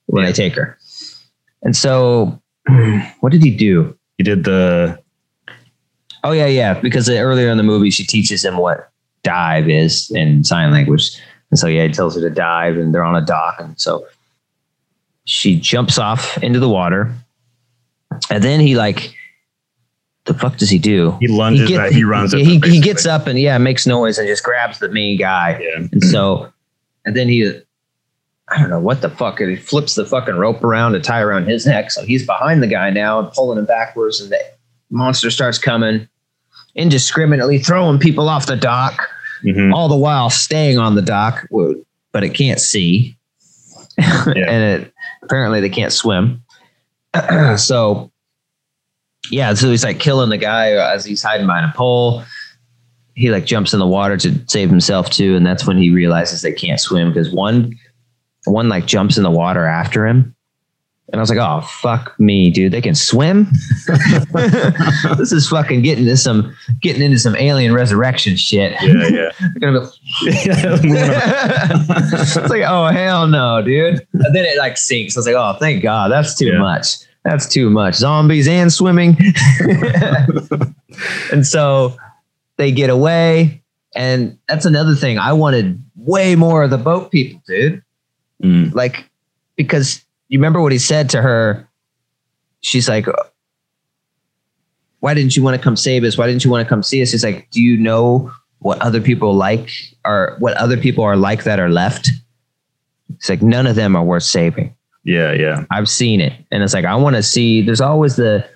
when 0.08 0.24
Yeah. 0.24 0.30
they 0.32 0.34
take 0.34 0.56
her. 0.56 0.78
And 1.62 1.76
so, 1.76 2.42
what 3.20 3.32
did 3.32 3.44
he 3.44 3.56
do? 3.56 3.96
He 4.18 4.24
did 4.24 4.44
the. 4.46 5.00
Oh 6.24 6.32
yeah, 6.32 6.46
yeah. 6.48 6.80
Because 6.80 7.10
earlier 7.10 7.50
in 7.50 7.58
the 7.58 7.64
movie, 7.64 7.90
she 7.92 8.04
teaches 8.06 8.44
him 8.46 8.58
what 8.58 8.90
dive 9.24 9.70
is 9.70 10.10
in 10.12 10.44
sign 10.44 10.72
language, 10.72 11.12
and 11.52 11.60
so 11.60 11.68
yeah, 11.68 11.86
he 11.86 11.92
tells 11.94 12.16
her 12.16 12.22
to 12.22 12.30
dive, 12.30 12.78
and 12.78 12.94
they're 12.94 13.04
on 13.04 13.16
a 13.16 13.26
dock, 13.26 13.56
and 13.60 13.80
so 13.80 14.06
she 15.26 15.60
jumps 15.60 15.98
off 16.00 16.38
into 16.44 16.60
the 16.60 16.70
water, 16.70 17.14
and 18.32 18.44
then 18.44 18.60
he 18.60 18.76
like, 18.76 19.14
the 20.26 20.34
fuck 20.34 20.58
does 20.58 20.70
he 20.70 20.78
do? 20.80 21.18
He 21.20 21.28
lunges. 21.28 21.68
He, 21.68 21.76
get, 21.76 21.92
he 21.92 22.04
runs. 22.04 22.32
He, 22.34 22.44
he, 22.44 22.60
he 22.60 22.80
gets 22.80 23.06
up 23.06 23.28
and 23.28 23.40
yeah, 23.40 23.58
makes 23.58 23.88
noise 23.88 24.18
and 24.18 24.28
just 24.28 24.44
grabs 24.44 24.80
the 24.80 24.90
main 24.90 25.18
guy. 25.18 25.60
Yeah. 25.62 25.88
And 25.92 26.04
so, 26.04 26.52
and 27.06 27.16
then 27.16 27.28
he, 27.28 27.60
I 28.50 28.60
don't 28.60 28.70
know 28.70 28.80
what 28.80 29.02
the 29.02 29.10
fuck. 29.10 29.40
He 29.40 29.56
flips 29.56 29.96
the 29.96 30.06
fucking 30.06 30.36
rope 30.36 30.64
around 30.64 30.94
to 30.94 31.00
tie 31.00 31.22
around 31.22 31.48
his 31.48 31.66
neck. 31.66 31.90
So 31.92 32.04
he's 32.06 32.26
behind 32.26 32.62
the 32.62 32.68
guy 32.68 32.90
now 32.92 33.20
and 33.20 33.32
pulling 33.32 33.58
him 33.58 33.66
backwards. 33.66 34.22
And 34.22 34.32
the 34.32 34.40
monster 34.92 35.32
starts 35.32 35.58
coming, 35.58 36.08
indiscriminately 36.76 37.58
throwing 37.60 37.98
people 37.98 38.30
off 38.30 38.46
the 38.46 38.56
dock, 38.58 39.08
Mhm. 39.44 39.74
all 39.74 39.88
the 39.90 39.98
while 39.98 40.30
staying 40.30 40.78
on 40.78 40.94
the 40.94 41.02
dock, 41.02 41.48
but 42.12 42.24
it 42.24 42.36
can't 42.36 42.60
see. 42.60 43.18
and 43.98 44.38
it, 44.38 44.94
apparently 45.24 45.62
they 45.62 45.70
can't 45.70 45.92
swim. 45.92 46.44
so, 47.58 48.11
yeah, 49.32 49.54
so 49.54 49.70
he's 49.70 49.84
like 49.84 50.00
killing 50.00 50.30
the 50.30 50.38
guy 50.38 50.72
as 50.72 51.06
he's 51.06 51.24
hiding 51.24 51.48
behind 51.48 51.66
a 51.66 51.74
pole. 51.76 52.24
He 53.16 53.30
like 53.32 53.46
jumps 53.46 53.74
in 53.74 53.80
the 53.80 53.88
water 53.88 54.18
to 54.18 54.34
save 54.48 54.70
himself 54.70 55.10
too, 55.10 55.36
and 55.36 55.46
that's 55.46 55.66
when 55.66 55.78
he 55.78 55.90
realizes 55.90 56.42
they 56.42 56.54
can't 56.54 56.80
swim 56.80 57.10
because 57.12 57.32
one, 57.32 57.74
one 58.46 58.70
like 58.70 58.86
jumps 58.86 59.18
in 59.18 59.24
the 59.24 59.32
water 59.32 59.66
after 59.66 60.08
him, 60.08 60.34
and 61.10 61.20
I 61.20 61.22
was 61.22 61.30
like, 61.30 61.40
"Oh 61.40 61.62
fuck 61.82 62.18
me, 62.20 62.50
dude! 62.52 62.72
They 62.72 62.82
can 62.82 62.96
swim." 62.96 63.48
this 65.18 65.32
is 65.34 65.50
fucking 65.50 65.82
getting 65.82 66.06
into 66.06 66.16
some 66.18 66.56
getting 66.82 67.02
into 67.02 67.20
some 67.20 67.36
alien 67.36 67.74
resurrection 67.74 68.38
shit. 68.38 68.74
Yeah, 68.82 69.08
yeah. 69.10 69.30
They're 69.40 69.60
gonna 69.60 69.80
go 69.82 69.90
it's 70.24 72.36
like, 72.50 72.64
oh 72.66 72.88
hell 72.88 73.28
no, 73.28 73.62
dude. 73.62 74.08
And 74.14 74.36
then 74.36 74.46
it 74.46 74.58
like 74.58 74.78
sinks. 74.78 75.18
I 75.18 75.20
was 75.20 75.26
like, 75.28 75.36
oh 75.36 75.58
thank 75.60 75.84
God, 75.84 76.12
that's 76.12 76.34
too 76.36 76.48
Yeah. 76.48 76.60
much. 76.60 76.96
That's 77.24 77.48
too 77.48 77.70
much. 77.70 77.96
Zombies 77.96 78.48
and 78.48 78.74
swimming. 78.74 79.18
and 81.32 81.46
so 81.46 81.96
they 82.58 82.72
get 82.72 82.90
away. 82.90 83.62
And 83.96 84.38
that's 84.48 84.66
another 84.66 84.96
thing. 84.96 85.20
I 85.20 85.34
wanted 85.34 85.84
way 85.96 86.36
more 86.36 86.64
of 86.64 86.70
the 86.70 86.78
boat 86.78 87.12
people, 87.12 87.42
dude. 87.48 87.84
Mm. 88.44 88.74
Like, 88.74 89.10
because 89.56 90.04
you 90.30 90.40
remember 90.40 90.62
what 90.62 90.72
he 90.72 90.80
said 90.80 91.10
to 91.12 91.22
her? 91.22 91.68
She's 92.62 92.90
like, 92.90 93.06
why 95.02 95.14
didn't 95.14 95.36
you 95.36 95.44
want 95.44 95.58
to 95.58 95.64
come 95.64 95.76
save 95.76 96.04
us? 96.04 96.18
Why 96.18 96.28
didn't 96.28 96.46
you 96.46 96.52
want 96.52 96.66
to 96.66 96.70
come 96.70 96.84
see 96.84 97.02
us? 97.02 97.12
He's 97.12 97.24
like, 97.24 97.50
do 97.52 97.62
you 97.62 97.78
know 97.78 98.32
what 98.60 98.80
other 98.82 99.02
people 99.02 99.36
like 99.36 99.70
or 100.06 100.36
what 100.40 100.56
other 100.58 100.78
people 100.78 101.04
are 101.04 101.18
like 101.18 101.44
that 101.44 101.60
are 101.60 101.70
left? 101.70 102.10
It's 103.16 103.30
like, 103.30 103.42
none 103.42 103.68
of 103.68 103.76
them 103.76 103.96
are 103.96 104.04
worth 104.04 104.24
saving. 104.24 104.76
Yeah, 105.04 105.34
yeah. 105.34 105.66
I've 105.72 105.90
seen 105.90 106.22
it. 106.22 106.34
And 106.52 106.64
it's 106.64 106.74
like, 106.74 106.86
I 106.86 106.96
want 106.96 107.16
to 107.16 107.24
see, 107.24 107.62
there's 107.62 107.82
always 107.82 108.16
the 108.16 108.48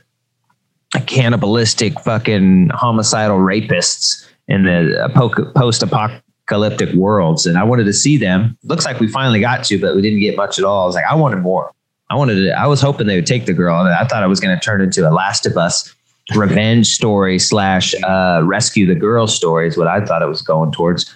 cannibalistic 1.07 1.99
fucking 2.01 2.69
homicidal 2.69 3.37
rapists 3.37 4.25
in 4.47 4.63
the 4.63 5.11
post 5.55 5.81
apocalyptic 5.83 6.93
worlds. 6.93 7.45
And 7.45 7.57
I 7.57 7.63
wanted 7.63 7.85
to 7.85 7.93
see 7.93 8.17
them. 8.17 8.57
Looks 8.63 8.85
like 8.85 8.99
we 8.99 9.07
finally 9.07 9.39
got 9.39 9.63
to, 9.65 9.79
but 9.79 9.95
we 9.95 10.01
didn't 10.01 10.19
get 10.19 10.37
much 10.37 10.59
at 10.59 10.65
all. 10.65 10.83
I 10.83 10.85
was 10.85 10.95
like, 10.95 11.05
I 11.05 11.15
wanted 11.15 11.37
more. 11.37 11.71
I 12.09 12.15
wanted 12.15 12.35
to, 12.35 12.51
I 12.51 12.67
was 12.67 12.81
hoping 12.81 13.07
they 13.07 13.15
would 13.15 13.25
take 13.25 13.45
the 13.45 13.53
girl. 13.53 13.79
And 13.79 13.89
I 13.89 14.05
thought 14.05 14.21
I 14.21 14.27
was 14.27 14.39
going 14.39 14.57
to 14.57 14.63
turn 14.63 14.81
into 14.81 15.09
a 15.09 15.11
Last 15.11 15.47
of 15.47 15.57
Us 15.57 15.93
revenge 16.35 16.87
story 16.87 17.39
slash 17.39 17.93
uh, 18.03 18.41
rescue 18.43 18.85
the 18.85 18.95
girl 18.95 19.27
story 19.27 19.67
is 19.67 19.77
what 19.77 19.87
I 19.87 20.03
thought 20.05 20.21
it 20.21 20.27
was 20.27 20.41
going 20.41 20.71
towards. 20.71 21.13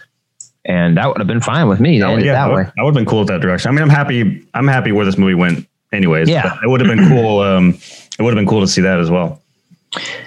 And 0.66 0.98
that 0.98 1.08
would 1.08 1.18
have 1.20 1.28
been 1.28 1.42
fine 1.42 1.68
with 1.68 1.80
me. 1.80 2.00
That, 2.00 2.10
would- 2.12 2.24
yeah, 2.24 2.34
that 2.34 2.50
way. 2.50 2.56
would, 2.56 2.66
that 2.68 2.74
would 2.84 2.88
have 2.90 2.94
been 2.96 3.06
cool 3.06 3.20
with 3.20 3.30
that 3.30 3.42
direction. 3.42 3.70
I 3.70 3.72
mean, 3.72 3.82
I'm 3.82 3.90
happy. 3.90 4.46
I'm 4.54 4.68
happy 4.68 4.92
where 4.92 5.06
this 5.06 5.18
movie 5.18 5.34
went. 5.36 5.68
Anyways, 5.92 6.30
Yeah. 6.30 6.44
but 6.44 6.64
it 6.64 6.68
would 6.70 6.82
have 6.82 6.90
been 6.96 7.08
cool. 7.08 7.40
Um, 7.40 7.70
it 8.20 8.22
would 8.22 8.32
have 8.34 8.40
been 8.40 8.48
cool 8.48 8.62
to 8.62 8.68
see 8.68 8.82
that 8.82 9.00
as 9.00 9.10
well. 9.10 9.42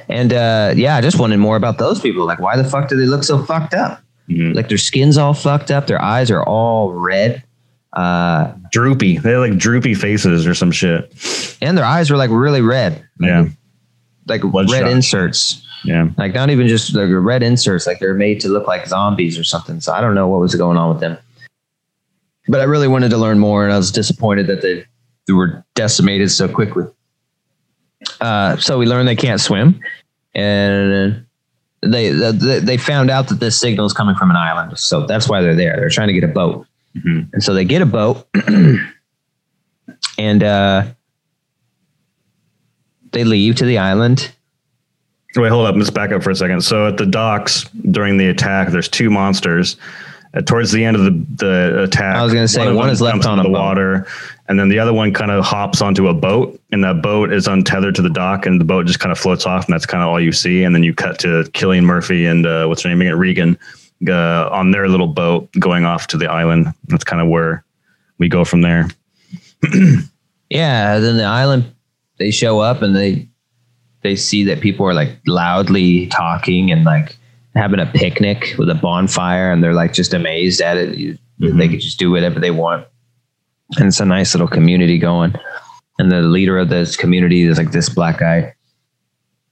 And 0.08 0.32
uh, 0.32 0.72
yeah, 0.74 0.96
I 0.96 1.00
just 1.00 1.18
wanted 1.20 1.36
more 1.36 1.56
about 1.56 1.78
those 1.78 2.00
people. 2.00 2.24
Like, 2.26 2.40
why 2.40 2.56
the 2.56 2.64
fuck 2.64 2.88
do 2.88 2.96
they 2.96 3.06
look 3.06 3.22
so 3.22 3.44
fucked 3.44 3.74
up? 3.74 4.02
Mhm. 4.28 4.54
Like 4.56 4.68
their 4.68 4.78
skin's 4.78 5.18
all 5.18 5.34
fucked 5.34 5.70
up, 5.70 5.86
their 5.86 6.00
eyes 6.02 6.30
are 6.30 6.42
all 6.42 6.92
red, 6.92 7.42
uh, 7.92 8.52
Droopy. 8.72 9.18
They 9.18 9.30
had 9.32 9.38
like 9.38 9.58
droopy 9.58 9.94
faces 9.94 10.46
or 10.46 10.54
some 10.54 10.70
shit. 10.72 11.12
and 11.60 11.76
their 11.76 11.84
eyes 11.84 12.10
were 12.10 12.16
like 12.16 12.30
really 12.30 12.60
red. 12.62 12.94
Like, 13.20 13.28
Yeah, 13.28 13.44
like 14.26 14.42
red 14.44 14.88
inserts. 14.88 15.64
Yeah. 15.84 16.08
Like 16.16 16.34
not 16.34 16.50
even 16.50 16.68
just 16.68 16.94
like 16.94 17.08
red 17.10 17.42
inserts. 17.42 17.86
Like 17.86 17.98
they're 17.98 18.14
made 18.14 18.40
to 18.40 18.48
look 18.48 18.66
like 18.66 18.86
zombies 18.86 19.38
or 19.38 19.44
something. 19.44 19.80
So 19.80 19.92
I 19.92 20.00
don't 20.00 20.14
know 20.14 20.28
what 20.28 20.40
was 20.40 20.54
going 20.54 20.76
on 20.76 20.90
with 20.90 21.00
them. 21.00 21.18
But 22.48 22.60
I 22.60 22.64
really 22.64 22.88
wanted 22.88 23.10
to 23.10 23.18
learn 23.18 23.38
more, 23.38 23.64
and 23.64 23.72
I 23.72 23.76
was 23.76 23.92
disappointed 23.92 24.46
that 24.48 24.62
they, 24.62 24.84
they 25.26 25.32
were 25.32 25.64
decimated 25.74 26.30
so 26.30 26.48
quickly. 26.48 26.84
Uh, 28.20 28.56
so 28.56 28.78
we 28.78 28.86
learned 28.86 29.06
they 29.06 29.14
can't 29.14 29.40
swim, 29.40 29.78
and 30.34 31.24
they, 31.82 32.10
they 32.10 32.58
they 32.58 32.76
found 32.76 33.10
out 33.10 33.28
that 33.28 33.38
this 33.38 33.58
signal 33.58 33.86
is 33.86 33.92
coming 33.92 34.16
from 34.16 34.30
an 34.30 34.36
island. 34.36 34.76
So 34.78 35.06
that's 35.06 35.28
why 35.28 35.40
they're 35.40 35.54
there. 35.54 35.76
They're 35.76 35.88
trying 35.88 36.08
to 36.08 36.14
get 36.14 36.24
a 36.24 36.28
boat, 36.28 36.66
Mhm. 36.96 37.28
and 37.32 37.42
so 37.44 37.54
they 37.54 37.64
get 37.64 37.80
a 37.80 37.86
boat, 37.86 38.26
and 40.18 40.42
uh, 40.42 40.84
they 43.12 43.22
leave 43.24 43.54
to 43.56 43.64
the 43.64 43.78
island. 43.78 44.32
Wait, 45.36 45.48
hold 45.50 45.66
up. 45.66 45.74
Let's 45.76 45.90
back 45.90 46.12
up 46.12 46.22
for 46.22 46.30
a 46.30 46.36
second. 46.36 46.62
So 46.62 46.86
at 46.86 46.96
the 46.96 47.06
docks 47.06 47.64
during 47.90 48.18
the 48.18 48.28
attack, 48.28 48.68
there's 48.68 48.88
two 48.88 49.10
monsters. 49.10 49.76
Uh, 50.34 50.40
towards 50.40 50.72
the 50.72 50.82
end 50.82 50.96
of 50.96 51.04
the, 51.04 51.10
the 51.36 51.82
attack, 51.82 52.16
I 52.16 52.22
was 52.22 52.32
gonna 52.32 52.48
say, 52.48 52.66
of 52.66 52.74
one 52.74 52.88
is 52.88 53.02
left 53.02 53.26
on 53.26 53.36
the 53.36 53.44
boat. 53.44 53.52
water, 53.52 54.06
and 54.48 54.58
then 54.58 54.70
the 54.70 54.78
other 54.78 54.92
one 54.94 55.12
kind 55.12 55.30
of 55.30 55.44
hops 55.44 55.82
onto 55.82 56.08
a 56.08 56.14
boat, 56.14 56.58
and 56.70 56.82
that 56.84 57.02
boat 57.02 57.30
is 57.30 57.46
untethered 57.46 57.94
to 57.96 58.02
the 58.02 58.08
dock, 58.08 58.46
and 58.46 58.58
the 58.58 58.64
boat 58.64 58.86
just 58.86 58.98
kind 58.98 59.12
of 59.12 59.18
floats 59.18 59.44
off, 59.44 59.66
and 59.66 59.74
that's 59.74 59.84
kind 59.84 60.02
of 60.02 60.08
all 60.08 60.18
you 60.18 60.32
see. 60.32 60.64
And 60.64 60.74
then 60.74 60.82
you 60.82 60.94
cut 60.94 61.18
to 61.20 61.44
Cillian 61.52 61.84
Murphy 61.84 62.24
and 62.24 62.46
uh, 62.46 62.64
what's 62.64 62.82
her 62.82 62.88
name 62.88 63.02
again, 63.02 63.18
Regan, 63.18 63.58
uh, 64.08 64.48
on 64.48 64.70
their 64.70 64.88
little 64.88 65.06
boat 65.06 65.50
going 65.58 65.84
off 65.84 66.06
to 66.08 66.16
the 66.16 66.30
island. 66.30 66.72
That's 66.86 67.04
kind 67.04 67.20
of 67.20 67.28
where 67.28 67.62
we 68.16 68.28
go 68.28 68.44
from 68.44 68.62
there. 68.62 68.88
Yeah, 70.52 70.98
then 70.98 71.16
the 71.16 71.24
island 71.24 71.64
they 72.18 72.30
show 72.30 72.60
up 72.60 72.82
and 72.82 72.94
they 72.94 73.26
they 74.02 74.16
see 74.16 74.44
that 74.44 74.60
people 74.60 74.86
are 74.86 74.94
like 74.94 75.16
loudly 75.26 76.06
talking 76.08 76.70
and 76.70 76.84
like 76.84 77.16
having 77.54 77.80
a 77.80 77.86
picnic 77.86 78.54
with 78.58 78.68
a 78.68 78.74
bonfire 78.74 79.52
and 79.52 79.62
they're 79.62 79.74
like 79.74 79.92
just 79.92 80.14
amazed 80.14 80.60
at 80.60 80.76
it. 80.76 81.18
Mhm. 81.40 81.58
They 81.58 81.68
could 81.68 81.80
just 81.80 81.98
do 81.98 82.10
whatever 82.10 82.40
they 82.40 82.50
want. 82.50 82.86
And 83.78 83.86
it's 83.86 84.00
a 84.00 84.04
nice 84.04 84.34
little 84.34 84.48
community 84.48 84.98
going. 84.98 85.34
And 85.98 86.10
the 86.10 86.22
leader 86.22 86.58
of 86.58 86.68
this 86.68 86.96
community 86.96 87.42
is 87.42 87.58
like 87.58 87.72
this 87.72 87.88
black 87.88 88.18
guy 88.18 88.54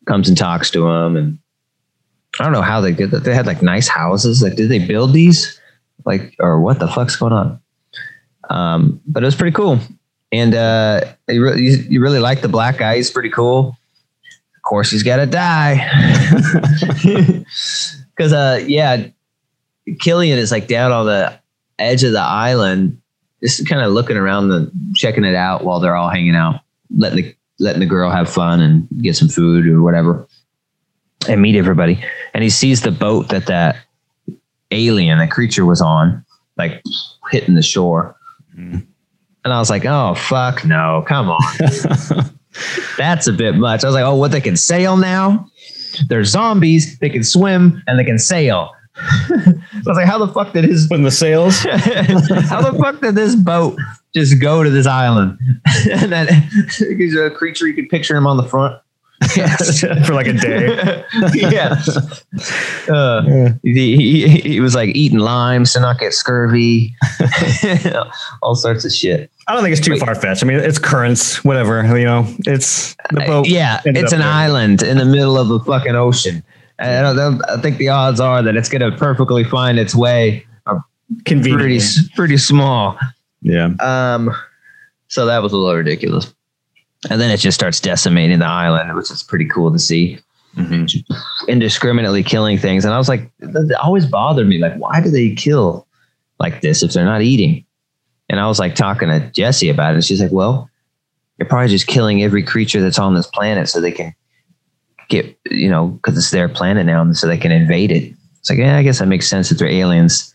comes 0.07 0.29
and 0.29 0.37
talks 0.37 0.71
to 0.73 0.89
him 0.89 1.17
and 1.17 1.39
I 2.39 2.45
don't 2.45 2.53
know 2.53 2.63
how 2.63 2.81
they 2.81 2.93
did 2.93 3.11
that. 3.11 3.25
They 3.25 3.35
had 3.35 3.47
like 3.47 3.61
nice 3.61 3.89
houses. 3.89 4.43
Like, 4.43 4.55
did 4.55 4.71
they 4.71 4.79
build 4.79 5.13
these? 5.13 5.61
Like, 6.05 6.35
or 6.39 6.61
what 6.61 6.79
the 6.79 6.89
fuck's 6.89 7.17
going 7.17 7.33
on? 7.33 7.61
Um, 8.49 9.01
but 9.07 9.23
it 9.23 9.27
was 9.27 9.35
pretty 9.35 9.55
cool 9.55 9.79
and 10.33 10.55
uh, 10.55 11.03
you, 11.29 11.43
really, 11.43 11.63
you, 11.63 11.77
you 11.89 12.01
really 12.01 12.19
like 12.19 12.41
the 12.41 12.49
black 12.49 12.79
guy. 12.79 12.97
He's 12.97 13.11
pretty 13.11 13.31
cool. 13.31 13.77
Of 14.61 14.63
course, 14.63 14.91
he's 14.91 15.03
got 15.03 15.17
to 15.17 15.27
die 15.27 15.77
because, 18.11 18.33
uh, 18.35 18.63
yeah, 18.67 19.07
Cillian 19.89 20.37
is 20.37 20.53
like 20.53 20.69
down 20.69 20.93
on 20.93 21.07
the 21.07 21.41
edge 21.79 22.05
of 22.05 22.13
the 22.13 22.21
island, 22.21 23.01
just 23.43 23.67
kind 23.67 23.81
of 23.81 23.93
looking 23.93 24.19
around 24.19 24.51
the 24.51 24.71
checking 24.95 25.25
it 25.25 25.35
out 25.35 25.65
while 25.65 25.81
they're 25.81 25.97
all 25.97 26.11
hanging 26.11 26.37
out, 26.37 26.61
letting 26.95 27.25
the 27.25 27.35
letting 27.59 27.81
the 27.81 27.87
girl 27.87 28.11
have 28.11 28.31
fun 28.31 28.61
and 28.61 28.87
get 29.01 29.17
some 29.17 29.29
food 29.29 29.67
or 29.67 29.81
whatever, 29.81 30.29
and 31.27 31.41
meet 31.41 31.57
everybody. 31.57 32.05
And 32.35 32.45
he 32.45 32.51
sees 32.51 32.83
the 32.83 32.91
boat 32.91 33.31
that 33.31 33.47
that 33.47 33.77
alien, 34.71 35.19
that 35.19 35.31
creature, 35.31 35.65
was 35.65 35.81
on, 35.81 36.23
like 36.59 36.83
hitting 37.31 37.55
the 37.55 37.63
shore. 37.63 38.15
Mhm. 38.55 38.87
And 39.43 39.55
I 39.55 39.59
was 39.59 39.71
like, 39.71 39.87
oh, 39.87 40.15
fuck 40.17 40.67
no, 40.67 41.03
come 41.09 41.31
on. 41.31 42.31
That's 42.97 43.27
a 43.27 43.33
bit 43.33 43.55
much. 43.55 43.85
I 43.85 43.87
was 43.87 43.95
like, 43.95 44.05
oh, 44.05 44.17
what 44.17 44.33
they 44.33 44.41
can 44.41 44.57
sail 44.57 44.97
now? 44.97 45.47
They're 46.09 46.25
zombies, 46.25 46.99
they 46.99 47.11
can 47.11 47.25
swim, 47.25 47.83
and 47.87 47.99
they 47.99 48.05
can 48.05 48.19
sail. 48.19 48.73
so 49.29 49.35
I 49.35 49.83
was 49.87 49.97
like, 49.97 50.07
how 50.07 50.19
the 50.19 50.33
fuck 50.33 50.53
did 50.53 50.65
his 50.65 50.87
Putting 50.87 51.05
the 51.05 51.11
sails. 51.11 51.59
how 51.63 52.61
the 52.61 52.77
fuck 52.79 53.01
did 53.01 53.15
this 53.15 53.35
boat 53.35 53.79
just 54.15 54.41
go 54.41 54.63
to 54.63 54.71
this 54.71 54.87
island? 54.87 55.39
and 55.91 56.13
then 56.13 56.29
he's 56.79 57.17
a 57.17 57.31
creature 57.31 57.67
you 57.67 57.75
could 57.75 57.89
picture 57.89 58.17
him 58.17 58.27
on 58.27 58.37
the 58.37 58.45
front. 58.45 58.81
for 60.07 60.15
like 60.15 60.27
a 60.27 60.33
day. 60.33 61.05
yeah. 61.35 61.79
Uh, 62.89 63.53
he, 63.63 63.97
he, 63.97 64.29
he 64.41 64.61
was 64.61 64.75
like 64.75 64.97
eating 64.97 65.19
limes 65.19 65.75
to 65.75 65.81
not 65.81 65.99
get 65.99 66.15
scurvy, 66.15 66.95
all 68.43 68.55
sorts 68.55 68.85
of 68.87 68.93
shit. 68.93 69.31
I 69.51 69.55
don't 69.55 69.65
think 69.65 69.77
it's 69.77 69.85
too 69.85 69.97
far 69.97 70.15
fetched. 70.15 70.45
I 70.45 70.47
mean, 70.47 70.59
it's 70.61 70.79
currents, 70.79 71.45
whatever. 71.45 71.83
You 71.99 72.05
know, 72.05 72.25
it's 72.47 72.95
the 73.11 73.23
uh, 73.23 73.27
boat. 73.27 73.49
yeah, 73.49 73.81
it's 73.85 74.13
an 74.13 74.21
there. 74.21 74.29
island 74.29 74.81
in 74.83 74.97
the 74.97 75.05
middle 75.05 75.37
of 75.37 75.49
the 75.49 75.59
fucking 75.59 75.97
ocean. 75.97 76.45
And 76.79 77.05
I, 77.05 77.13
don't, 77.13 77.43
I 77.51 77.61
think 77.61 77.79
the 77.79 77.89
odds 77.89 78.21
are 78.21 78.43
that 78.43 78.55
it's 78.55 78.69
going 78.69 78.89
to 78.89 78.97
perfectly 78.97 79.43
find 79.43 79.77
its 79.77 79.93
way 79.93 80.47
uh, 80.67 80.75
are 80.75 80.85
pretty 81.09 81.25
Convenient. 81.25 81.83
pretty 82.15 82.37
small. 82.37 82.97
Yeah. 83.43 83.71
Um, 83.81 84.31
so 85.09 85.27
that 85.27 85.43
was 85.43 85.53
a 85.53 85.57
little 85.57 85.75
ridiculous. 85.77 86.33
and 87.11 87.21
then 87.21 87.33
it 87.33 87.39
just 87.39 87.59
starts 87.59 87.81
decimating 87.81 88.39
the 88.39 88.47
island, 88.47 88.95
which 88.95 89.11
is 89.11 89.25
pretty 89.25 89.47
cool 89.47 89.73
to 89.73 89.81
see. 89.81 90.21
Mm-hmm. 90.57 91.49
Indiscriminately 91.51 92.23
killing 92.23 92.57
things, 92.57 92.85
and 92.85 92.95
I 92.95 92.99
was 92.99 93.09
like, 93.09 93.31
it 93.41 93.73
always 93.83 94.07
bothered 94.07 94.47
me. 94.47 94.59
Like, 94.59 94.75
why 94.77 95.01
do 95.01 95.11
they 95.11 95.35
kill 95.35 95.87
like 96.39 96.61
this 96.61 96.85
if 96.85 96.93
they're 96.93 97.05
not 97.05 97.23
eating? 97.23 97.65
And 98.31 98.39
I 98.39 98.47
was 98.47 98.61
like 98.61 98.77
talking 98.77 99.09
to 99.09 99.19
Jesse 99.33 99.69
about 99.69 99.91
it. 99.91 99.95
And 99.97 100.05
she's 100.05 100.23
like, 100.23 100.31
well, 100.31 100.71
you're 101.37 101.49
probably 101.49 101.69
just 101.69 101.89
killing 101.89 102.23
every 102.23 102.45
creature 102.45 102.81
that's 102.81 102.99
on 102.99 103.15
this 103.15 103.27
planet 103.27 103.69
so 103.69 103.81
they 103.81 103.91
can 103.91 104.15
get, 105.09 105.37
you 105.51 105.69
know, 105.69 105.89
because 105.89 106.17
it's 106.17 106.31
their 106.31 106.49
planet 106.49 106.87
now, 106.87 107.03
and 107.03 107.17
so 107.17 107.27
they 107.27 107.37
can 107.37 107.51
invade 107.51 107.91
it. 107.91 108.15
It's 108.39 108.49
like, 108.49 108.61
yeah, 108.61 108.77
I 108.77 108.85
guess 108.85 109.01
that 109.01 109.07
makes 109.07 109.29
sense 109.29 109.51
if 109.51 109.59
they're 109.59 109.69
aliens. 109.69 110.33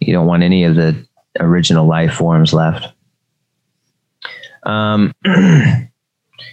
You 0.00 0.12
don't 0.12 0.26
want 0.26 0.42
any 0.42 0.64
of 0.64 0.74
the 0.74 0.96
original 1.38 1.86
life 1.86 2.12
forms 2.12 2.52
left. 2.52 2.92
Um, 4.64 5.14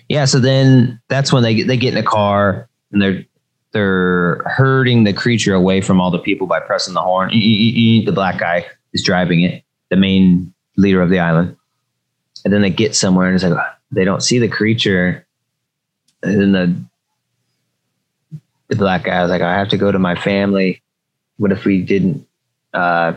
yeah. 0.08 0.26
So 0.26 0.40
then 0.40 1.02
that's 1.08 1.34
when 1.34 1.42
they 1.42 1.56
get, 1.56 1.68
they 1.68 1.78
get 1.78 1.94
in 1.94 2.00
a 2.00 2.08
car 2.08 2.70
and 2.92 3.02
they're 3.02 3.26
they're 3.72 4.44
herding 4.46 5.04
the 5.04 5.14
creature 5.14 5.54
away 5.54 5.82
from 5.82 6.00
all 6.00 6.12
the 6.12 6.20
people 6.20 6.46
by 6.48 6.60
pressing 6.60 6.94
the 6.94 7.02
horn. 7.02 7.30
The 7.32 8.12
black 8.14 8.40
guy 8.40 8.68
is 8.94 9.04
driving 9.04 9.42
it, 9.42 9.64
the 9.90 9.96
main 9.96 10.54
leader 10.80 11.02
of 11.02 11.10
the 11.10 11.20
island. 11.20 11.56
And 12.46 12.54
then 12.54 12.62
they 12.62 12.70
get 12.70 12.96
somewhere 12.96 13.28
and 13.28 13.36
it's 13.36 13.44
like 13.44 13.58
they 13.92 14.06
don't 14.06 14.24
see 14.24 14.40
the 14.40 14.48
creature. 14.48 15.26
And 16.24 16.40
then 16.40 16.52
the 16.52 16.76
the 18.70 18.76
black 18.76 19.04
guy 19.04 19.22
was 19.22 19.32
like, 19.32 19.42
I 19.42 19.58
have 19.58 19.70
to 19.70 19.78
go 19.78 19.92
to 19.92 20.00
my 20.00 20.16
family. 20.16 20.82
What 21.38 21.52
if 21.52 21.66
we 21.66 21.82
didn't 21.82 22.26
uh, 22.74 23.14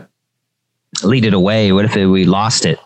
lead 1.03 1.25
it 1.25 1.33
away? 1.33 1.71
What 1.71 1.85
if 1.85 1.95
we 1.95 2.25
lost 2.25 2.65
it? 2.65 2.79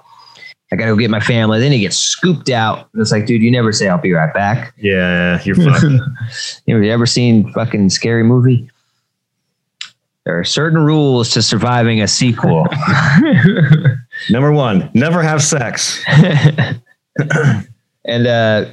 I 0.72 0.76
gotta 0.76 0.92
go 0.92 0.98
get 0.98 1.10
my 1.10 1.22
family. 1.22 1.60
Then 1.60 1.72
he 1.72 1.80
gets 1.80 1.98
scooped 1.98 2.50
out. 2.50 2.90
And 2.92 3.02
It's 3.02 3.12
like, 3.12 3.26
dude, 3.26 3.42
you 3.42 3.50
never 3.50 3.72
say 3.72 3.88
I'll 3.88 3.98
be 3.98 4.12
right 4.12 4.34
back. 4.34 4.74
Yeah, 4.78 5.42
you're 5.44 5.56
fucking. 5.74 6.00
you 6.66 6.84
ever 6.92 7.06
seen 7.06 7.52
fucking 7.54 7.90
scary 7.90 8.24
movie? 8.24 8.70
There 10.26 10.38
are 10.38 10.44
certain 10.44 10.80
rules 10.84 11.30
to 11.32 11.42
surviving 11.42 12.02
a 12.02 12.08
sequel. 12.08 12.68
Number 14.30 14.52
one, 14.52 14.90
never 14.94 15.22
have 15.22 15.42
sex. 15.44 16.04
and 18.06 18.28
uh 18.28 18.66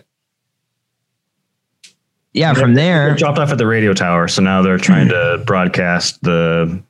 yeah, 2.34 2.52
from 2.52 2.74
there 2.74 3.14
dropped 3.14 3.38
off 3.38 3.50
at 3.50 3.58
the 3.58 3.66
radio 3.66 3.94
tower, 3.94 4.26
so 4.26 4.42
now 4.42 4.60
they're 4.60 4.76
trying 4.76 5.08
to 5.08 5.42
broadcast 5.46 6.20
the 6.22 6.82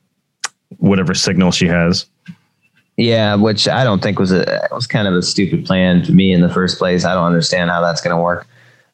whatever 0.77 1.13
signal 1.13 1.51
she 1.51 1.67
has. 1.67 2.07
Yeah, 2.97 3.35
which 3.35 3.67
I 3.67 3.83
don't 3.83 4.01
think 4.01 4.17
was 4.17 4.31
a 4.31 4.67
was 4.71 4.87
kind 4.87 5.07
of 5.07 5.13
a 5.13 5.21
stupid 5.21 5.65
plan 5.65 6.01
to 6.03 6.11
me 6.11 6.33
in 6.33 6.41
the 6.41 6.49
first 6.49 6.79
place. 6.79 7.05
I 7.05 7.13
don't 7.13 7.25
understand 7.25 7.69
how 7.69 7.81
that's 7.81 8.01
going 8.01 8.15
to 8.15 8.21
work. 8.21 8.47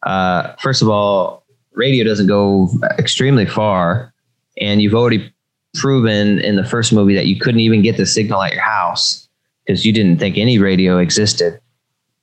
Uh, 0.03 0.53
first 0.55 0.81
of 0.81 0.89
all, 0.89 1.43
radio 1.73 2.03
doesn't 2.03 2.27
go 2.27 2.69
extremely 2.99 3.45
far, 3.45 4.13
and 4.59 4.81
you've 4.81 4.95
already 4.95 5.31
proven 5.75 6.39
in 6.39 6.57
the 6.57 6.65
first 6.65 6.91
movie 6.91 7.15
that 7.15 7.27
you 7.27 7.39
couldn't 7.39 7.61
even 7.61 7.81
get 7.81 7.95
the 7.95 8.05
signal 8.05 8.41
at 8.41 8.51
your 8.51 8.61
house 8.61 9.29
because 9.71 9.85
you 9.85 9.93
didn't 9.93 10.17
think 10.17 10.37
any 10.37 10.59
radio 10.59 10.97
existed. 10.97 11.57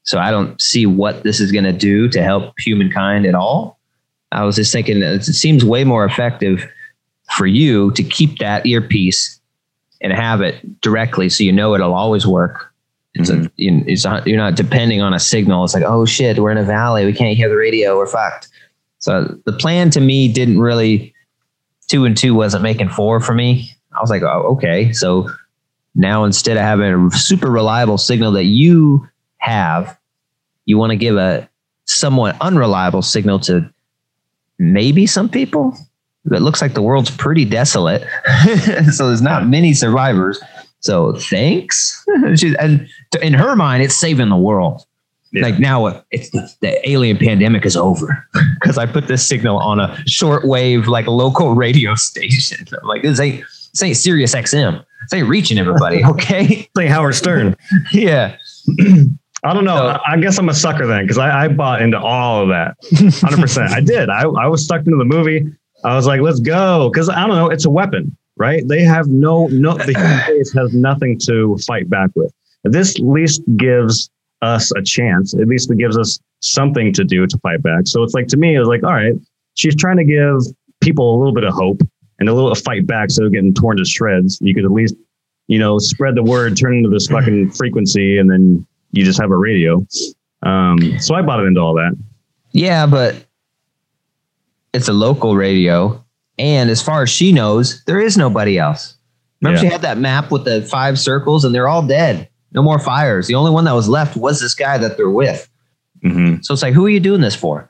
So 0.02 0.18
I 0.18 0.30
don't 0.30 0.60
see 0.60 0.84
what 0.84 1.22
this 1.22 1.40
is 1.40 1.50
going 1.50 1.64
to 1.64 1.72
do 1.72 2.06
to 2.10 2.22
help 2.22 2.52
humankind 2.58 3.24
at 3.24 3.34
all. 3.34 3.78
I 4.32 4.44
was 4.44 4.56
just 4.56 4.70
thinking 4.70 5.00
it 5.00 5.24
seems 5.24 5.64
way 5.64 5.82
more 5.84 6.04
effective 6.04 6.70
for 7.32 7.46
you 7.46 7.90
to 7.92 8.02
keep 8.02 8.38
that 8.38 8.66
earpiece 8.66 9.40
and 10.02 10.12
have 10.12 10.42
it 10.42 10.80
directly 10.82 11.30
so 11.30 11.42
you 11.42 11.52
know 11.52 11.74
it'll 11.74 11.94
always 11.94 12.26
work. 12.26 12.70
It's, 13.14 13.30
a, 13.30 13.36
mm-hmm. 13.36 13.46
you- 13.56 13.84
it's 13.86 14.04
not, 14.04 14.26
you're 14.26 14.36
not 14.36 14.54
depending 14.54 15.00
on 15.00 15.14
a 15.14 15.18
signal. 15.18 15.64
It's 15.64 15.72
like, 15.72 15.84
oh 15.84 16.04
shit, 16.04 16.38
we're 16.38 16.50
in 16.50 16.58
a 16.58 16.64
valley. 16.64 17.06
We 17.06 17.14
can't 17.14 17.34
hear 17.34 17.48
the 17.48 17.56
radio. 17.56 17.96
We're 17.96 18.06
fucked. 18.06 18.48
So 18.98 19.38
the 19.46 19.54
plan 19.54 19.88
to 19.90 20.00
me 20.02 20.30
didn't 20.30 20.60
really, 20.60 21.14
two 21.86 22.04
and 22.04 22.14
two 22.14 22.34
wasn't 22.34 22.62
making 22.62 22.90
four 22.90 23.20
for 23.20 23.32
me. 23.32 23.72
I 23.96 24.02
was 24.02 24.10
like, 24.10 24.22
oh, 24.22 24.42
okay. 24.52 24.92
So 24.92 25.30
now 25.98 26.24
instead 26.24 26.56
of 26.56 26.62
having 26.62 26.94
a 26.94 27.10
super 27.10 27.50
reliable 27.50 27.98
signal 27.98 28.32
that 28.32 28.44
you 28.44 29.06
have, 29.38 29.98
you 30.64 30.78
want 30.78 30.90
to 30.90 30.96
give 30.96 31.16
a 31.16 31.48
somewhat 31.86 32.36
unreliable 32.40 33.02
signal 33.02 33.40
to 33.40 33.68
maybe 34.58 35.06
some 35.06 35.28
people. 35.28 35.76
It 36.30 36.40
looks 36.40 36.62
like 36.62 36.74
the 36.74 36.82
world's 36.82 37.10
pretty 37.10 37.44
desolate. 37.44 38.06
so 38.92 39.08
there's 39.08 39.22
not 39.22 39.48
many 39.48 39.74
survivors. 39.74 40.40
So 40.80 41.14
thanks. 41.14 42.04
And 42.60 42.88
in 43.20 43.32
her 43.34 43.56
mind, 43.56 43.82
it's 43.82 43.96
saving 43.96 44.28
the 44.28 44.36
world. 44.36 44.84
Yeah. 45.32 45.42
Like 45.42 45.58
now, 45.58 45.86
uh, 45.86 46.02
it's 46.10 46.30
the, 46.30 46.50
the 46.60 46.88
alien 46.88 47.16
pandemic 47.16 47.66
is 47.66 47.76
over 47.76 48.26
because 48.60 48.78
I 48.78 48.86
put 48.86 49.08
this 49.08 49.26
signal 49.26 49.58
on 49.58 49.80
a 49.80 49.88
shortwave, 50.08 50.86
like 50.86 51.06
local 51.06 51.54
radio 51.54 51.94
station. 51.96 52.66
I'm 52.80 52.86
like, 52.86 53.02
this 53.02 53.20
ain't 53.20 53.44
this 53.72 53.82
ain't 53.82 53.96
Sirius 53.96 54.34
XM. 54.34 54.84
This 55.02 55.18
ain't 55.18 55.28
reaching 55.28 55.58
everybody. 55.58 56.02
Okay. 56.08 56.68
Say 56.76 56.86
Howard 56.86 57.14
Stern. 57.14 57.56
yeah. 57.92 58.36
I 59.44 59.54
don't 59.54 59.64
know. 59.64 59.76
So- 59.76 59.86
I 60.06 60.12
I 60.14 60.16
guess 60.18 60.38
I'm 60.38 60.48
a 60.48 60.54
sucker 60.54 60.86
then 60.86 61.04
because 61.04 61.18
I, 61.18 61.44
I 61.44 61.48
bought 61.48 61.80
into 61.82 61.98
all 61.98 62.42
of 62.42 62.48
that. 62.48 62.76
100%. 62.84 63.70
I 63.70 63.80
did. 63.80 64.10
I, 64.10 64.22
I 64.22 64.46
was 64.48 64.64
stuck 64.64 64.84
into 64.84 64.96
the 64.98 65.04
movie. 65.04 65.46
I 65.84 65.94
was 65.94 66.06
like, 66.06 66.20
let's 66.20 66.40
go. 66.40 66.90
Because 66.92 67.08
I 67.08 67.26
don't 67.26 67.36
know. 67.36 67.48
It's 67.48 67.64
a 67.64 67.70
weapon, 67.70 68.16
right? 68.36 68.66
They 68.66 68.82
have 68.82 69.06
no, 69.06 69.46
no, 69.48 69.76
the 69.76 69.92
human 69.92 70.28
race 70.28 70.52
has 70.54 70.74
nothing 70.74 71.18
to 71.20 71.56
fight 71.66 71.88
back 71.88 72.10
with. 72.16 72.32
This 72.64 72.96
at 72.96 73.04
least 73.04 73.42
gives 73.56 74.10
us 74.42 74.72
a 74.76 74.82
chance. 74.82 75.34
At 75.34 75.46
least 75.46 75.70
it 75.70 75.78
gives 75.78 75.96
us 75.96 76.18
something 76.40 76.92
to 76.94 77.04
do 77.04 77.26
to 77.26 77.38
fight 77.38 77.62
back. 77.62 77.86
So 77.86 78.02
it's 78.02 78.14
like, 78.14 78.26
to 78.28 78.36
me, 78.36 78.56
it 78.56 78.58
was 78.58 78.68
like, 78.68 78.82
all 78.82 78.92
right, 78.92 79.14
she's 79.54 79.76
trying 79.76 79.96
to 79.98 80.04
give 80.04 80.38
people 80.80 81.14
a 81.14 81.16
little 81.18 81.34
bit 81.34 81.44
of 81.44 81.52
hope 81.54 81.80
and 82.18 82.28
a 82.28 82.34
little 82.34 82.54
fight 82.54 82.86
back 82.86 83.10
so 83.10 83.22
they're 83.22 83.30
getting 83.30 83.54
torn 83.54 83.76
to 83.76 83.84
shreds. 83.84 84.38
You 84.40 84.54
could 84.54 84.64
at 84.64 84.70
least, 84.72 84.94
you 85.46 85.58
know, 85.58 85.78
spread 85.78 86.14
the 86.14 86.22
word, 86.22 86.56
turn 86.56 86.74
into 86.76 86.88
this 86.90 87.06
fucking 87.06 87.50
frequency, 87.52 88.18
and 88.18 88.30
then 88.30 88.66
you 88.92 89.04
just 89.04 89.20
have 89.20 89.30
a 89.30 89.36
radio. 89.36 89.84
Um, 90.42 90.98
so 90.98 91.14
I 91.14 91.22
bought 91.22 91.40
it 91.40 91.46
into 91.46 91.60
all 91.60 91.74
that. 91.74 91.96
Yeah, 92.52 92.86
but 92.86 93.24
it's 94.72 94.88
a 94.88 94.92
local 94.92 95.36
radio. 95.36 96.04
And 96.38 96.70
as 96.70 96.80
far 96.82 97.02
as 97.02 97.10
she 97.10 97.32
knows, 97.32 97.82
there 97.84 98.00
is 98.00 98.16
nobody 98.16 98.58
else. 98.58 98.96
Remember, 99.40 99.56
Yeah. 99.56 99.68
she 99.68 99.72
had 99.72 99.82
that 99.82 99.98
map 99.98 100.30
with 100.30 100.44
the 100.44 100.62
five 100.62 100.98
circles 100.98 101.44
and 101.44 101.54
they're 101.54 101.68
all 101.68 101.86
dead. 101.86 102.28
No 102.52 102.62
more 102.62 102.78
fires. 102.78 103.26
The 103.26 103.34
only 103.34 103.50
one 103.50 103.64
that 103.64 103.74
was 103.74 103.88
left 103.88 104.16
was 104.16 104.40
this 104.40 104.54
guy 104.54 104.78
that 104.78 104.96
they're 104.96 105.10
with. 105.10 105.48
hmm 106.02 106.36
So 106.42 106.54
it's 106.54 106.62
like, 106.62 106.74
who 106.74 106.86
are 106.86 106.90
you 106.90 107.00
doing 107.00 107.20
this 107.20 107.34
for? 107.34 107.68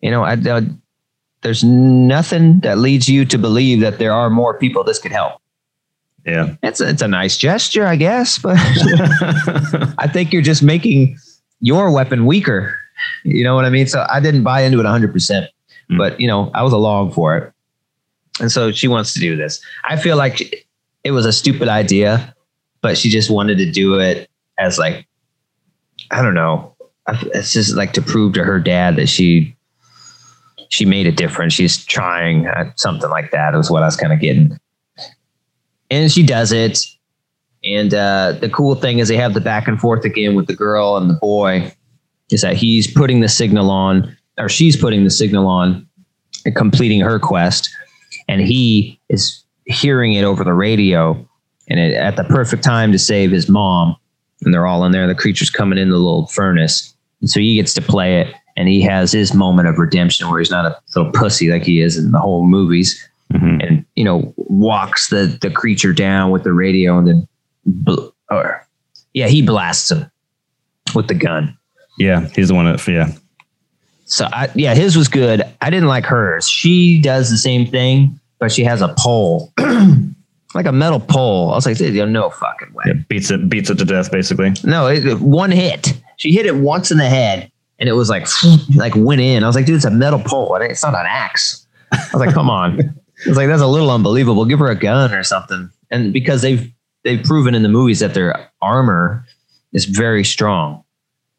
You 0.00 0.10
know, 0.10 0.24
I, 0.24 0.32
I, 0.32 0.62
there's 1.42 1.62
nothing 1.64 2.60
that 2.60 2.78
leads 2.78 3.08
you 3.08 3.24
to 3.26 3.38
believe 3.38 3.80
that 3.80 3.98
there 3.98 4.12
are 4.12 4.30
more 4.30 4.56
people 4.58 4.84
this 4.84 4.98
could 4.98 5.12
help. 5.12 5.40
Yeah. 6.24 6.54
It's 6.62 6.80
a, 6.80 6.88
it's 6.88 7.02
a 7.02 7.08
nice 7.08 7.36
gesture, 7.36 7.84
I 7.86 7.96
guess, 7.96 8.38
but 8.38 8.56
I 9.98 10.08
think 10.12 10.32
you're 10.32 10.42
just 10.42 10.62
making 10.62 11.18
your 11.60 11.90
weapon 11.92 12.26
weaker. 12.26 12.76
You 13.24 13.42
know 13.42 13.54
what 13.56 13.64
I 13.64 13.70
mean? 13.70 13.86
So 13.88 14.06
I 14.08 14.20
didn't 14.20 14.44
buy 14.44 14.62
into 14.62 14.78
it 14.80 14.84
100%, 14.84 15.48
Mm. 15.90 15.98
but 15.98 16.20
you 16.20 16.28
know, 16.28 16.48
I 16.54 16.62
was 16.62 16.72
along 16.72 17.10
for 17.10 17.36
it. 17.36 17.52
And 18.40 18.52
so 18.52 18.70
she 18.70 18.86
wants 18.86 19.14
to 19.14 19.20
do 19.20 19.36
this. 19.36 19.60
I 19.84 19.96
feel 19.96 20.16
like 20.16 20.64
it 21.02 21.10
was 21.10 21.26
a 21.26 21.32
stupid 21.32 21.66
idea, 21.66 22.34
but 22.82 22.96
she 22.96 23.10
just 23.10 23.30
wanted 23.30 23.58
to 23.58 23.68
do 23.70 23.98
it 23.98 24.30
as 24.58 24.78
like, 24.78 25.08
I 26.12 26.22
don't 26.22 26.34
know. 26.34 26.74
It's 27.34 27.52
just 27.52 27.74
like 27.74 27.92
to 27.94 28.02
prove 28.02 28.32
to 28.34 28.44
her 28.44 28.60
dad 28.60 28.94
that 28.94 29.08
she 29.08 29.56
she 30.72 30.86
made 30.86 31.06
a 31.06 31.12
difference. 31.12 31.52
She's 31.52 31.84
trying 31.84 32.46
uh, 32.46 32.72
something 32.76 33.10
like 33.10 33.30
that. 33.30 33.54
Was 33.54 33.70
what 33.70 33.82
I 33.82 33.86
was 33.86 33.96
kind 33.96 34.10
of 34.10 34.20
getting. 34.20 34.58
And 35.90 36.10
she 36.10 36.22
does 36.22 36.50
it. 36.50 36.78
And 37.62 37.92
uh, 37.92 38.32
the 38.40 38.48
cool 38.48 38.74
thing 38.74 38.98
is 38.98 39.08
they 39.08 39.16
have 39.18 39.34
the 39.34 39.40
back 39.40 39.68
and 39.68 39.78
forth 39.78 40.06
again 40.06 40.34
with 40.34 40.46
the 40.46 40.56
girl 40.56 40.96
and 40.96 41.10
the 41.10 41.14
boy. 41.14 41.70
Is 42.30 42.40
that 42.40 42.56
he's 42.56 42.90
putting 42.90 43.20
the 43.20 43.28
signal 43.28 43.70
on, 43.70 44.16
or 44.38 44.48
she's 44.48 44.74
putting 44.74 45.04
the 45.04 45.10
signal 45.10 45.46
on, 45.46 45.86
and 46.46 46.56
completing 46.56 47.02
her 47.02 47.18
quest, 47.18 47.68
and 48.26 48.40
he 48.40 48.98
is 49.10 49.44
hearing 49.66 50.14
it 50.14 50.24
over 50.24 50.42
the 50.42 50.54
radio, 50.54 51.28
and 51.68 51.78
it, 51.78 51.92
at 51.92 52.16
the 52.16 52.24
perfect 52.24 52.64
time 52.64 52.92
to 52.92 52.98
save 52.98 53.30
his 53.30 53.50
mom. 53.50 53.94
And 54.40 54.54
they're 54.54 54.66
all 54.66 54.86
in 54.86 54.92
there. 54.92 55.06
The 55.06 55.14
creature's 55.14 55.50
coming 55.50 55.78
in 55.78 55.90
the 55.90 55.98
little 55.98 56.28
furnace, 56.28 56.94
and 57.20 57.28
so 57.28 57.40
he 57.40 57.56
gets 57.56 57.74
to 57.74 57.82
play 57.82 58.22
it, 58.22 58.34
and 58.56 58.68
he 58.68 58.80
has 58.82 59.12
his 59.12 59.34
moment 59.34 59.68
of 59.68 59.78
redemption 59.78 60.28
where 60.28 60.38
he's 60.38 60.50
not 60.50 60.64
a 60.66 60.76
little 60.96 61.10
pussy 61.12 61.50
like 61.50 61.62
he 61.64 61.80
is 61.80 61.96
in 61.96 62.10
the 62.12 62.18
whole 62.20 62.44
movies 62.46 63.08
Mhm. 63.32 63.66
and 63.66 63.84
you 63.96 64.04
know 64.04 64.34
walks 64.36 65.08
the 65.08 65.38
the 65.40 65.50
creature 65.50 65.92
down 65.94 66.30
with 66.30 66.42
the 66.44 66.52
radio 66.52 66.98
and 66.98 67.08
then 67.08 67.28
bl- 67.64 68.08
or 68.30 68.66
yeah 69.14 69.26
he 69.26 69.40
blasts 69.40 69.90
him 69.90 70.10
with 70.94 71.08
the 71.08 71.14
gun 71.14 71.56
Yeah. 71.98 72.28
He's 72.34 72.48
the 72.48 72.54
one 72.54 72.66
that, 72.66 72.86
yeah. 72.88 73.12
so 74.04 74.28
I, 74.32 74.50
yeah 74.54 74.74
his 74.74 74.96
was 74.96 75.08
good 75.08 75.42
i 75.62 75.70
didn't 75.70 75.88
like 75.88 76.04
hers 76.04 76.46
she 76.48 77.00
does 77.00 77.30
the 77.30 77.38
same 77.38 77.66
thing 77.66 78.18
but 78.38 78.52
she 78.52 78.64
has 78.64 78.82
a 78.82 78.94
pole 78.98 79.50
like 80.54 80.66
a 80.66 80.72
metal 80.72 81.00
pole 81.00 81.52
i 81.52 81.54
was 81.54 81.64
like 81.66 81.80
no 81.80 82.28
fucking 82.30 82.72
way 82.74 82.84
yeah. 82.88 82.92
Beats 83.08 83.30
it, 83.30 83.48
beats 83.48 83.70
it 83.70 83.78
to 83.78 83.84
death, 83.86 84.10
basically. 84.12 84.52
no 84.64 84.88
it, 84.88 85.20
one 85.20 85.50
hit 85.50 85.94
she 86.16 86.32
hit 86.32 86.44
it 86.46 86.56
once 86.56 86.90
in 86.90 86.98
the 86.98 87.08
head 87.08 87.50
and 87.82 87.88
it 87.88 87.94
was 87.94 88.08
like 88.08 88.28
like 88.76 88.94
went 88.94 89.20
in. 89.20 89.42
I 89.42 89.46
was 89.48 89.56
like, 89.56 89.66
dude, 89.66 89.74
it's 89.74 89.84
a 89.84 89.90
metal 89.90 90.20
pole. 90.20 90.54
It's 90.56 90.84
not 90.84 90.94
an 90.94 91.04
axe. 91.06 91.66
I 91.90 91.98
was 92.12 92.20
like, 92.20 92.32
come 92.32 92.48
on. 92.48 92.78
It's 93.26 93.36
like 93.36 93.48
that's 93.48 93.60
a 93.60 93.66
little 93.66 93.90
unbelievable. 93.90 94.44
Give 94.44 94.60
her 94.60 94.68
a 94.68 94.76
gun 94.76 95.12
or 95.12 95.24
something. 95.24 95.68
And 95.90 96.12
because 96.12 96.42
they've 96.42 96.72
they've 97.02 97.22
proven 97.22 97.54
in 97.54 97.62
the 97.62 97.68
movies 97.68 97.98
that 97.98 98.14
their 98.14 98.50
armor 98.62 99.26
is 99.72 99.84
very 99.84 100.24
strong. 100.24 100.82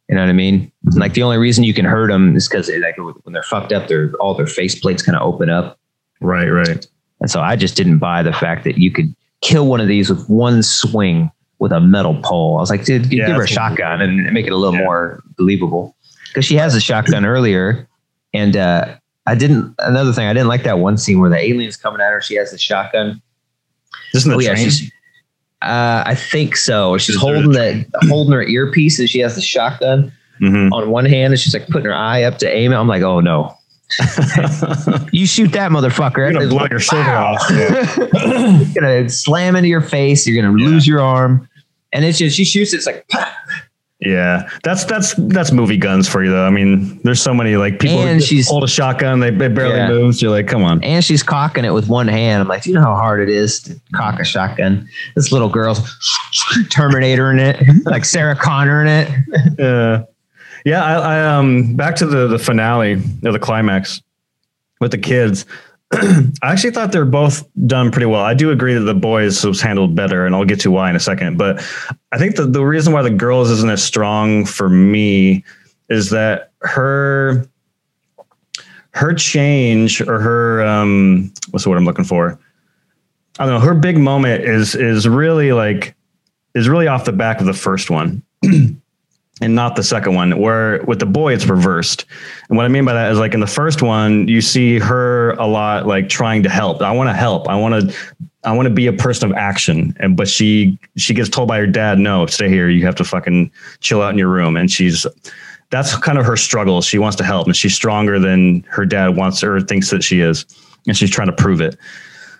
You 0.10 0.16
know 0.16 0.22
what 0.22 0.30
I 0.30 0.34
mean? 0.34 0.72
Like 0.96 1.14
the 1.14 1.24
only 1.24 1.38
reason 1.38 1.64
you 1.64 1.74
can 1.74 1.86
hurt 1.86 2.10
them 2.10 2.36
is 2.36 2.50
because 2.50 2.70
like 2.70 2.98
when 2.98 3.34
they're 3.34 3.42
fucked 3.42 3.72
up, 3.72 3.88
their 3.88 4.14
all 4.20 4.36
their 4.36 4.46
face 4.46 4.78
plates 4.78 5.02
kind 5.02 5.18
of 5.18 5.22
open 5.22 5.50
up. 5.50 5.80
Right, 6.20 6.50
right. 6.50 6.86
And 7.22 7.32
so 7.32 7.40
I 7.40 7.56
just 7.56 7.78
didn't 7.78 8.00
buy 8.00 8.22
the 8.22 8.34
fact 8.34 8.66
that 8.66 8.78
you 8.78 8.92
could 8.92 9.16
kill 9.42 9.68
one 9.68 9.80
of 9.80 9.88
these 9.88 10.10
with 10.10 10.30
one 10.30 10.62
swing 10.62 11.32
with 11.60 11.72
a 11.72 11.80
metal 11.80 12.20
pole. 12.22 12.58
I 12.58 12.60
was 12.60 12.70
like, 12.70 12.84
dude, 12.84 13.12
yeah, 13.12 13.28
give 13.28 13.38
her 13.38 13.44
a 13.44 13.48
shotgun 13.48 14.02
and 14.02 14.34
make 14.34 14.46
it 14.46 14.52
a 14.52 14.58
little 14.58 14.78
yeah. 14.78 14.86
more 14.86 15.24
believable. 15.38 15.96
Because 16.34 16.46
she 16.46 16.56
has 16.56 16.74
a 16.74 16.82
shotgun 16.82 17.26
earlier, 17.26 17.88
and 18.34 18.58
uh, 18.58 18.96
I 19.28 19.36
didn't. 19.36 19.76
Another 19.80 20.12
thing, 20.12 20.28
I 20.28 20.34
didn't 20.34 20.48
like 20.48 20.64
that 20.64 20.80
one 20.80 20.98
scene 20.98 21.20
where 21.20 21.30
the 21.30 21.38
alien's 21.38 21.78
coming 21.78 22.02
at 22.02 22.12
her. 22.12 22.22
She 22.22 22.36
has 22.36 22.52
the 22.52 22.58
shotgun. 22.58 23.22
Isn't 24.16 24.30
the 24.30 24.38
oh, 24.38 24.54
train? 24.54 24.68
Yeah, 24.68 24.90
uh, 25.64 26.04
I 26.06 26.16
think 26.16 26.58
so. 26.58 26.98
She's 26.98 27.16
holding 27.16 27.52
the 27.52 27.86
holding 28.10 28.34
her 28.34 28.44
earpiece 28.44 29.00
and 29.00 29.10
she 29.10 29.20
has 29.20 29.36
the 29.36 29.42
shotgun 29.42 30.12
mm-hmm. 30.42 30.74
on 30.74 30.90
one 30.90 31.06
hand 31.06 31.34
and 31.34 31.40
she's 31.40 31.54
like 31.54 31.68
putting 31.68 31.86
her 31.86 31.94
eye 31.94 32.24
up 32.24 32.38
to 32.40 32.50
aim 32.50 32.74
it. 32.74 32.76
I'm 32.76 32.88
like, 32.88 33.02
oh 33.02 33.22
no. 33.22 33.56
you 35.12 35.26
shoot 35.26 35.52
that 35.52 35.72
motherfucker. 35.72 36.18
You're 36.18 36.34
gonna 36.34 36.48
blow 36.48 36.68
your 36.70 36.80
shoulder 36.80 37.12
off. 37.12 37.42
you're 37.50 38.82
gonna 38.82 39.10
slam 39.10 39.56
into 39.56 39.70
your 39.70 39.82
face. 39.82 40.28
You're 40.28 40.42
gonna 40.42 40.58
yeah. 40.58 40.68
lose 40.68 40.88
your 40.88 41.00
arm. 41.00 41.48
And 41.94 42.04
it's 42.04 42.18
just 42.18 42.36
she 42.36 42.44
shoots. 42.44 42.74
It, 42.74 42.78
it's 42.78 42.86
like 42.88 43.08
yeah, 44.06 44.50
that's 44.64 44.84
that's 44.84 45.14
that's 45.16 45.54
movie 45.54 45.78
guns 45.78 46.10
for 46.10 46.24
you 46.24 46.30
though. 46.30 46.46
I 46.46 46.50
mean, 46.50 47.00
there's 47.04 47.22
so 47.22 47.34
many 47.34 47.56
like 47.56 47.80
people 47.80 48.00
and 48.00 48.22
she's, 48.22 48.50
hold 48.50 48.64
a 48.66 48.68
shotgun, 48.68 49.22
they, 49.22 49.30
they 49.30 49.48
barely 49.48 49.78
yeah. 49.78 49.88
moves. 49.88 50.22
You're 50.22 50.32
like, 50.32 50.48
come 50.48 50.62
on. 50.64 50.84
And 50.84 51.04
she's 51.06 51.24
cocking 51.24 51.64
it 51.64 51.74
with 51.74 51.88
one 51.88 52.10
hand. 52.10 52.42
I'm 52.42 52.48
like, 52.50 52.64
do 52.64 52.70
you 52.70 52.76
know 52.76 52.82
how 52.82 52.96
hard 52.96 53.22
it 53.22 53.30
is 53.30 53.62
to 53.62 53.80
cock 53.96 54.20
a 54.20 54.26
shotgun? 54.26 54.90
This 55.16 55.32
little 55.32 55.48
girl's 55.48 55.80
Terminator 56.70 57.32
in 57.32 57.40
it, 57.40 57.64
like 57.86 58.04
Sarah 58.04 58.36
Connor 58.36 58.82
in 58.82 58.88
it. 58.88 59.10
yeah, 59.60 60.04
yeah. 60.66 60.84
I, 60.84 60.96
I 60.96 61.38
um 61.38 61.76
back 61.76 61.96
to 61.98 62.06
the 62.06 62.28
the 62.28 62.40
finale 62.40 63.02
or 63.24 63.32
the 63.32 63.40
climax 63.40 64.02
with 64.82 64.92
the 64.92 64.98
kids. 64.98 65.46
I 66.42 66.52
actually 66.52 66.72
thought 66.72 66.92
they're 66.92 67.06
both 67.06 67.48
done 67.68 67.92
pretty 67.92 68.06
well. 68.06 68.22
I 68.22 68.34
do 68.34 68.52
agree 68.52 68.74
that 68.74 68.82
the 68.82 68.94
boys 68.94 69.44
was 69.46 69.62
handled 69.62 69.96
better, 69.96 70.26
and 70.26 70.36
I'll 70.36 70.46
get 70.46 70.60
to 70.62 70.72
why 70.72 70.90
in 70.90 70.96
a 70.96 71.00
second. 71.00 71.38
But 71.38 71.60
I 72.12 72.18
think 72.18 72.36
the, 72.36 72.46
the 72.46 72.66
reason 72.66 72.94
why 72.94 73.02
the 73.02 73.12
girls 73.12 73.52
isn't 73.52 73.70
as 73.70 73.84
strong 73.84 74.46
for 74.46 74.70
me 74.70 75.44
is 75.90 76.10
that 76.10 76.52
her 76.62 77.48
her 78.92 79.14
change 79.14 80.02
or 80.02 80.20
her 80.20 80.64
um 80.64 81.32
what's 81.52 81.64
the 81.64 81.70
word 81.70 81.78
I'm 81.78 81.86
looking 81.86 82.06
for? 82.06 82.40
I 83.40 83.46
don't 83.46 83.56
know. 83.56 83.66
Her 83.66 83.74
big 83.74 83.98
moment 83.98 84.44
is 84.44 84.76
is 84.76 85.08
really 85.08 85.54
like 85.54 85.96
is 86.56 86.70
really 86.70 86.88
off 86.88 87.06
the 87.06 87.12
back 87.12 87.40
of 87.40 87.46
the 87.46 87.54
first 87.54 87.90
one. 87.90 88.24
and 89.42 89.56
not 89.56 89.76
the 89.76 89.84
second 89.84 90.14
one 90.14 90.40
where 90.40 90.84
with 90.84 91.00
the 91.00 91.06
boy 91.06 91.34
it's 91.34 91.46
reversed. 91.46 92.06
And 92.50 92.58
what 92.58 92.66
i 92.66 92.70
mean 92.70 92.86
by 92.86 92.94
that 92.94 93.12
is 93.12 93.18
like 93.18 93.34
in 93.34 93.40
the 93.40 93.48
first 93.48 93.82
one 93.82 94.28
you 94.28 94.42
see 94.42 94.80
her 94.80 95.32
a 95.32 95.48
lot 95.48 95.88
like 95.88 96.10
trying 96.10 96.44
to 96.44 96.50
help. 96.50 96.82
I 96.82 96.92
want 96.92 97.10
to 97.10 97.14
help. 97.14 97.48
I 97.50 97.56
want 97.56 97.90
to 97.90 97.96
i 98.44 98.52
want 98.52 98.68
to 98.68 98.74
be 98.74 98.88
a 98.88 98.94
person 98.94 99.32
of 99.32 99.36
action. 99.36 99.96
And 100.00 100.16
but 100.16 100.28
she 100.28 100.78
she 100.98 101.14
gets 101.14 101.30
told 101.30 101.48
by 101.48 101.58
her 101.58 101.68
dad 101.68 101.98
no 101.98 102.26
stay 102.28 102.48
here. 102.48 102.70
You 102.70 102.86
have 102.86 102.96
to 102.96 103.04
fucking 103.04 103.52
chill 103.80 104.02
out 104.02 104.12
in 104.12 104.20
your 104.20 104.30
room. 104.30 104.56
And 104.56 104.70
she's 104.70 105.06
that's 105.72 105.96
kind 105.98 106.20
of 106.20 106.26
her 106.26 106.38
struggle. 106.38 106.82
She 106.84 107.00
wants 107.00 107.18
to 107.18 107.24
help 107.24 107.48
and 107.48 107.56
she's 107.56 107.74
stronger 107.74 108.20
than 108.20 108.62
her 108.70 108.86
dad 108.86 109.16
wants 109.16 109.42
her 109.42 109.60
thinks 109.60 109.90
that 109.90 110.04
she 110.04 110.20
is. 110.20 110.46
And 110.86 110.96
she's 110.96 111.10
trying 111.10 111.28
to 111.28 111.34
prove 111.34 111.60
it. 111.60 111.76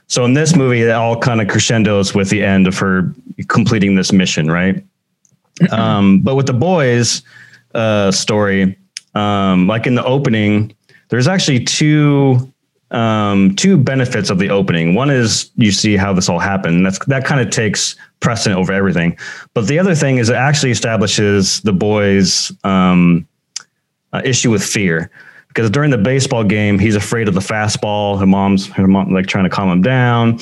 So 0.08 0.26
in 0.26 0.36
this 0.36 0.56
movie 0.56 0.84
it 0.84 0.92
all 0.92 1.18
kind 1.18 1.42
of 1.42 1.48
crescendos 1.48 2.14
with 2.14 2.30
the 2.30 2.44
end 2.44 2.68
of 2.68 2.78
her 2.78 3.12
completing 3.48 3.96
this 3.96 4.12
mission 4.12 4.52
right 4.52 4.86
um, 5.72 6.20
but 6.20 6.36
with 6.36 6.48
the 6.48 6.54
boys 6.54 7.22
uh, 7.74 8.12
story, 8.12 8.78
um, 9.16 9.68
like 9.68 9.86
in 9.86 9.96
the 9.96 10.04
opening, 10.04 10.76
there's 11.10 11.28
actually 11.28 11.64
two 11.64 12.52
um, 12.92 13.56
two 13.56 13.78
benefits 13.78 14.30
of 14.30 14.38
the 14.38 14.50
opening. 14.50 14.94
One 14.94 15.10
is 15.10 15.50
you 15.56 15.72
see 15.72 15.98
how 15.98 16.14
this 16.14 16.30
all 16.30 16.40
happened. 16.40 16.86
That's 16.86 17.04
that 17.06 17.26
kind 17.26 17.42
of 17.42 17.50
takes 17.50 17.96
precedent 18.20 18.60
over 18.60 18.72
everything. 18.72 19.18
But 19.54 19.68
the 19.68 19.80
other 19.80 19.96
thing 19.96 20.18
is 20.18 20.30
it 20.30 20.36
actually 20.36 20.72
establishes 20.72 21.62
the 21.62 21.74
boys' 21.74 22.52
um, 22.64 23.28
uh, 24.14 24.22
issue 24.24 24.52
with 24.52 24.64
fear 24.64 25.10
because 25.48 25.70
during 25.70 25.92
the 25.92 25.98
baseball 25.98 26.44
game, 26.44 26.80
he's 26.80 26.96
afraid 26.96 27.28
of 27.28 27.34
the 27.34 27.40
fastball. 27.40 28.20
Her 28.20 28.26
mom's 28.26 28.68
her 28.68 28.88
mom 28.88 29.14
like 29.14 29.28
trying 29.28 29.44
to 29.44 29.50
calm 29.50 29.70
him 29.70 29.82
down. 29.82 30.38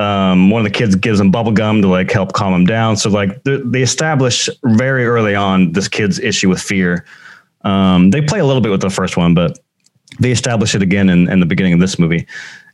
Um, 0.00 0.50
one 0.50 0.64
of 0.64 0.72
the 0.72 0.78
kids 0.78 0.94
gives 0.94 1.20
him 1.20 1.30
bubble 1.30 1.52
gum 1.52 1.82
to 1.82 1.88
like 1.88 2.10
help 2.10 2.32
calm 2.32 2.54
him 2.54 2.64
down. 2.64 2.96
So 2.96 3.10
like 3.10 3.42
they 3.44 3.82
establish 3.82 4.48
very 4.64 5.04
early 5.04 5.34
on 5.34 5.72
this 5.72 5.88
kid's 5.88 6.18
issue 6.18 6.48
with 6.48 6.60
fear. 6.60 7.04
Um, 7.62 8.10
they 8.10 8.22
play 8.22 8.40
a 8.40 8.46
little 8.46 8.62
bit 8.62 8.70
with 8.70 8.80
the 8.80 8.90
first 8.90 9.16
one, 9.16 9.34
but 9.34 9.58
they 10.18 10.30
establish 10.30 10.74
it 10.74 10.82
again 10.82 11.08
in, 11.08 11.28
in 11.30 11.40
the 11.40 11.46
beginning 11.46 11.74
of 11.74 11.80
this 11.80 11.98
movie. 11.98 12.26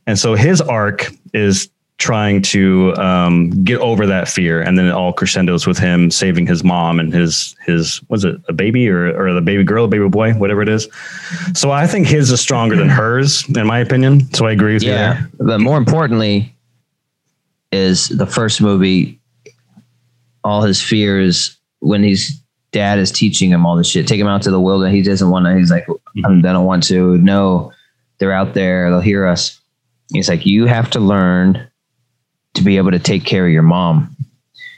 And 0.05 0.17
so 0.17 0.35
his 0.35 0.61
arc 0.61 1.11
is 1.33 1.69
trying 1.97 2.43
to 2.43 2.95
um, 2.95 3.63
get 3.63 3.79
over 3.79 4.05
that 4.05 4.27
fear, 4.27 4.61
and 4.61 4.77
then 4.77 4.85
it 4.85 4.91
all 4.91 5.11
crescendos 5.11 5.65
with 5.65 5.79
him 5.79 6.11
saving 6.11 6.45
his 6.45 6.63
mom 6.63 6.99
and 6.99 7.13
his 7.13 7.55
his 7.65 8.01
was 8.07 8.23
it 8.23 8.39
a 8.47 8.53
baby 8.53 8.87
or 8.87 9.19
or 9.19 9.33
the 9.33 9.41
baby 9.41 9.63
girl, 9.63 9.87
baby 9.87 10.07
boy, 10.07 10.33
whatever 10.33 10.61
it 10.61 10.69
is. 10.69 10.87
So 11.53 11.71
I 11.71 11.87
think 11.87 12.07
his 12.07 12.31
is 12.31 12.39
stronger 12.39 12.75
than 12.75 12.89
hers, 12.89 13.47
in 13.49 13.65
my 13.67 13.79
opinion. 13.79 14.31
So 14.33 14.45
I 14.45 14.51
agree 14.51 14.75
with 14.75 14.83
yeah, 14.83 14.91
you 14.91 15.27
there. 15.37 15.47
But 15.47 15.59
more 15.59 15.77
importantly, 15.77 16.53
is 17.71 18.09
the 18.09 18.25
first 18.25 18.61
movie, 18.61 19.19
all 20.43 20.61
his 20.61 20.81
fears 20.81 21.57
when 21.79 22.03
his 22.03 22.41
dad 22.71 22.99
is 22.99 23.11
teaching 23.11 23.49
him 23.49 23.65
all 23.65 23.75
this 23.75 23.87
shit. 23.87 24.07
Take 24.07 24.19
him 24.19 24.27
out 24.27 24.41
to 24.43 24.51
the 24.51 24.59
wilderness. 24.59 24.93
He 24.93 25.01
doesn't 25.01 25.29
want 25.29 25.45
to. 25.45 25.57
He's 25.57 25.71
like, 25.71 25.85
mm-hmm. 25.87 26.45
I 26.45 26.53
don't 26.53 26.65
want 26.65 26.83
to. 26.83 27.17
No, 27.17 27.71
they're 28.17 28.31
out 28.31 28.53
there. 28.53 28.89
They'll 28.89 28.99
hear 28.99 29.25
us. 29.25 29.59
He's 30.11 30.29
like, 30.29 30.45
you 30.45 30.65
have 30.65 30.89
to 30.91 30.99
learn 30.99 31.69
to 32.53 32.63
be 32.63 32.77
able 32.77 32.91
to 32.91 32.99
take 32.99 33.25
care 33.25 33.45
of 33.45 33.51
your 33.51 33.63
mom. 33.63 34.15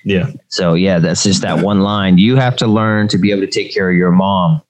Yeah. 0.04 0.32
So 0.48 0.74
yeah, 0.74 1.00
that's 1.00 1.24
just 1.24 1.42
that 1.42 1.64
one 1.64 1.82
line. 1.82 2.18
You 2.18 2.36
have 2.36 2.56
to 2.58 2.68
learn 2.68 3.08
to 3.10 3.18
be 3.18 3.32
able 3.32 3.42
to 3.42 3.48
take 3.48 3.74
care 3.74 3.90
of 3.90 3.96
your 3.96 4.12
mom. 4.12 4.62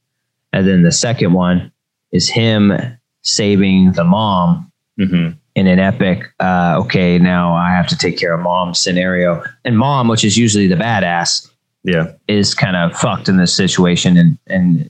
And 0.52 0.68
then 0.68 0.84
the 0.84 0.92
second 0.92 1.34
one 1.34 1.72
is 2.12 2.30
him 2.30 2.74
saving 3.22 3.94
the 3.94 4.04
mom. 4.04 4.72
Mm-hmm 5.00 5.39
in 5.60 5.68
an 5.68 5.78
epic, 5.78 6.24
uh, 6.40 6.78
okay, 6.80 7.20
now 7.20 7.54
I 7.54 7.70
have 7.72 7.86
to 7.88 7.98
take 7.98 8.18
care 8.18 8.34
of 8.34 8.40
mom 8.40 8.74
scenario. 8.74 9.44
And 9.66 9.78
mom, 9.78 10.08
which 10.08 10.24
is 10.24 10.38
usually 10.38 10.68
the 10.68 10.76
badass, 10.76 11.50
yeah, 11.84 12.14
is 12.30 12.54
kind 12.54 12.78
of 12.78 12.98
fucked 12.98 13.28
in 13.28 13.36
this 13.36 13.54
situation 13.54 14.16
and 14.16 14.38
and 14.48 14.90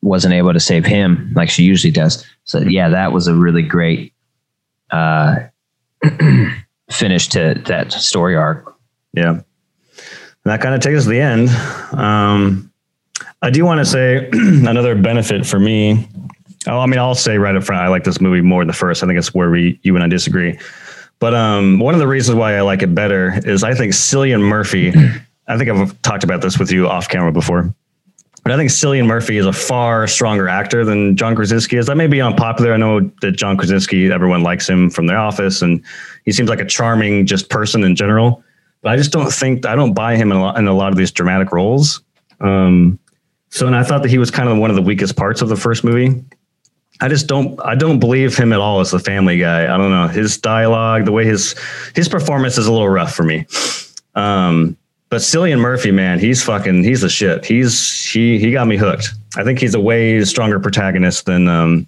wasn't 0.00 0.34
able 0.34 0.52
to 0.52 0.60
save 0.60 0.84
him 0.84 1.32
like 1.34 1.50
she 1.50 1.64
usually 1.64 1.90
does. 1.90 2.24
So 2.44 2.60
yeah, 2.60 2.88
that 2.88 3.12
was 3.12 3.26
a 3.26 3.34
really 3.34 3.62
great 3.62 4.12
uh, 4.92 5.36
finish 6.90 7.28
to 7.28 7.60
that 7.66 7.92
story 7.92 8.36
arc. 8.36 8.76
Yeah, 9.12 9.30
and 9.30 9.44
that 10.44 10.60
kind 10.60 10.76
of 10.76 10.80
takes 10.80 10.98
us 10.98 11.04
to 11.04 11.10
the 11.10 11.20
end. 11.20 11.48
Um, 11.98 12.72
I 13.42 13.50
do 13.50 13.64
want 13.64 13.78
to 13.80 13.84
say 13.84 14.28
another 14.32 14.94
benefit 14.94 15.44
for 15.44 15.58
me 15.58 16.08
I 16.76 16.86
mean, 16.86 16.98
I'll 16.98 17.14
say 17.14 17.38
right 17.38 17.54
up 17.56 17.64
front, 17.64 17.82
I 17.82 17.88
like 17.88 18.04
this 18.04 18.20
movie 18.20 18.40
more 18.40 18.60
than 18.60 18.68
the 18.68 18.74
first. 18.74 19.02
I 19.02 19.06
think 19.06 19.18
it's 19.18 19.32
where 19.32 19.50
we, 19.50 19.80
you 19.82 19.94
and 19.94 20.04
I 20.04 20.08
disagree. 20.08 20.58
But 21.18 21.34
um, 21.34 21.78
one 21.78 21.94
of 21.94 22.00
the 22.00 22.06
reasons 22.06 22.36
why 22.36 22.56
I 22.56 22.60
like 22.60 22.82
it 22.82 22.94
better 22.94 23.40
is 23.44 23.64
I 23.64 23.74
think 23.74 23.92
Cillian 23.92 24.40
Murphy. 24.40 24.92
I 25.48 25.56
think 25.56 25.70
I've 25.70 26.00
talked 26.02 26.24
about 26.24 26.42
this 26.42 26.58
with 26.58 26.70
you 26.70 26.86
off 26.86 27.08
camera 27.08 27.32
before, 27.32 27.74
but 28.44 28.52
I 28.52 28.56
think 28.56 28.70
Cillian 28.70 29.06
Murphy 29.06 29.38
is 29.38 29.46
a 29.46 29.52
far 29.52 30.06
stronger 30.06 30.48
actor 30.48 30.84
than 30.84 31.16
John 31.16 31.34
Krasinski 31.34 31.76
is. 31.76 31.86
That 31.86 31.96
may 31.96 32.06
be 32.06 32.20
unpopular. 32.20 32.74
I 32.74 32.76
know 32.76 33.00
that 33.22 33.32
John 33.32 33.56
Krasinski, 33.56 34.12
everyone 34.12 34.42
likes 34.42 34.68
him 34.68 34.90
from 34.90 35.06
The 35.06 35.14
Office, 35.14 35.62
and 35.62 35.82
he 36.24 36.32
seems 36.32 36.48
like 36.48 36.60
a 36.60 36.66
charming 36.66 37.26
just 37.26 37.48
person 37.48 37.82
in 37.82 37.96
general. 37.96 38.44
But 38.82 38.92
I 38.92 38.96
just 38.96 39.10
don't 39.10 39.32
think 39.32 39.66
I 39.66 39.74
don't 39.74 39.94
buy 39.94 40.16
him 40.16 40.30
in 40.30 40.36
a 40.36 40.40
lot, 40.40 40.58
in 40.58 40.68
a 40.68 40.74
lot 40.74 40.92
of 40.92 40.98
these 40.98 41.10
dramatic 41.10 41.50
roles. 41.50 42.02
Um, 42.40 42.98
so, 43.50 43.66
and 43.66 43.74
I 43.74 43.82
thought 43.82 44.02
that 44.02 44.10
he 44.10 44.18
was 44.18 44.30
kind 44.30 44.48
of 44.48 44.58
one 44.58 44.70
of 44.70 44.76
the 44.76 44.82
weakest 44.82 45.16
parts 45.16 45.42
of 45.42 45.48
the 45.48 45.56
first 45.56 45.82
movie. 45.82 46.22
I 47.00 47.08
just 47.08 47.26
don't 47.26 47.60
I 47.64 47.74
don't 47.74 48.00
believe 48.00 48.36
him 48.36 48.52
at 48.52 48.60
all 48.60 48.80
as 48.80 48.90
the 48.90 48.98
family 48.98 49.38
guy. 49.38 49.72
I 49.72 49.76
don't 49.76 49.90
know. 49.90 50.08
His 50.08 50.36
dialogue, 50.36 51.04
the 51.04 51.12
way 51.12 51.24
his 51.24 51.54
his 51.94 52.08
performance 52.08 52.58
is 52.58 52.66
a 52.66 52.72
little 52.72 52.88
rough 52.88 53.14
for 53.14 53.22
me. 53.22 53.46
Um, 54.14 54.76
but 55.10 55.20
Cillian 55.20 55.60
Murphy, 55.60 55.90
man, 55.90 56.18
he's 56.18 56.42
fucking 56.42 56.82
he's 56.82 57.02
the 57.02 57.08
shit. 57.08 57.44
He's 57.44 58.10
he 58.10 58.38
he 58.38 58.50
got 58.50 58.66
me 58.66 58.76
hooked. 58.76 59.10
I 59.36 59.44
think 59.44 59.60
he's 59.60 59.74
a 59.74 59.80
way 59.80 60.24
stronger 60.24 60.58
protagonist 60.58 61.26
than 61.26 61.48
um 61.48 61.86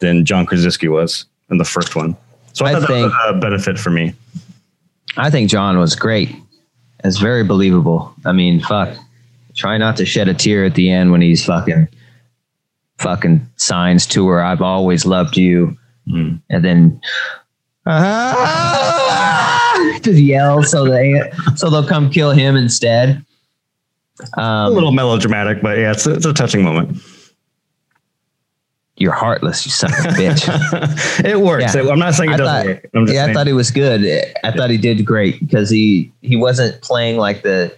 than 0.00 0.24
John 0.24 0.46
Krasinski 0.46 0.88
was 0.88 1.26
in 1.50 1.58
the 1.58 1.64
first 1.64 1.94
one. 1.94 2.16
So 2.52 2.66
I, 2.66 2.70
I 2.70 2.72
thought 2.74 2.88
think, 2.88 3.12
that 3.12 3.26
was 3.26 3.36
a 3.36 3.38
benefit 3.38 3.78
for 3.78 3.90
me. 3.90 4.14
I 5.16 5.30
think 5.30 5.48
John 5.48 5.78
was 5.78 5.94
great. 5.94 6.34
It's 7.04 7.18
very 7.18 7.44
believable. 7.44 8.12
I 8.24 8.32
mean, 8.32 8.60
fuck. 8.60 8.96
Try 9.54 9.78
not 9.78 9.96
to 9.98 10.04
shed 10.04 10.26
a 10.26 10.34
tear 10.34 10.64
at 10.64 10.74
the 10.74 10.90
end 10.90 11.12
when 11.12 11.20
he's 11.20 11.44
fucking 11.44 11.88
fucking 13.04 13.46
signs 13.56 14.06
to 14.08 14.26
her, 14.28 14.42
"I've 14.42 14.62
always 14.62 15.06
loved 15.06 15.36
you," 15.36 15.76
Mm. 16.08 16.40
and 16.50 16.64
then 16.64 17.00
ah, 17.86 19.98
just 20.02 20.18
yell 20.20 20.62
so 20.62 20.84
they 20.84 21.30
so 21.56 21.70
they'll 21.70 21.86
come 21.86 22.10
kill 22.10 22.32
him 22.32 22.56
instead. 22.56 23.24
A 24.36 24.40
Um, 24.40 24.74
little 24.74 24.92
melodramatic, 24.92 25.60
but 25.62 25.78
yeah, 25.78 25.90
it's, 25.92 26.06
it's 26.06 26.26
a 26.26 26.32
touching 26.32 26.62
moment. 26.62 26.98
you're 28.96 29.10
heartless, 29.12 29.66
you 29.66 29.72
son 29.72 29.92
of 29.92 30.04
a 30.04 30.08
bitch. 30.10 30.46
it 31.24 31.40
works. 31.40 31.74
Yeah. 31.74 31.88
I'm 31.90 31.98
not 31.98 32.14
saying 32.14 32.30
it 32.30 32.34
I 32.34 32.36
doesn't 32.36 32.54
thought- 32.54 32.66
work. 32.66 32.90
I'm 32.94 33.06
just 33.06 33.14
yeah, 33.14 33.26
I 33.26 33.32
thought 33.32 33.46
he 33.48 33.52
was 33.52 33.72
good. 33.72 34.04
I 34.44 34.52
thought 34.52 34.70
he 34.70 34.78
did 34.78 35.04
great 35.04 35.40
because 35.40 35.68
he 35.68 36.12
he 36.22 36.36
wasn't 36.36 36.80
playing 36.80 37.16
like 37.16 37.42
the 37.42 37.74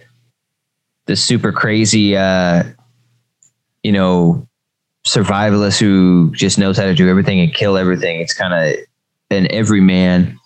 the 1.07 1.15
super 1.15 1.51
crazy, 1.51 2.15
uh, 2.15 2.63
you 3.81 3.91
know, 3.93 4.46
survivalist 5.07 5.79
who 5.79 6.31
just 6.35 6.59
knows 6.59 6.77
how 6.77 6.83
to 6.83 6.93
do 6.93 7.09
everything 7.09 7.39
and 7.39 7.53
kill 7.53 7.77
everything. 7.77 8.19
It's 8.19 8.33
kind 8.33 8.53
of 8.53 8.77
an 9.31 9.47
everyman 9.51 10.37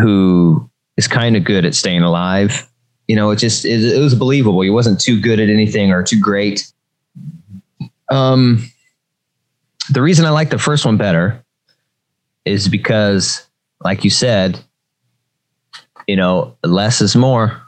who 0.00 0.70
is 0.96 1.08
kind 1.08 1.36
of 1.36 1.44
good 1.44 1.64
at 1.64 1.74
staying 1.74 2.02
alive. 2.02 2.68
You 3.08 3.16
know, 3.16 3.30
it 3.30 3.36
just 3.36 3.64
it, 3.64 3.82
it 3.84 3.98
was 3.98 4.14
believable. 4.14 4.60
He 4.60 4.70
wasn't 4.70 5.00
too 5.00 5.20
good 5.20 5.40
at 5.40 5.48
anything 5.48 5.90
or 5.90 6.02
too 6.02 6.20
great. 6.20 6.72
Um, 8.10 8.64
the 9.90 10.02
reason 10.02 10.24
I 10.24 10.30
like 10.30 10.50
the 10.50 10.58
first 10.58 10.84
one 10.84 10.96
better 10.96 11.44
is 12.44 12.68
because, 12.68 13.46
like 13.82 14.04
you 14.04 14.10
said, 14.10 14.62
you 16.06 16.16
know, 16.16 16.56
less 16.62 17.00
is 17.00 17.16
more. 17.16 17.60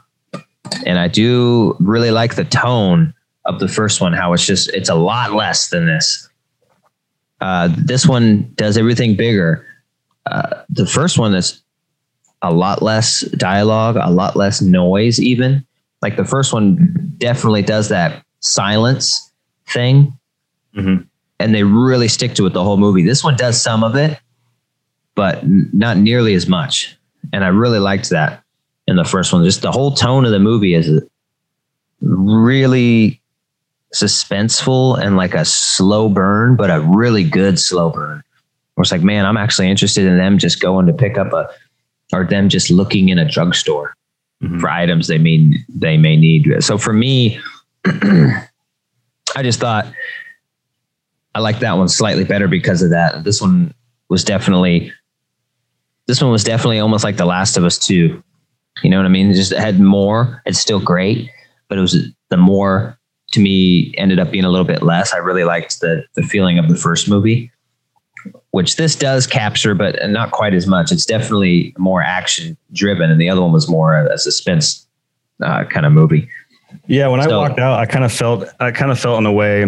And 0.85 0.99
I 0.99 1.07
do 1.07 1.75
really 1.79 2.11
like 2.11 2.35
the 2.35 2.45
tone 2.45 3.13
of 3.45 3.59
the 3.59 3.67
first 3.67 4.01
one, 4.01 4.13
how 4.13 4.33
it's 4.33 4.45
just, 4.45 4.69
it's 4.73 4.89
a 4.89 4.95
lot 4.95 5.33
less 5.33 5.69
than 5.69 5.85
this. 5.85 6.29
Uh, 7.41 7.69
this 7.77 8.05
one 8.07 8.51
does 8.55 8.77
everything 8.77 9.15
bigger. 9.15 9.65
Uh, 10.25 10.63
the 10.69 10.87
first 10.87 11.17
one 11.19 11.33
is 11.35 11.61
a 12.41 12.51
lot 12.53 12.81
less 12.81 13.21
dialogue, 13.37 13.97
a 14.01 14.09
lot 14.09 14.35
less 14.35 14.61
noise, 14.61 15.19
even. 15.19 15.65
Like 16.01 16.15
the 16.17 16.25
first 16.25 16.53
one 16.53 17.13
definitely 17.17 17.61
does 17.61 17.89
that 17.89 18.23
silence 18.39 19.31
thing 19.67 20.13
Mhm. 20.75 21.07
and 21.39 21.55
they 21.55 21.63
really 21.63 22.07
stick 22.07 22.35
to 22.35 22.45
it 22.45 22.53
the 22.53 22.63
whole 22.63 22.77
movie. 22.77 23.03
This 23.03 23.23
one 23.23 23.35
does 23.35 23.61
some 23.61 23.83
of 23.83 23.95
it, 23.95 24.19
but 25.15 25.37
n- 25.43 25.69
not 25.73 25.97
nearly 25.97 26.33
as 26.35 26.47
much. 26.47 26.95
And 27.33 27.43
I 27.43 27.47
really 27.47 27.79
liked 27.79 28.09
that 28.11 28.43
in 28.87 28.95
the 28.95 29.03
first 29.05 29.33
one. 29.33 29.43
Just 29.43 29.61
the 29.61 29.71
whole 29.71 29.91
tone 29.91 30.25
of 30.25 30.31
the 30.31 30.39
movie 30.39 30.73
is 30.75 31.01
really 32.01 33.21
suspenseful 33.95 34.99
and 35.01 35.15
like 35.17 35.33
a 35.33 35.45
slow 35.45 36.09
burn, 36.09 36.55
but 36.55 36.69
a 36.69 36.81
really 36.81 37.23
good 37.23 37.59
slow 37.59 37.89
burn. 37.89 38.21
It's 38.77 38.91
like, 38.91 39.03
man, 39.03 39.25
I'm 39.25 39.37
actually 39.37 39.69
interested 39.69 40.05
in 40.05 40.17
them 40.17 40.37
just 40.37 40.59
going 40.59 40.85
to 40.87 40.93
pick 40.93 41.17
up 41.17 41.31
a, 41.31 41.49
or 42.13 42.25
them 42.25 42.49
just 42.49 42.69
looking 42.69 43.09
in 43.09 43.17
a 43.17 43.27
drugstore 43.29 43.93
Mhm. 44.43 44.59
for 44.59 44.69
items 44.69 45.07
they 45.07 45.17
may 45.17 45.49
they 45.69 45.95
may 45.97 46.17
need. 46.17 46.61
So 46.61 46.77
for 46.77 46.91
me, 46.91 47.39
I 47.85 49.41
just 49.43 49.59
thought 49.61 49.87
I 51.33 51.39
like 51.39 51.59
that 51.59 51.77
one 51.77 51.87
slightly 51.87 52.25
better 52.25 52.47
because 52.49 52.81
of 52.81 52.89
that. 52.91 53.23
This 53.23 53.41
one 53.41 53.73
was 54.09 54.23
definitely 54.25 54.91
this 56.07 56.21
one 56.21 56.31
was 56.31 56.43
definitely 56.43 56.79
almost 56.79 57.03
like 57.05 57.17
The 57.17 57.25
Last 57.25 57.57
of 57.57 57.63
Us 57.63 57.79
2. 57.79 58.21
You 58.83 58.89
know 58.89 58.97
what 58.97 59.05
I 59.05 59.09
mean? 59.09 59.31
It 59.31 59.35
just 59.35 59.53
had 59.53 59.79
more. 59.79 60.41
It's 60.45 60.59
still 60.59 60.79
great, 60.79 61.29
but 61.69 61.77
it 61.77 61.81
was 61.81 61.97
the 62.29 62.37
more 62.37 62.94
to 63.35 63.41
me 63.41 63.93
ended 63.97 64.17
up 64.17 64.31
being 64.31 64.45
a 64.45 64.49
little 64.49 64.65
bit 64.65 64.81
less. 64.81 65.13
I 65.13 65.17
really 65.17 65.43
liked 65.43 65.81
the 65.81 66.05
the 66.15 66.23
feeling 66.23 66.57
of 66.57 66.69
the 66.69 66.75
first 66.75 67.09
movie, 67.09 67.51
which 68.51 68.77
this 68.77 68.95
does 68.95 69.27
capture, 69.27 69.75
but 69.75 69.97
not 70.09 70.31
quite 70.31 70.53
as 70.53 70.65
much. 70.65 70.89
It's 70.89 71.05
definitely 71.05 71.75
more 71.77 72.01
action 72.01 72.55
driven, 72.71 73.11
and 73.11 73.19
the 73.19 73.29
other 73.29 73.41
one 73.41 73.51
was 73.51 73.67
more 73.67 73.93
a 73.93 74.17
suspense 74.17 74.87
uh, 75.43 75.65
kind 75.65 75.85
of 75.85 75.91
movie. 75.91 76.29
Yeah, 76.87 77.07
when 77.09 77.19
I 77.19 77.27
walked 77.27 77.59
out, 77.59 77.77
I 77.77 77.85
kind 77.85 78.05
of 78.05 78.11
felt 78.11 78.47
I 78.61 78.71
kind 78.71 78.89
of 78.89 78.97
felt 78.97 79.19
in 79.19 79.25
a 79.25 79.33
way. 79.33 79.65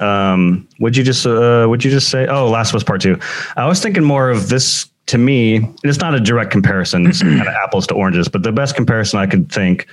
Um, 0.00 0.68
would 0.80 0.94
you 0.94 1.02
just 1.02 1.26
uh, 1.26 1.66
would 1.66 1.82
you 1.82 1.90
just 1.90 2.10
say? 2.10 2.26
Oh, 2.26 2.50
Last 2.50 2.70
of 2.70 2.76
Us 2.76 2.84
Part 2.84 3.00
Two. 3.00 3.18
I 3.56 3.66
was 3.66 3.80
thinking 3.80 4.04
more 4.04 4.28
of 4.28 4.50
this 4.50 4.86
to 5.06 5.16
me. 5.16 5.66
It's 5.82 5.98
not 5.98 6.14
a 6.14 6.20
direct 6.20 6.50
comparison, 6.50 7.06
it's 7.06 7.22
kind 7.22 7.40
of 7.40 7.46
apples 7.48 7.86
to 7.86 7.94
oranges, 7.94 8.28
but 8.28 8.42
the 8.42 8.52
best 8.52 8.76
comparison 8.76 9.18
I 9.18 9.26
could 9.26 9.50
think. 9.50 9.88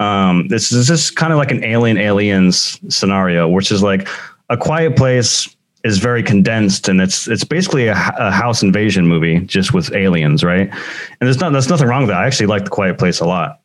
Um, 0.00 0.48
this 0.48 0.72
is 0.72 0.88
just 0.88 1.14
kind 1.14 1.32
of 1.32 1.38
like 1.38 1.52
an 1.52 1.62
alien 1.62 1.98
aliens 1.98 2.80
scenario, 2.88 3.48
which 3.48 3.70
is 3.70 3.82
like 3.82 4.08
a 4.48 4.56
quiet 4.56 4.96
place 4.96 5.54
is 5.84 5.98
very 5.98 6.22
condensed 6.22 6.88
and 6.88 7.00
it's 7.00 7.26
it's 7.26 7.44
basically 7.44 7.86
a 7.86 7.94
house 7.94 8.62
invasion 8.62 9.06
movie 9.06 9.40
just 9.40 9.72
with 9.72 9.94
aliens, 9.94 10.42
right? 10.42 10.68
And 10.68 11.20
there's 11.20 11.40
not 11.40 11.52
there's 11.52 11.68
nothing 11.68 11.86
wrong 11.86 12.02
with 12.02 12.10
that. 12.10 12.18
I 12.18 12.26
actually 12.26 12.46
like 12.46 12.64
the 12.64 12.70
quiet 12.70 12.98
place 12.98 13.20
a 13.20 13.26
lot 13.26 13.60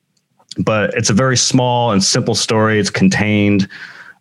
but 0.58 0.94
it's 0.94 1.10
a 1.10 1.14
very 1.14 1.38
small 1.38 1.92
and 1.92 2.04
simple 2.04 2.36
story. 2.36 2.80
It's 2.80 2.90
contained, 2.90 3.68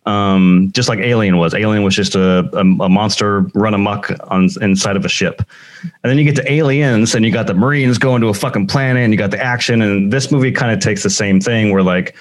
um, 0.05 0.69
just 0.73 0.87
like 0.87 0.99
Alien 0.99 1.37
was. 1.37 1.53
Alien 1.53 1.83
was 1.83 1.95
just 1.95 2.15
a, 2.15 2.49
a, 2.53 2.59
a 2.59 2.89
monster 2.89 3.41
run 3.53 3.73
amok 3.73 4.11
on 4.29 4.49
inside 4.61 4.95
of 4.95 5.05
a 5.05 5.09
ship, 5.09 5.41
and 5.81 6.09
then 6.09 6.17
you 6.17 6.23
get 6.23 6.35
to 6.35 6.51
Aliens, 6.51 7.15
and 7.15 7.25
you 7.25 7.31
got 7.31 7.47
the 7.47 7.53
Marines 7.53 7.97
going 7.97 8.21
to 8.21 8.27
a 8.27 8.33
fucking 8.33 8.67
planet, 8.67 9.03
and 9.03 9.13
you 9.13 9.17
got 9.17 9.31
the 9.31 9.41
action. 9.41 9.81
And 9.81 10.11
this 10.13 10.31
movie 10.31 10.51
kind 10.51 10.71
of 10.71 10.79
takes 10.79 11.03
the 11.03 11.09
same 11.09 11.41
thing, 11.41 11.71
where 11.71 11.83
like 11.83 12.15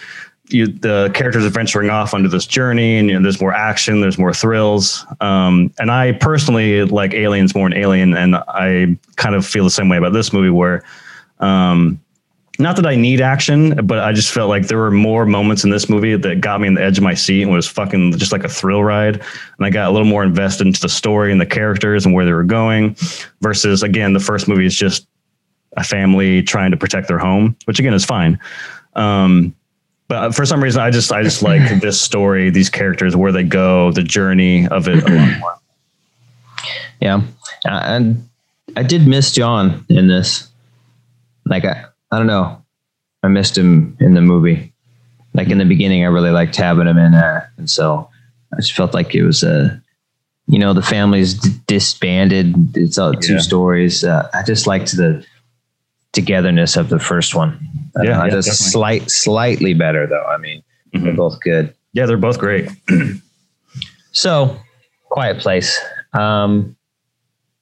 you 0.49 0.67
the 0.67 1.11
characters 1.15 1.45
are 1.45 1.51
venturing 1.51 1.91
off 1.91 2.15
onto 2.15 2.29
this 2.29 2.47
journey, 2.47 2.99
and 2.99 3.09
you 3.09 3.15
know, 3.15 3.23
there's 3.23 3.41
more 3.41 3.55
action, 3.55 4.01
there's 4.01 4.19
more 4.19 4.33
thrills. 4.33 5.07
Um, 5.21 5.73
and 5.79 5.91
I 5.91 6.13
personally 6.13 6.85
like 6.85 7.15
Aliens 7.15 7.55
more 7.55 7.69
than 7.69 7.79
Alien, 7.79 8.15
and 8.15 8.37
I 8.37 8.97
kind 9.17 9.35
of 9.35 9.47
feel 9.47 9.65
the 9.65 9.71
same 9.71 9.89
way 9.89 9.97
about 9.97 10.13
this 10.13 10.33
movie, 10.33 10.51
where 10.51 10.85
um, 11.41 12.01
not 12.59 12.77
that 12.77 12.87
I 12.87 12.95
need 12.95 13.21
action, 13.21 13.87
but 13.87 13.99
I 13.99 14.13
just 14.13 14.33
felt 14.33 14.49
like 14.49 14.69
there 14.69 14.79
were 14.79 14.91
more 14.91 15.27
moments 15.27 15.65
in 15.65 15.71
this 15.71 15.89
movie 15.89 16.17
that 16.17 16.41
got 16.41 16.61
me 16.61 16.69
on 16.69 16.75
the 16.75 16.83
edge 16.83 16.99
of 16.99 17.05
my 17.05 17.15
seat 17.15 17.43
and 17.43 17.53
was 17.53 17.67
fucking 17.67 18.17
just 18.17 18.33
like 18.33 18.45
a 18.45 18.49
thrill 18.49 18.85
ride. 18.85 19.17
And 19.17 19.67
I 19.67 19.71
got 19.71 19.89
a 19.89 19.93
little 19.93 20.07
more 20.07 20.23
invested 20.23 20.67
into 20.67 20.81
the 20.81 20.89
story 20.89 21.33
and 21.33 21.41
the 21.41 21.47
characters 21.47 22.07
and 22.07 22.15
where 22.15 22.25
they 22.25 22.33
were 22.33 22.45
going 22.45 22.97
versus 23.41 23.83
again, 23.83 24.13
the 24.13 24.21
first 24.21 24.47
movie 24.47 24.67
is 24.67 24.77
just 24.77 25.07
a 25.77 25.83
family 25.83 26.43
trying 26.43 26.71
to 26.71 26.77
protect 26.77 27.09
their 27.09 27.19
home, 27.19 27.57
which 27.65 27.81
again 27.81 27.95
is 27.95 28.05
fine. 28.05 28.39
Um, 28.95 29.55
but 30.07 30.33
for 30.33 30.47
some 30.47 30.63
reason, 30.63 30.81
I 30.81 30.91
just, 30.91 31.11
I 31.11 31.23
just 31.23 31.43
like 31.43 31.81
this 31.81 32.01
story, 32.01 32.51
these 32.51 32.71
characters, 32.71 33.17
where 33.17 33.33
they 33.33 33.43
go, 33.43 33.91
the 33.91 34.03
journey 34.03 34.69
of 34.69 34.87
it 34.87 35.03
a 35.03 35.13
lot 35.13 35.39
more. 35.41 35.59
Yeah, 37.01 37.23
and 37.65 38.29
I 38.77 38.83
did 38.85 39.07
miss 39.09 39.33
John 39.33 39.85
in 39.89 40.07
this. 40.07 40.49
Like 41.47 41.65
I, 41.65 41.85
I 42.15 42.19
don't 42.19 42.27
know, 42.29 42.63
I 43.23 43.29
missed 43.29 43.59
him 43.59 43.97
in 44.01 44.15
the 44.15 44.21
movie. 44.21 44.73
Like 45.35 45.49
in 45.51 45.59
the 45.59 45.65
beginning, 45.65 46.05
I 46.05 46.09
really 46.09 46.31
liked 46.31 46.55
having 46.55 46.87
him 46.87 46.97
in 46.99 47.13
there, 47.13 47.51
and 47.59 47.69
so 47.69 48.09
I 48.53 48.57
just 48.57 48.73
felt 48.75 48.95
like 48.95 49.15
it 49.17 49.25
was 49.25 49.43
a, 49.43 49.83
you 50.47 50.59
know, 50.61 50.73
the 50.75 50.83
family's 50.83 51.35
d- 51.35 51.51
disbanded. 51.67 52.77
It's 52.77 52.99
all 52.99 53.13
two 53.15 53.41
stories. 53.41 54.05
Uh, 54.05 54.29
I 54.33 54.43
just 54.45 54.67
liked 54.69 54.97
the 54.97 55.25
togetherness 56.13 56.77
of 56.77 56.89
the 56.89 57.01
first 57.01 57.35
one. 57.35 57.59
Uh, 57.99 58.03
Yeah, 58.05 58.25
yeah, 58.25 58.31
just 58.31 58.49
definitely. 58.49 58.71
slight, 58.71 59.11
slightly 59.11 59.75
better 59.75 60.07
though. 60.07 60.25
I 60.25 60.39
mean, 60.39 60.63
they're 60.93 61.13
Mhm. 61.13 61.17
both 61.17 61.41
good. 61.41 61.75
Yeah, 61.95 62.07
they're 62.07 62.17
both 62.17 62.39
great. 62.39 62.69
So, 64.13 64.57
Quiet 65.11 65.39
Place. 65.41 65.77
Um, 66.13 66.77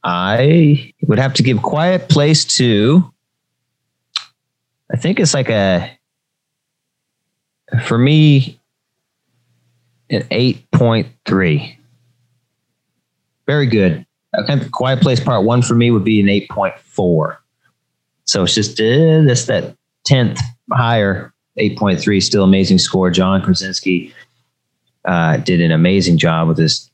I 0.05 0.93
would 1.09 1.19
have 1.19 1.33
to 1.35 1.43
give 1.43 1.63
Quiet 1.63 2.09
Place 2.11 2.45
to. 2.57 3.11
I 4.93 4.97
think 4.97 5.19
it's 5.21 5.35
like 5.35 5.49
a. 5.49 5.91
For 7.87 7.97
me, 7.97 8.61
an 10.11 10.27
eight 10.31 10.71
point 10.73 11.09
three. 11.25 11.79
Very 13.47 13.67
good. 13.67 14.05
Think 14.47 14.71
Quiet 14.71 15.01
Place 15.01 15.21
Part 15.21 15.45
One 15.45 15.63
for 15.63 15.75
me 15.75 15.91
would 15.91 16.05
be 16.05 16.21
an 16.21 16.29
eight 16.29 16.49
point 16.51 16.79
four. 16.79 17.41
So 18.25 18.45
it's 18.45 18.55
just 18.55 18.81
uh, 18.81 18.85
this 19.25 19.47
that 19.47 19.77
tenth 20.05 20.39
higher. 20.71 21.33
Eight 21.59 21.77
point 21.77 22.01
three, 22.01 22.19
still 22.21 22.45
amazing 22.45 22.79
score. 22.79 23.11
John 23.11 23.43
Krasinski 23.43 24.15
uh, 25.05 25.37
did 25.37 25.61
an 25.61 25.71
amazing 25.71 26.17
job 26.17 26.49
with 26.49 26.57
this, 26.57 26.91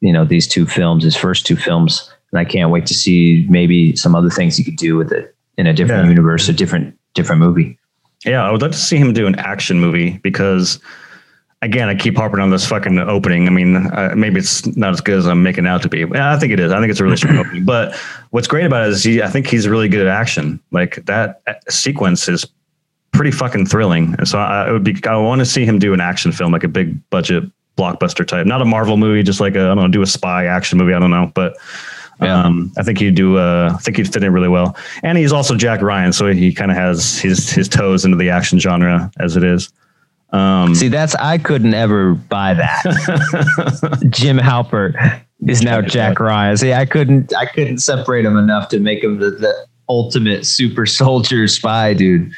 you 0.00 0.12
know, 0.12 0.24
these 0.24 0.48
two 0.48 0.66
films, 0.66 1.04
his 1.04 1.14
first 1.16 1.46
two 1.46 1.54
films, 1.54 2.12
and 2.32 2.40
I 2.40 2.44
can't 2.44 2.72
wait 2.72 2.86
to 2.86 2.94
see 2.94 3.46
maybe 3.48 3.94
some 3.94 4.16
other 4.16 4.28
things 4.30 4.56
he 4.56 4.64
could 4.64 4.74
do 4.74 4.96
with 4.96 5.12
it 5.12 5.32
in 5.56 5.68
a 5.68 5.72
different 5.72 6.04
Yeah. 6.06 6.08
universe, 6.08 6.48
a 6.48 6.52
different 6.52 6.98
different 7.14 7.40
movie. 7.40 7.78
Yeah, 8.24 8.44
I 8.46 8.50
would 8.50 8.62
love 8.62 8.72
to 8.72 8.78
see 8.78 8.96
him 8.96 9.12
do 9.12 9.26
an 9.26 9.34
action 9.36 9.80
movie 9.80 10.18
because, 10.18 10.78
again, 11.62 11.88
I 11.88 11.94
keep 11.94 12.16
harping 12.16 12.40
on 12.40 12.50
this 12.50 12.66
fucking 12.66 12.98
opening. 12.98 13.46
I 13.46 13.50
mean, 13.50 13.76
uh, 13.76 14.12
maybe 14.14 14.38
it's 14.40 14.66
not 14.76 14.92
as 14.92 15.00
good 15.00 15.18
as 15.18 15.26
I'm 15.26 15.42
making 15.42 15.64
it 15.64 15.68
out 15.68 15.82
to 15.82 15.88
be. 15.88 16.00
Yeah, 16.00 16.32
I 16.32 16.38
think 16.38 16.52
it 16.52 16.60
is. 16.60 16.70
I 16.70 16.80
think 16.80 16.90
it's 16.90 17.00
a 17.00 17.04
really 17.04 17.16
strong 17.16 17.36
opening. 17.38 17.64
But 17.64 17.94
what's 18.30 18.46
great 18.46 18.66
about 18.66 18.86
it 18.86 18.90
is 18.90 19.04
he, 19.04 19.22
I 19.22 19.28
think 19.28 19.46
he's 19.46 19.66
really 19.66 19.88
good 19.88 20.06
at 20.06 20.08
action. 20.08 20.60
Like 20.70 21.04
that 21.06 21.40
uh, 21.46 21.54
sequence 21.70 22.28
is 22.28 22.46
pretty 23.12 23.30
fucking 23.30 23.66
thrilling. 23.66 24.14
And 24.18 24.28
so 24.28 24.38
I, 24.38 24.68
it 24.68 24.72
would 24.72 24.84
be, 24.84 25.00
I 25.04 25.16
want 25.16 25.40
to 25.40 25.46
see 25.46 25.64
him 25.64 25.78
do 25.78 25.94
an 25.94 26.00
action 26.00 26.30
film, 26.30 26.52
like 26.52 26.64
a 26.64 26.68
big 26.68 26.98
budget 27.10 27.44
blockbuster 27.76 28.26
type, 28.26 28.46
not 28.46 28.60
a 28.60 28.64
Marvel 28.64 28.96
movie, 28.96 29.22
just 29.22 29.40
like 29.40 29.54
a 29.54 29.60
I 29.60 29.74
don't 29.74 29.76
know, 29.76 29.88
do 29.88 30.02
a 30.02 30.06
spy 30.06 30.44
action 30.44 30.78
movie. 30.78 30.92
I 30.92 30.98
don't 30.98 31.10
know, 31.10 31.32
but 31.34 31.56
Yeah. 32.22 32.42
um, 32.44 32.72
I 32.76 32.82
think 32.82 32.98
he'd 32.98 33.14
do. 33.14 33.38
Uh, 33.38 33.72
I 33.74 33.78
think 33.78 33.96
he'd 33.96 34.12
fit 34.12 34.22
in 34.22 34.32
really 34.32 34.48
well, 34.48 34.76
and 35.02 35.16
he's 35.16 35.32
also 35.32 35.54
Jack 35.56 35.80
Ryan, 35.82 36.12
so 36.12 36.26
he 36.26 36.52
kind 36.52 36.70
of 36.70 36.76
has 36.76 37.18
his 37.18 37.50
his 37.50 37.68
toes 37.68 38.04
into 38.04 38.16
the 38.16 38.28
action 38.30 38.58
genre 38.58 39.10
as 39.18 39.36
it 39.36 39.44
is. 39.44 39.72
Um, 40.32 40.74
See, 40.74 40.88
that's 40.88 41.14
I 41.16 41.38
couldn't 41.38 41.74
ever 41.74 42.14
buy 42.14 42.54
that. 42.54 44.06
Jim 44.10 44.38
Halpert 44.38 45.22
is 45.46 45.62
now 45.62 45.80
Jack 45.80 46.20
Ryan. 46.20 46.56
See, 46.56 46.72
I 46.72 46.84
couldn't 46.86 47.34
I 47.34 47.46
couldn't 47.46 47.78
separate 47.78 48.24
him 48.24 48.36
enough 48.36 48.68
to 48.68 48.78
make 48.80 49.02
him 49.02 49.18
the, 49.18 49.30
the 49.30 49.66
ultimate 49.88 50.46
super 50.46 50.86
soldier 50.86 51.48
spy 51.48 51.94
dude. 51.94 52.30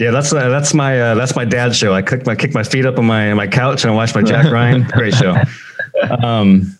yeah, 0.00 0.10
that's 0.10 0.32
uh, 0.32 0.48
that's 0.48 0.74
my 0.74 1.00
uh, 1.00 1.14
that's 1.14 1.36
my 1.36 1.44
dad's 1.44 1.76
show. 1.76 1.92
I 1.94 2.02
kick 2.02 2.26
my 2.26 2.34
kick 2.34 2.54
my 2.54 2.64
feet 2.64 2.86
up 2.86 2.98
on 2.98 3.04
my 3.06 3.34
my 3.34 3.46
couch 3.46 3.84
and 3.84 3.92
I 3.92 3.94
watch 3.94 4.14
my 4.14 4.22
Jack 4.22 4.50
Ryan. 4.50 4.82
Great 4.92 5.14
show. 5.14 5.36
Um, 6.24 6.76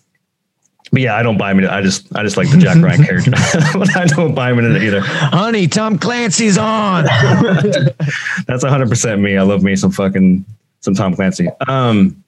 but 0.91 1.01
yeah, 1.01 1.15
I 1.15 1.23
don't 1.23 1.37
buy 1.37 1.51
him. 1.51 1.59
I 1.67 1.81
just 1.81 2.15
I 2.15 2.23
just 2.23 2.37
like 2.37 2.49
the 2.51 2.57
Jack 2.57 2.77
Ryan 2.77 3.03
character, 3.05 3.31
but 3.73 3.95
I 3.95 4.05
don't 4.05 4.35
buy 4.35 4.51
him 4.51 4.59
in 4.59 4.75
it 4.75 4.83
either. 4.83 5.01
Honey, 5.01 5.67
Tom 5.67 5.97
Clancy's 5.97 6.57
on. 6.57 7.03
That's 8.47 8.63
100% 8.63 9.21
me. 9.21 9.37
I 9.37 9.41
love 9.41 9.63
me 9.63 9.75
some 9.75 9.91
fucking 9.91 10.45
some 10.81 10.93
Tom 10.93 11.15
Clancy. 11.15 11.49
Um, 11.67 12.23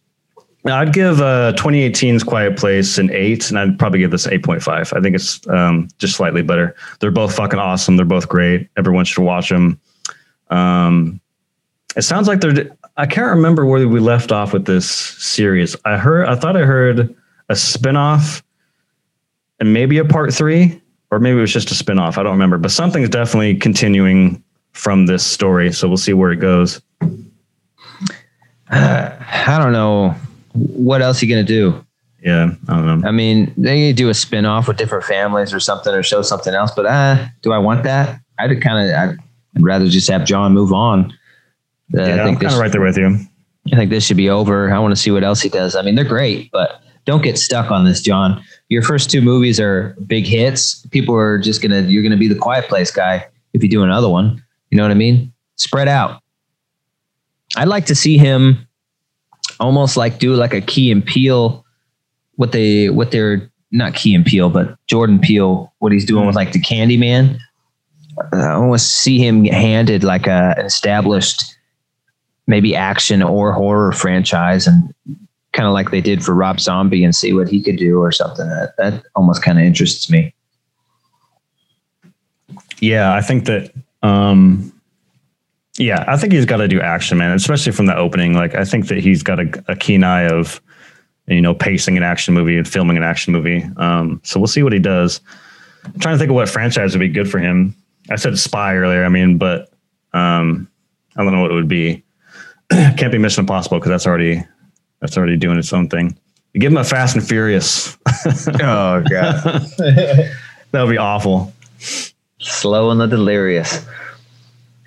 I'd 0.65 0.93
give 0.93 1.21
uh, 1.21 1.53
2018's 1.53 2.23
Quiet 2.23 2.57
Place 2.57 2.97
an 2.97 3.11
eight, 3.11 3.49
and 3.49 3.59
I'd 3.59 3.77
probably 3.77 3.99
give 3.99 4.09
this 4.09 4.25
8.5. 4.25 4.97
I 4.97 5.01
think 5.01 5.15
it's 5.15 5.47
um, 5.47 5.87
just 5.99 6.15
slightly 6.15 6.41
better. 6.41 6.75
They're 6.99 7.11
both 7.11 7.35
fucking 7.35 7.59
awesome. 7.59 7.97
They're 7.97 8.05
both 8.05 8.27
great. 8.27 8.67
Everyone 8.77 9.05
should 9.05 9.21
watch 9.23 9.49
them. 9.49 9.79
Um, 10.49 11.21
it 11.95 12.01
sounds 12.01 12.27
like 12.27 12.41
they're. 12.41 12.75
I 12.97 13.05
can't 13.05 13.27
remember 13.27 13.65
where 13.65 13.87
we 13.87 13.99
left 13.99 14.31
off 14.31 14.53
with 14.53 14.65
this 14.65 14.89
series. 14.89 15.75
I 15.85 15.97
heard. 15.97 16.27
I 16.27 16.35
thought 16.35 16.57
I 16.57 16.61
heard 16.61 17.15
a 17.49 17.53
spinoff, 17.53 18.41
and 19.59 19.73
maybe 19.73 19.97
a 19.97 20.05
part 20.05 20.33
three, 20.33 20.81
or 21.11 21.19
maybe 21.19 21.37
it 21.37 21.41
was 21.41 21.53
just 21.53 21.71
a 21.71 21.73
spinoff. 21.73 22.17
I 22.17 22.23
don't 22.23 22.33
remember, 22.33 22.57
but 22.57 22.71
something's 22.71 23.09
definitely 23.09 23.55
continuing 23.55 24.43
from 24.73 25.05
this 25.05 25.25
story. 25.25 25.71
So 25.71 25.87
we'll 25.87 25.97
see 25.97 26.13
where 26.13 26.31
it 26.31 26.37
goes. 26.37 26.81
I 28.69 29.57
don't 29.59 29.71
know 29.71 30.15
what 30.53 31.01
else 31.01 31.21
you 31.21 31.29
gonna 31.29 31.43
do. 31.43 31.85
Yeah, 32.21 32.51
I 32.67 32.73
don't 32.73 33.01
know. 33.01 33.07
I 33.07 33.11
mean, 33.11 33.53
they 33.55 33.93
do 33.93 34.09
a 34.09 34.13
spin 34.13 34.45
off 34.45 34.67
with 34.67 34.77
different 34.77 35.03
families 35.03 35.53
or 35.53 35.59
something, 35.59 35.93
or 35.93 36.01
show 36.01 36.23
something 36.23 36.53
else. 36.55 36.71
But 36.75 36.87
uh, 36.87 37.27
do 37.41 37.51
I 37.51 37.59
want 37.59 37.83
that? 37.83 38.19
I'd 38.39 38.61
kind 38.61 38.89
of. 38.89 38.95
I'd, 38.95 39.17
rather 39.63 39.87
just 39.87 40.09
have 40.09 40.25
John 40.25 40.53
move 40.53 40.73
on. 40.73 41.13
Uh, 41.95 42.01
Yeah, 42.01 42.03
I 42.03 42.09
I'm 42.09 42.25
think 42.25 42.41
kind 42.41 42.49
this, 42.49 42.53
of 42.55 42.59
right 42.59 42.71
there 42.71 42.81
with 42.81 42.97
you. 42.97 43.19
I 43.71 43.75
think 43.77 43.89
this 43.89 44.05
should 44.05 44.17
be 44.17 44.29
over. 44.29 44.69
I 44.69 44.79
want 44.79 44.91
to 44.91 45.01
see 45.01 45.11
what 45.11 45.23
else 45.23 45.41
he 45.41 45.47
does. 45.47 45.75
I 45.77 45.81
mean, 45.81 45.95
they're 45.95 46.03
great, 46.03 46.51
but 46.51 46.81
don't 47.05 47.23
get 47.23 47.37
stuck 47.37 47.71
on 47.71 47.85
this, 47.85 48.01
John. 48.01 48.43
Your 48.69 48.81
first 48.81 49.09
two 49.09 49.21
movies 49.21 49.59
are 49.59 49.95
big 50.07 50.25
hits. 50.25 50.85
People 50.87 51.15
are 51.15 51.37
just 51.37 51.61
gonna. 51.61 51.81
You're 51.81 52.03
gonna 52.03 52.17
be 52.17 52.27
the 52.27 52.35
Quiet 52.35 52.67
Place 52.67 52.91
guy 52.91 53.27
if 53.53 53.63
you 53.63 53.69
do 53.69 53.83
another 53.83 54.09
one. 54.09 54.43
You 54.71 54.77
know 54.77 54.83
what 54.83 54.91
I 54.91 54.95
mean? 54.95 55.31
Spread 55.55 55.87
out. 55.87 56.21
I'd 57.55 57.67
like 57.67 57.85
to 57.85 57.95
see 57.95 58.17
him 58.17 58.67
almost 59.59 59.95
like 59.95 60.19
do 60.19 60.33
like 60.33 60.53
a 60.53 60.61
Key 60.61 60.91
and 60.91 61.05
Peele, 61.05 61.63
what 62.35 62.51
they 62.51 62.89
what 62.89 63.11
they're 63.11 63.49
not 63.71 63.93
Key 63.93 64.15
and 64.15 64.25
Peele, 64.25 64.49
but 64.49 64.75
Jordan 64.87 65.19
Peele, 65.19 65.71
what 65.79 65.91
he's 65.91 66.05
doing 66.05 66.25
with 66.25 66.35
like 66.35 66.51
the 66.51 66.61
Candyman. 66.61 67.37
I 68.33 68.51
almost 68.51 68.91
see 68.99 69.19
him 69.19 69.45
handed 69.45 70.03
like 70.03 70.25
a 70.25 70.55
established 70.57 71.43
maybe 72.47 72.75
action 72.75 73.21
or 73.21 73.51
horror 73.51 73.91
franchise 73.91 74.67
and 74.67 74.93
kind 75.55 75.67
of 75.67 75.73
like 75.73 75.89
they 75.89 76.01
did 76.01 76.23
for 76.23 76.35
Rob 76.35 76.59
Zombie 76.59 77.03
and 77.03 77.15
see 77.15 77.33
what 77.33 77.47
he 77.47 77.63
could 77.63 77.77
do 77.77 77.99
or 77.99 78.11
something. 78.11 78.47
That 78.47 78.73
that 78.77 79.03
almost 79.15 79.41
kind 79.41 79.57
of 79.57 79.65
interests 79.65 80.09
me. 80.09 80.35
Yeah, 82.79 83.15
I 83.15 83.21
think 83.21 83.45
that. 83.45 83.73
Um, 84.03 84.71
yeah, 85.77 86.05
I 86.07 86.15
think 86.15 86.31
he's 86.31 86.45
got 86.45 86.57
to 86.57 86.67
do 86.67 86.79
action, 86.79 87.17
man. 87.17 87.31
Especially 87.31 87.71
from 87.71 87.87
the 87.87 87.95
opening. 87.95 88.33
Like, 88.33 88.55
I 88.55 88.63
think 88.63 88.87
that 88.87 88.99
he's 88.99 89.23
got 89.23 89.39
a, 89.39 89.63
a 89.67 89.75
keen 89.75 90.03
eye 90.03 90.27
of, 90.27 90.61
you 91.27 91.41
know, 91.41 91.53
pacing 91.53 91.97
an 91.97 92.03
action 92.03 92.33
movie 92.33 92.57
and 92.57 92.67
filming 92.67 92.95
an 92.95 93.03
action 93.03 93.33
movie. 93.33 93.65
Um, 93.75 94.21
so 94.23 94.39
we'll 94.39 94.47
see 94.47 94.63
what 94.63 94.71
he 94.71 94.79
does. 94.79 95.19
I'm 95.83 95.99
trying 95.99 96.15
to 96.15 96.19
think 96.19 96.29
of 96.29 96.35
what 96.35 96.47
franchise 96.47 96.93
would 96.93 96.99
be 96.99 97.09
good 97.09 97.29
for 97.29 97.39
him. 97.39 97.75
I 98.09 98.15
said 98.15 98.37
Spy 98.37 98.75
earlier. 98.75 99.03
I 99.03 99.09
mean, 99.09 99.37
but 99.37 99.69
um, 100.13 100.69
I 101.17 101.23
don't 101.23 101.33
know 101.33 101.41
what 101.41 101.51
it 101.51 101.55
would 101.55 101.67
be. 101.67 102.03
Can't 102.71 103.11
be 103.11 103.17
Mission 103.17 103.41
Impossible 103.41 103.79
because 103.79 103.89
that's 103.89 104.07
already 104.07 104.45
that's 105.05 105.17
already 105.17 105.37
doing 105.37 105.59
its 105.59 105.71
own 105.71 105.87
thing. 105.87 106.17
Give 106.55 106.71
him 106.71 106.77
a 106.77 106.83
Fast 106.83 107.15
and 107.15 107.25
Furious. 107.25 107.97
Oh 108.63 109.03
god, 109.07 109.43
that 109.77 110.31
would 110.73 110.89
be 110.89 110.97
awful. 110.97 111.53
slow 112.39 112.89
and 112.89 112.99
the 112.99 113.05
delirious. 113.05 113.85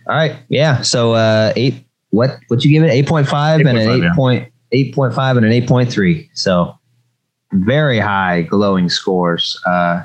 All 0.09 0.17
right, 0.17 0.37
yeah. 0.49 0.83
So 0.83 1.13
uh, 1.13 1.53
eight. 1.55 1.85
What 2.11 2.39
what 2.49 2.65
you 2.65 2.73
give 2.73 2.83
it? 2.83 2.91
Eight 2.91 3.07
point 3.07 3.29
five 3.29 3.61
and 3.61 3.69
an 3.69 3.77
8.5, 3.77 3.95
eight 3.95 4.03
yeah. 4.03 4.15
point 4.15 4.53
eight 4.73 4.95
point 4.95 5.15
five 5.15 5.37
and 5.37 5.47
an 5.47 5.53
eight 5.53 5.69
point 5.69 5.93
three. 5.93 6.29
So 6.35 6.77
very 7.53 8.01
high 8.01 8.43
glowing 8.43 8.89
scores. 8.89 9.61
Uh, 9.65 10.05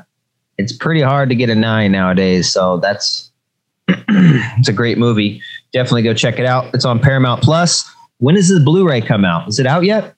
it's 0.60 0.74
pretty 0.74 1.02
hard 1.02 1.30
to 1.30 1.36
get 1.36 1.50
a 1.50 1.56
nine 1.56 1.92
nowadays. 1.92 2.52
So 2.52 2.78
that's 2.78 3.32
it's 3.88 4.70
a 4.70 4.74
great 4.74 5.00
movie. 5.00 5.42
Definitely 5.72 6.04
go 6.04 6.14
check 6.14 6.38
it 6.38 6.46
out. 6.46 6.74
It's 6.76 6.86
on 6.86 7.00
Paramount 7.00 7.42
Plus. 7.42 7.90
When 8.24 8.36
does 8.36 8.48
the 8.48 8.62
Blu-ray 8.62 9.02
come 9.02 9.26
out? 9.26 9.50
Is 9.50 9.60
it 9.60 9.66
out 9.68 9.84
yet? 9.84 10.16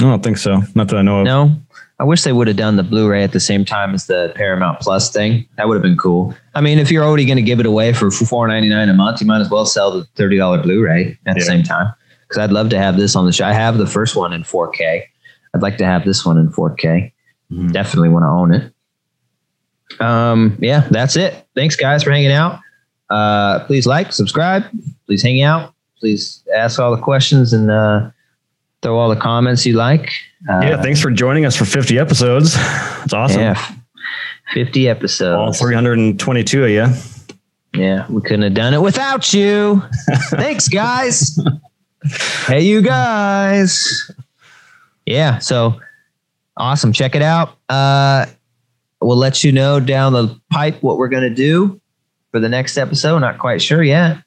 I 0.00 0.02
don't 0.02 0.22
think 0.22 0.36
so. 0.36 0.60
Not 0.74 0.88
that 0.88 0.96
I 0.96 1.02
know 1.02 1.20
of. 1.20 1.24
No. 1.24 1.50
I 1.98 2.04
wish 2.04 2.22
they 2.22 2.32
would 2.32 2.46
have 2.46 2.58
done 2.58 2.76
the 2.76 2.82
Blu-ray 2.82 3.24
at 3.24 3.32
the 3.32 3.40
same 3.40 3.64
time 3.64 3.94
as 3.94 4.06
the 4.06 4.32
Paramount 4.36 4.80
Plus 4.80 5.10
thing. 5.10 5.48
That 5.56 5.66
would 5.66 5.74
have 5.74 5.82
been 5.82 5.96
cool. 5.96 6.34
I 6.54 6.60
mean, 6.60 6.78
if 6.78 6.90
you're 6.90 7.04
already 7.04 7.24
going 7.24 7.36
to 7.36 7.42
give 7.42 7.58
it 7.58 7.64
away 7.64 7.94
for 7.94 8.10
four 8.10 8.46
ninety 8.48 8.68
nine 8.68 8.90
a 8.90 8.94
month, 8.94 9.22
you 9.22 9.26
might 9.26 9.40
as 9.40 9.48
well 9.48 9.64
sell 9.64 9.90
the 9.90 10.04
thirty 10.14 10.36
dollar 10.36 10.62
Blu-ray 10.62 11.18
at 11.26 11.36
the 11.36 11.40
same 11.40 11.62
time. 11.62 11.90
Because 12.20 12.36
I'd 12.36 12.52
love 12.52 12.68
to 12.68 12.78
have 12.78 12.98
this 12.98 13.16
on 13.16 13.24
the 13.24 13.32
show. 13.32 13.46
I 13.46 13.54
have 13.54 13.78
the 13.78 13.86
first 13.86 14.14
one 14.14 14.34
in 14.34 14.42
4K. 14.42 15.04
I'd 15.54 15.62
like 15.62 15.78
to 15.78 15.86
have 15.86 16.04
this 16.04 16.26
one 16.26 16.36
in 16.36 16.50
4K. 16.50 17.10
Mhm. 17.50 17.72
Definitely 17.72 18.10
want 18.10 18.24
to 18.24 18.28
own 18.28 18.52
it. 18.54 20.00
Um, 20.00 20.58
yeah, 20.60 20.86
that's 20.90 21.16
it. 21.16 21.46
Thanks, 21.56 21.76
guys, 21.76 22.02
for 22.02 22.10
hanging 22.10 22.30
out. 22.30 22.60
Uh, 23.08 23.60
please 23.64 23.86
like, 23.86 24.12
subscribe. 24.12 24.64
Please 25.06 25.22
hang 25.22 25.40
out. 25.40 25.72
Please 26.00 26.42
ask 26.54 26.78
all 26.78 26.94
the 26.94 27.02
questions 27.02 27.52
and 27.52 27.70
uh, 27.70 28.10
throw 28.82 28.98
all 28.98 29.08
the 29.08 29.20
comments 29.20 29.66
you 29.66 29.74
like. 29.74 30.10
Uh, 30.48 30.60
Yeah, 30.62 30.82
thanks 30.82 31.00
for 31.00 31.10
joining 31.10 31.44
us 31.44 31.56
for 31.56 31.64
50 31.64 31.98
episodes. 31.98 32.54
It's 33.04 33.12
awesome. 33.12 33.40
yeah, 33.40 33.72
50 34.54 34.86
All 34.88 34.96
episodes. 34.96 35.58
322 35.58 36.64
of 36.64 36.70
you. 36.70 36.86
Yeah, 37.74 38.06
we 38.10 38.22
couldn't 38.22 38.42
have 38.42 38.54
done 38.54 38.74
it 38.74 38.80
without 38.82 39.32
you. 39.34 39.82
Thanks, 40.30 40.68
guys. 40.68 41.38
hey, 42.46 42.62
you 42.62 42.80
guys. 42.80 44.10
Yeah, 45.04 45.38
so 45.38 45.80
awesome. 46.56 46.92
Check 46.92 47.14
it 47.14 47.22
out. 47.22 47.56
Uh, 47.68 48.26
we'll 49.00 49.16
let 49.16 49.44
you 49.44 49.52
know 49.52 49.80
down 49.80 50.12
the 50.12 50.40
pipe 50.50 50.82
what 50.82 50.96
we're 50.98 51.08
going 51.08 51.28
to 51.28 51.34
do 51.34 51.80
for 52.30 52.40
the 52.40 52.48
next 52.48 52.76
episode. 52.78 53.18
Not 53.20 53.38
quite 53.38 53.60
sure 53.62 53.82
yet. 53.82 54.18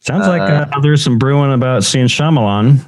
Sounds 0.00 0.26
like 0.26 0.40
Uh, 0.42 0.66
uh, 0.72 0.80
there's 0.80 1.02
some 1.02 1.18
brewing 1.18 1.52
about 1.52 1.84
seeing 1.84 2.06
Shyamalan 2.06 2.84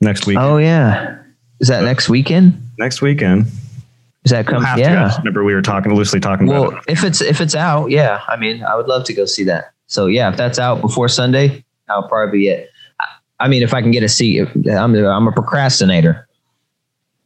next 0.00 0.26
week. 0.26 0.38
Oh, 0.40 0.56
yeah. 0.56 1.18
Is 1.60 1.68
that 1.68 1.84
next 1.84 2.08
weekend? 2.08 2.60
Next 2.78 3.00
weekend. 3.02 3.46
Is 4.24 4.30
that 4.30 4.46
We'll 4.50 4.60
come? 4.60 4.76
to. 4.76 4.80
Yeah. 4.80 5.14
Remember, 5.18 5.44
we 5.44 5.54
were 5.54 5.62
talking 5.62 5.94
loosely 5.94 6.20
talking 6.20 6.46
Well, 6.46 6.68
about 6.68 6.84
it. 6.88 6.92
if 6.92 7.04
it's 7.04 7.20
if 7.20 7.40
it's 7.40 7.54
out, 7.54 7.90
yeah. 7.90 8.20
I 8.28 8.36
mean, 8.36 8.62
I 8.64 8.76
would 8.76 8.86
love 8.86 9.04
to 9.04 9.12
go 9.12 9.24
see 9.24 9.44
that. 9.44 9.72
So 9.88 10.06
yeah, 10.06 10.30
if 10.30 10.36
that's 10.36 10.58
out 10.58 10.80
before 10.80 11.08
Sunday, 11.08 11.64
I'll 11.88 12.08
probably 12.08 12.38
be 12.38 12.48
it. 12.48 12.70
I- 13.00 13.06
I 13.40 13.48
mean, 13.48 13.62
if 13.62 13.74
I 13.74 13.82
can 13.82 13.90
get 13.90 14.02
a 14.04 14.08
seat, 14.08 14.46
I'm 14.70 14.94
I'm 14.94 15.26
a 15.26 15.32
procrastinator, 15.32 16.28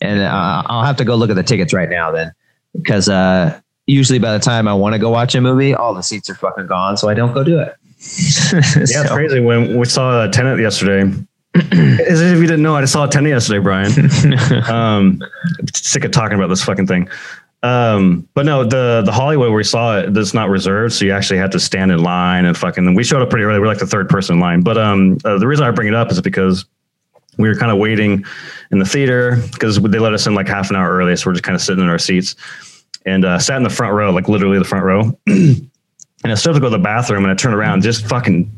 and 0.01 0.21
uh, 0.21 0.63
I'll 0.67 0.85
have 0.85 0.97
to 0.97 1.05
go 1.05 1.15
look 1.17 1.29
at 1.31 1.37
the 1.37 1.43
tickets 1.43 1.73
right 1.75 1.89
now 1.91 2.11
then, 2.11 2.33
because 2.73 3.09
uh, 3.11 3.61
usually 3.87 4.19
by 4.19 4.33
the 4.33 4.39
time 4.43 4.67
I 4.67 4.73
want 4.75 4.95
to 4.95 4.99
go 4.99 5.11
watch 5.11 5.35
a 5.35 5.41
movie, 5.43 5.75
all 5.75 5.93
the 5.95 6.03
seats 6.03 6.29
are 6.31 6.35
fucking 6.35 6.67
gone, 6.67 6.97
so 6.97 7.09
I 7.11 7.15
don't 7.15 7.35
go 7.35 7.45
do 7.45 7.59
it. 7.61 7.77
Yeah, 8.77 9.03
it's 9.03 9.11
crazy. 9.11 9.41
When 9.41 9.79
we 9.79 9.87
saw 9.87 10.25
a 10.25 10.29
Tenet 10.29 10.61
yesterday, 10.61 11.11
as 11.55 12.21
if 12.21 12.39
you 12.39 12.47
didn't 12.47 12.63
know, 12.63 12.77
I 12.77 12.83
just 12.83 12.93
saw 12.93 13.05
a 13.05 13.09
Tenet 13.09 13.31
yesterday, 13.31 13.59
Brian. 13.59 13.91
um, 14.71 15.23
sick 15.75 16.05
of 16.05 16.11
talking 16.11 16.37
about 16.37 16.49
this 16.49 16.63
fucking 16.63 16.87
thing. 16.87 17.09
Um, 17.63 18.29
but 18.35 18.45
no, 18.45 18.65
the 18.65 19.03
the 19.05 19.13
Hollywood 19.13 19.49
where 19.49 19.57
we 19.57 19.65
saw 19.65 19.99
it, 19.99 20.13
that's 20.13 20.35
not 20.35 20.51
reserved, 20.51 20.93
so 20.95 21.05
you 21.05 21.13
actually 21.13 21.39
had 21.39 21.51
to 21.53 21.61
stand 21.61 21.91
in 21.91 22.03
line 22.03 22.45
and 22.45 22.57
fucking. 22.57 22.95
We 22.95 23.03
showed 23.03 23.23
up 23.23 23.31
pretty 23.31 23.45
early. 23.45 23.59
We're 23.59 23.67
like 23.67 23.79
the 23.79 23.87
third 23.87 24.09
person 24.09 24.37
in 24.37 24.41
line. 24.41 24.61
But 24.61 24.77
um, 24.79 25.19
uh, 25.25 25.39
the 25.39 25.47
reason 25.47 25.65
I 25.65 25.71
bring 25.71 25.89
it 25.89 25.95
up 25.95 26.13
is 26.13 26.21
because 26.21 26.67
we 27.39 27.49
were 27.49 27.57
kind 27.57 27.73
of 27.73 27.79
waiting 27.79 28.25
in 28.71 28.79
the 28.79 28.85
theater 28.85 29.43
because 29.53 29.81
they 29.81 29.99
let 29.99 30.13
us 30.13 30.27
in 30.27 30.35
like 30.35 30.49
half 30.49 30.71
an 30.71 30.77
hour 30.77 30.97
early, 30.97 31.17
so 31.17 31.31
we're 31.31 31.35
just 31.35 31.45
kind 31.45 31.57
of 31.57 31.63
sitting 31.63 31.83
in 31.83 31.91
our 31.91 31.99
seats 31.99 32.37
and 33.07 33.25
uh, 33.25 33.39
sat 33.39 33.57
in 33.57 33.63
the 33.63 33.71
front 33.71 33.95
row, 33.95 34.11
like 34.11 34.29
literally 34.29 34.59
the 34.59 34.65
front 34.65 34.85
row. 34.85 35.19
and 36.27 36.33
I 36.33 36.35
still 36.35 36.53
have 36.53 36.61
to 36.61 36.61
go 36.61 36.71
to 36.71 36.77
the 36.77 36.83
bathroom, 36.83 37.23
and 37.25 37.31
I 37.31 37.37
turned 37.37 37.55
around, 37.55 37.83
just 37.83 38.05
fucking 38.07 38.51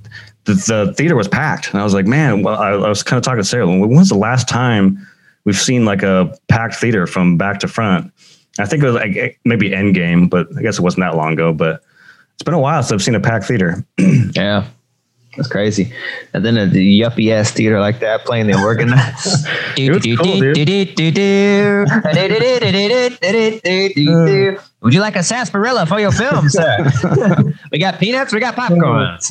the, 0.44 0.54
the 0.54 0.94
theater 0.96 1.14
was 1.14 1.28
packed, 1.28 1.70
and 1.70 1.80
I 1.80 1.84
was 1.84 1.92
like, 1.92 2.06
man, 2.06 2.42
well, 2.42 2.58
I, 2.58 2.70
I 2.70 2.88
was 2.88 3.02
kind 3.02 3.18
of 3.18 3.24
talking 3.24 3.42
to 3.42 3.44
Sarah. 3.44 3.66
When 3.66 3.90
was 3.90 4.08
the 4.08 4.16
last 4.16 4.48
time 4.48 5.06
we've 5.44 5.54
seen 5.54 5.84
like 5.84 6.02
a 6.02 6.34
packed 6.48 6.76
theater 6.76 7.06
from 7.06 7.36
back 7.36 7.60
to 7.60 7.68
front. 7.68 8.10
I 8.58 8.64
think 8.64 8.82
it 8.82 8.86
was 8.86 8.94
like 8.94 9.16
eh, 9.16 9.32
maybe 9.44 9.70
Endgame, 9.70 10.30
but 10.30 10.48
I 10.56 10.62
guess 10.62 10.78
it 10.78 10.82
wasn't 10.82 11.02
that 11.02 11.14
long 11.14 11.34
ago. 11.34 11.52
But 11.52 11.82
it's 12.34 12.42
been 12.42 12.54
a 12.54 12.58
while 12.58 12.82
since 12.82 12.92
I've 12.92 13.02
seen 13.02 13.14
a 13.14 13.20
packed 13.20 13.44
theater. 13.44 13.84
yeah. 13.98 14.66
That's 15.38 15.48
crazy. 15.48 15.92
And 16.34 16.44
then 16.44 16.58
a 16.58 16.66
yuppie 16.66 17.30
ass 17.30 17.52
theater 17.52 17.78
like 17.78 18.00
that 18.00 18.24
playing 18.24 18.48
the 18.48 18.60
organ. 18.60 18.88
Would 24.80 24.94
you 24.94 25.00
like 25.00 25.14
a 25.14 25.22
sarsaparilla 25.22 25.86
for 25.86 26.00
your 26.00 26.10
film, 26.10 26.48
sir? 26.48 26.90
we 27.72 27.78
got 27.78 28.00
peanuts, 28.00 28.32
we 28.32 28.40
got 28.40 28.56
popcorns. 28.56 29.26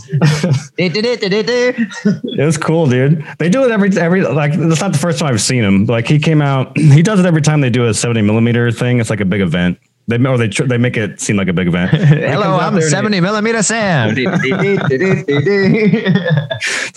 it 2.05 2.45
was 2.45 2.58
cool, 2.58 2.88
dude. 2.88 3.26
They 3.39 3.49
do 3.49 3.66
it 3.66 3.72
every 3.72 3.89
every 3.97 4.22
like 4.22 4.53
it's 4.53 4.82
not 4.82 4.93
the 4.93 4.97
first 4.97 5.20
time 5.20 5.34
I've 5.34 5.41
seen 5.41 5.64
him. 5.64 5.86
Like 5.86 6.08
he 6.08 6.20
came 6.20 6.41
out, 6.41 6.78
he 6.78 7.03
does 7.03 7.20
it 7.20 7.26
every 7.26 7.41
time 7.41 7.60
they 7.62 7.70
do 7.70 7.86
a 7.86 7.93
70 7.93 8.22
millimeter 8.22 8.72
thing. 8.72 8.99
It's 8.99 9.10
like 9.10 9.20
a 9.20 9.26
big 9.26 9.41
event. 9.41 9.78
They 10.10 10.18
or 10.26 10.38
they 10.38 10.47
they 10.47 10.78
make 10.78 10.95
it 10.95 11.20
seem 11.20 11.36
like 11.36 11.49
a 11.49 11.53
big 11.53 11.68
event. 11.68 11.91
Hello, 11.91 12.55
I'm 12.55 12.80
70 12.80 13.20
millimeter 13.20 13.62
Sam. 13.62 14.12
it's 14.18 14.28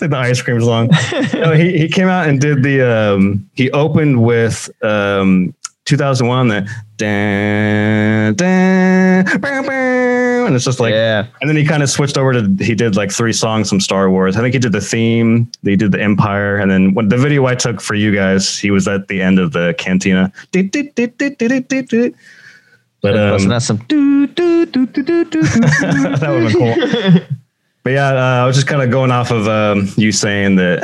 like 0.01 0.09
the 0.09 0.17
ice 0.17 0.41
cream 0.41 0.61
song. 0.61 0.87
no, 1.33 1.51
he 1.51 1.77
he 1.77 1.89
came 1.89 2.07
out 2.07 2.29
and 2.29 2.39
did 2.39 2.63
the 2.63 2.81
um 2.81 3.49
he 3.53 3.69
opened 3.71 4.23
with 4.23 4.69
um 4.81 5.53
2001 5.85 6.47
the 6.47 6.69
dan, 6.95 8.33
dan, 8.35 9.25
bow, 9.41 9.61
bow, 9.63 10.45
and 10.45 10.55
it's 10.55 10.63
just 10.63 10.79
like 10.79 10.93
yeah. 10.93 11.27
and 11.41 11.49
then 11.49 11.57
he 11.57 11.65
kind 11.65 11.83
of 11.83 11.89
switched 11.89 12.17
over 12.17 12.31
to 12.31 12.63
he 12.63 12.75
did 12.75 12.95
like 12.95 13.11
three 13.11 13.33
songs 13.33 13.67
from 13.67 13.81
Star 13.81 14.09
Wars. 14.09 14.37
I 14.37 14.39
think 14.39 14.53
he 14.53 14.59
did 14.59 14.71
the 14.71 14.79
theme, 14.79 15.51
he 15.63 15.75
did 15.75 15.91
the 15.91 16.01
Empire, 16.01 16.55
and 16.55 16.71
then 16.71 16.93
when 16.93 17.09
the 17.09 17.17
video 17.17 17.45
I 17.45 17.55
took 17.55 17.81
for 17.81 17.95
you 17.95 18.15
guys, 18.15 18.57
he 18.57 18.71
was 18.71 18.87
at 18.87 19.09
the 19.09 19.21
end 19.21 19.37
of 19.37 19.51
the 19.51 19.75
cantina. 19.77 20.31
But 23.01 23.17
um, 23.17 23.31
wasn't 23.31 23.49
that 23.49 23.61
some 23.61 23.77
do 23.87 24.27
do 24.27 24.65
do 24.65 24.85
do 24.85 25.03
do 25.03 25.25
do? 25.25 25.41
that 25.41 26.29
would 26.29 26.43
have 26.43 26.53
been 26.53 27.21
cool. 27.21 27.27
But 27.83 27.93
yeah, 27.93 28.09
uh, 28.09 28.43
I 28.43 28.45
was 28.45 28.55
just 28.55 28.67
kind 28.67 28.83
of 28.83 28.91
going 28.91 29.09
off 29.09 29.31
of 29.31 29.47
um, 29.47 29.87
you 29.95 30.11
saying 30.11 30.57
that 30.57 30.83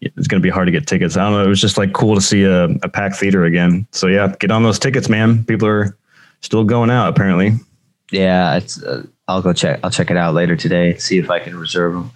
it's 0.00 0.28
going 0.28 0.40
to 0.40 0.46
be 0.46 0.50
hard 0.50 0.68
to 0.68 0.72
get 0.72 0.86
tickets. 0.86 1.16
I 1.16 1.24
don't 1.24 1.32
know. 1.32 1.44
It 1.44 1.48
was 1.48 1.60
just 1.60 1.76
like 1.76 1.92
cool 1.92 2.14
to 2.14 2.20
see 2.20 2.44
a, 2.44 2.64
a 2.64 2.88
packed 2.88 3.16
theater 3.16 3.44
again. 3.44 3.86
So 3.90 4.06
yeah, 4.06 4.32
get 4.38 4.52
on 4.52 4.62
those 4.62 4.78
tickets, 4.78 5.08
man. 5.08 5.44
People 5.44 5.66
are 5.66 5.98
still 6.42 6.62
going 6.62 6.90
out 6.90 7.08
apparently. 7.08 7.54
Yeah, 8.12 8.56
it's. 8.56 8.80
Uh, 8.82 9.04
I'll 9.28 9.42
go 9.42 9.52
check. 9.52 9.80
I'll 9.82 9.90
check 9.90 10.12
it 10.12 10.16
out 10.16 10.34
later 10.34 10.54
today. 10.54 10.96
See 10.98 11.18
if 11.18 11.30
I 11.30 11.40
can 11.40 11.58
reserve 11.58 11.94
them. 11.94 12.10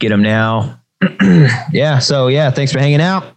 Get 0.00 0.08
them 0.08 0.22
now. 0.22 0.80
yeah. 1.72 2.00
So 2.00 2.26
yeah, 2.26 2.50
thanks 2.50 2.72
for 2.72 2.80
hanging 2.80 3.00
out. 3.00 3.36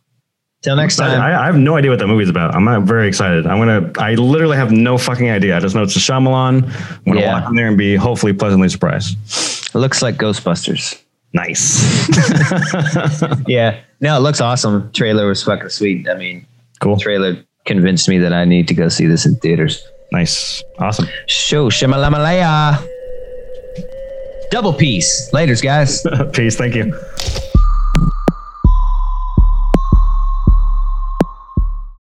Till 0.64 0.78
next 0.78 0.95
time. 0.95 1.20
I, 1.20 1.41
I, 1.41 1.45
have 1.45 1.57
no 1.57 1.76
idea 1.76 1.91
what 1.91 1.99
that 1.99 2.07
movie's 2.07 2.30
about. 2.30 2.55
I'm 2.55 2.64
not 2.64 2.84
very 2.84 3.05
excited. 3.05 3.45
I'm 3.45 3.59
gonna. 3.59 3.91
I 3.97 4.16
literally 4.16 4.55
have 4.55 4.72
no 4.72 4.97
fucking 4.97 5.30
idea. 5.30 5.57
I 5.57 5.59
just 5.59 5.76
know 5.76 5.84
it's 5.84 5.95
a 5.97 5.99
Shyamalan. 5.99 6.64
I'm 6.64 7.03
gonna 7.05 7.20
yeah. 7.20 7.34
walk 7.34 7.49
in 7.49 7.55
there 7.55 7.68
and 7.68 7.78
be 7.78 7.97
hopefully 7.97 8.32
pleasantly 8.32 8.70
surprised. 8.70 9.18
It 9.76 9.78
looks 9.78 10.01
like 10.01 10.16
Ghostbusters. 10.16 11.01
Nice. 11.34 12.07
yeah. 13.47 13.82
No, 13.99 14.16
it 14.16 14.22
looks 14.22 14.39
awesome. 14.39 14.89
Trailer 14.93 15.28
was 15.28 15.43
fucking 15.43 15.68
sweet. 15.68 16.07
I 16.07 16.16
mean, 16.16 16.45
cool. 16.80 16.97
Trailer 16.97 17.43
convinced 17.66 18.07
me 18.07 18.18
that 18.20 18.32
I 18.32 18.45
need 18.45 18.70
to 18.70 18.74
go 18.74 18.88
see 18.88 19.05
this 19.05 19.26
in 19.26 19.36
theaters. 19.38 19.86
Nice. 20.14 20.64
Awesome. 20.80 21.07
Show 21.28 21.70
Shimalamalaya. 21.70 22.88
Double 24.49 24.74
peace. 24.74 25.30
Laters, 25.34 25.61
guys. 25.61 26.05
peace. 26.34 26.55
Thank 26.55 26.76
you. 26.76 26.97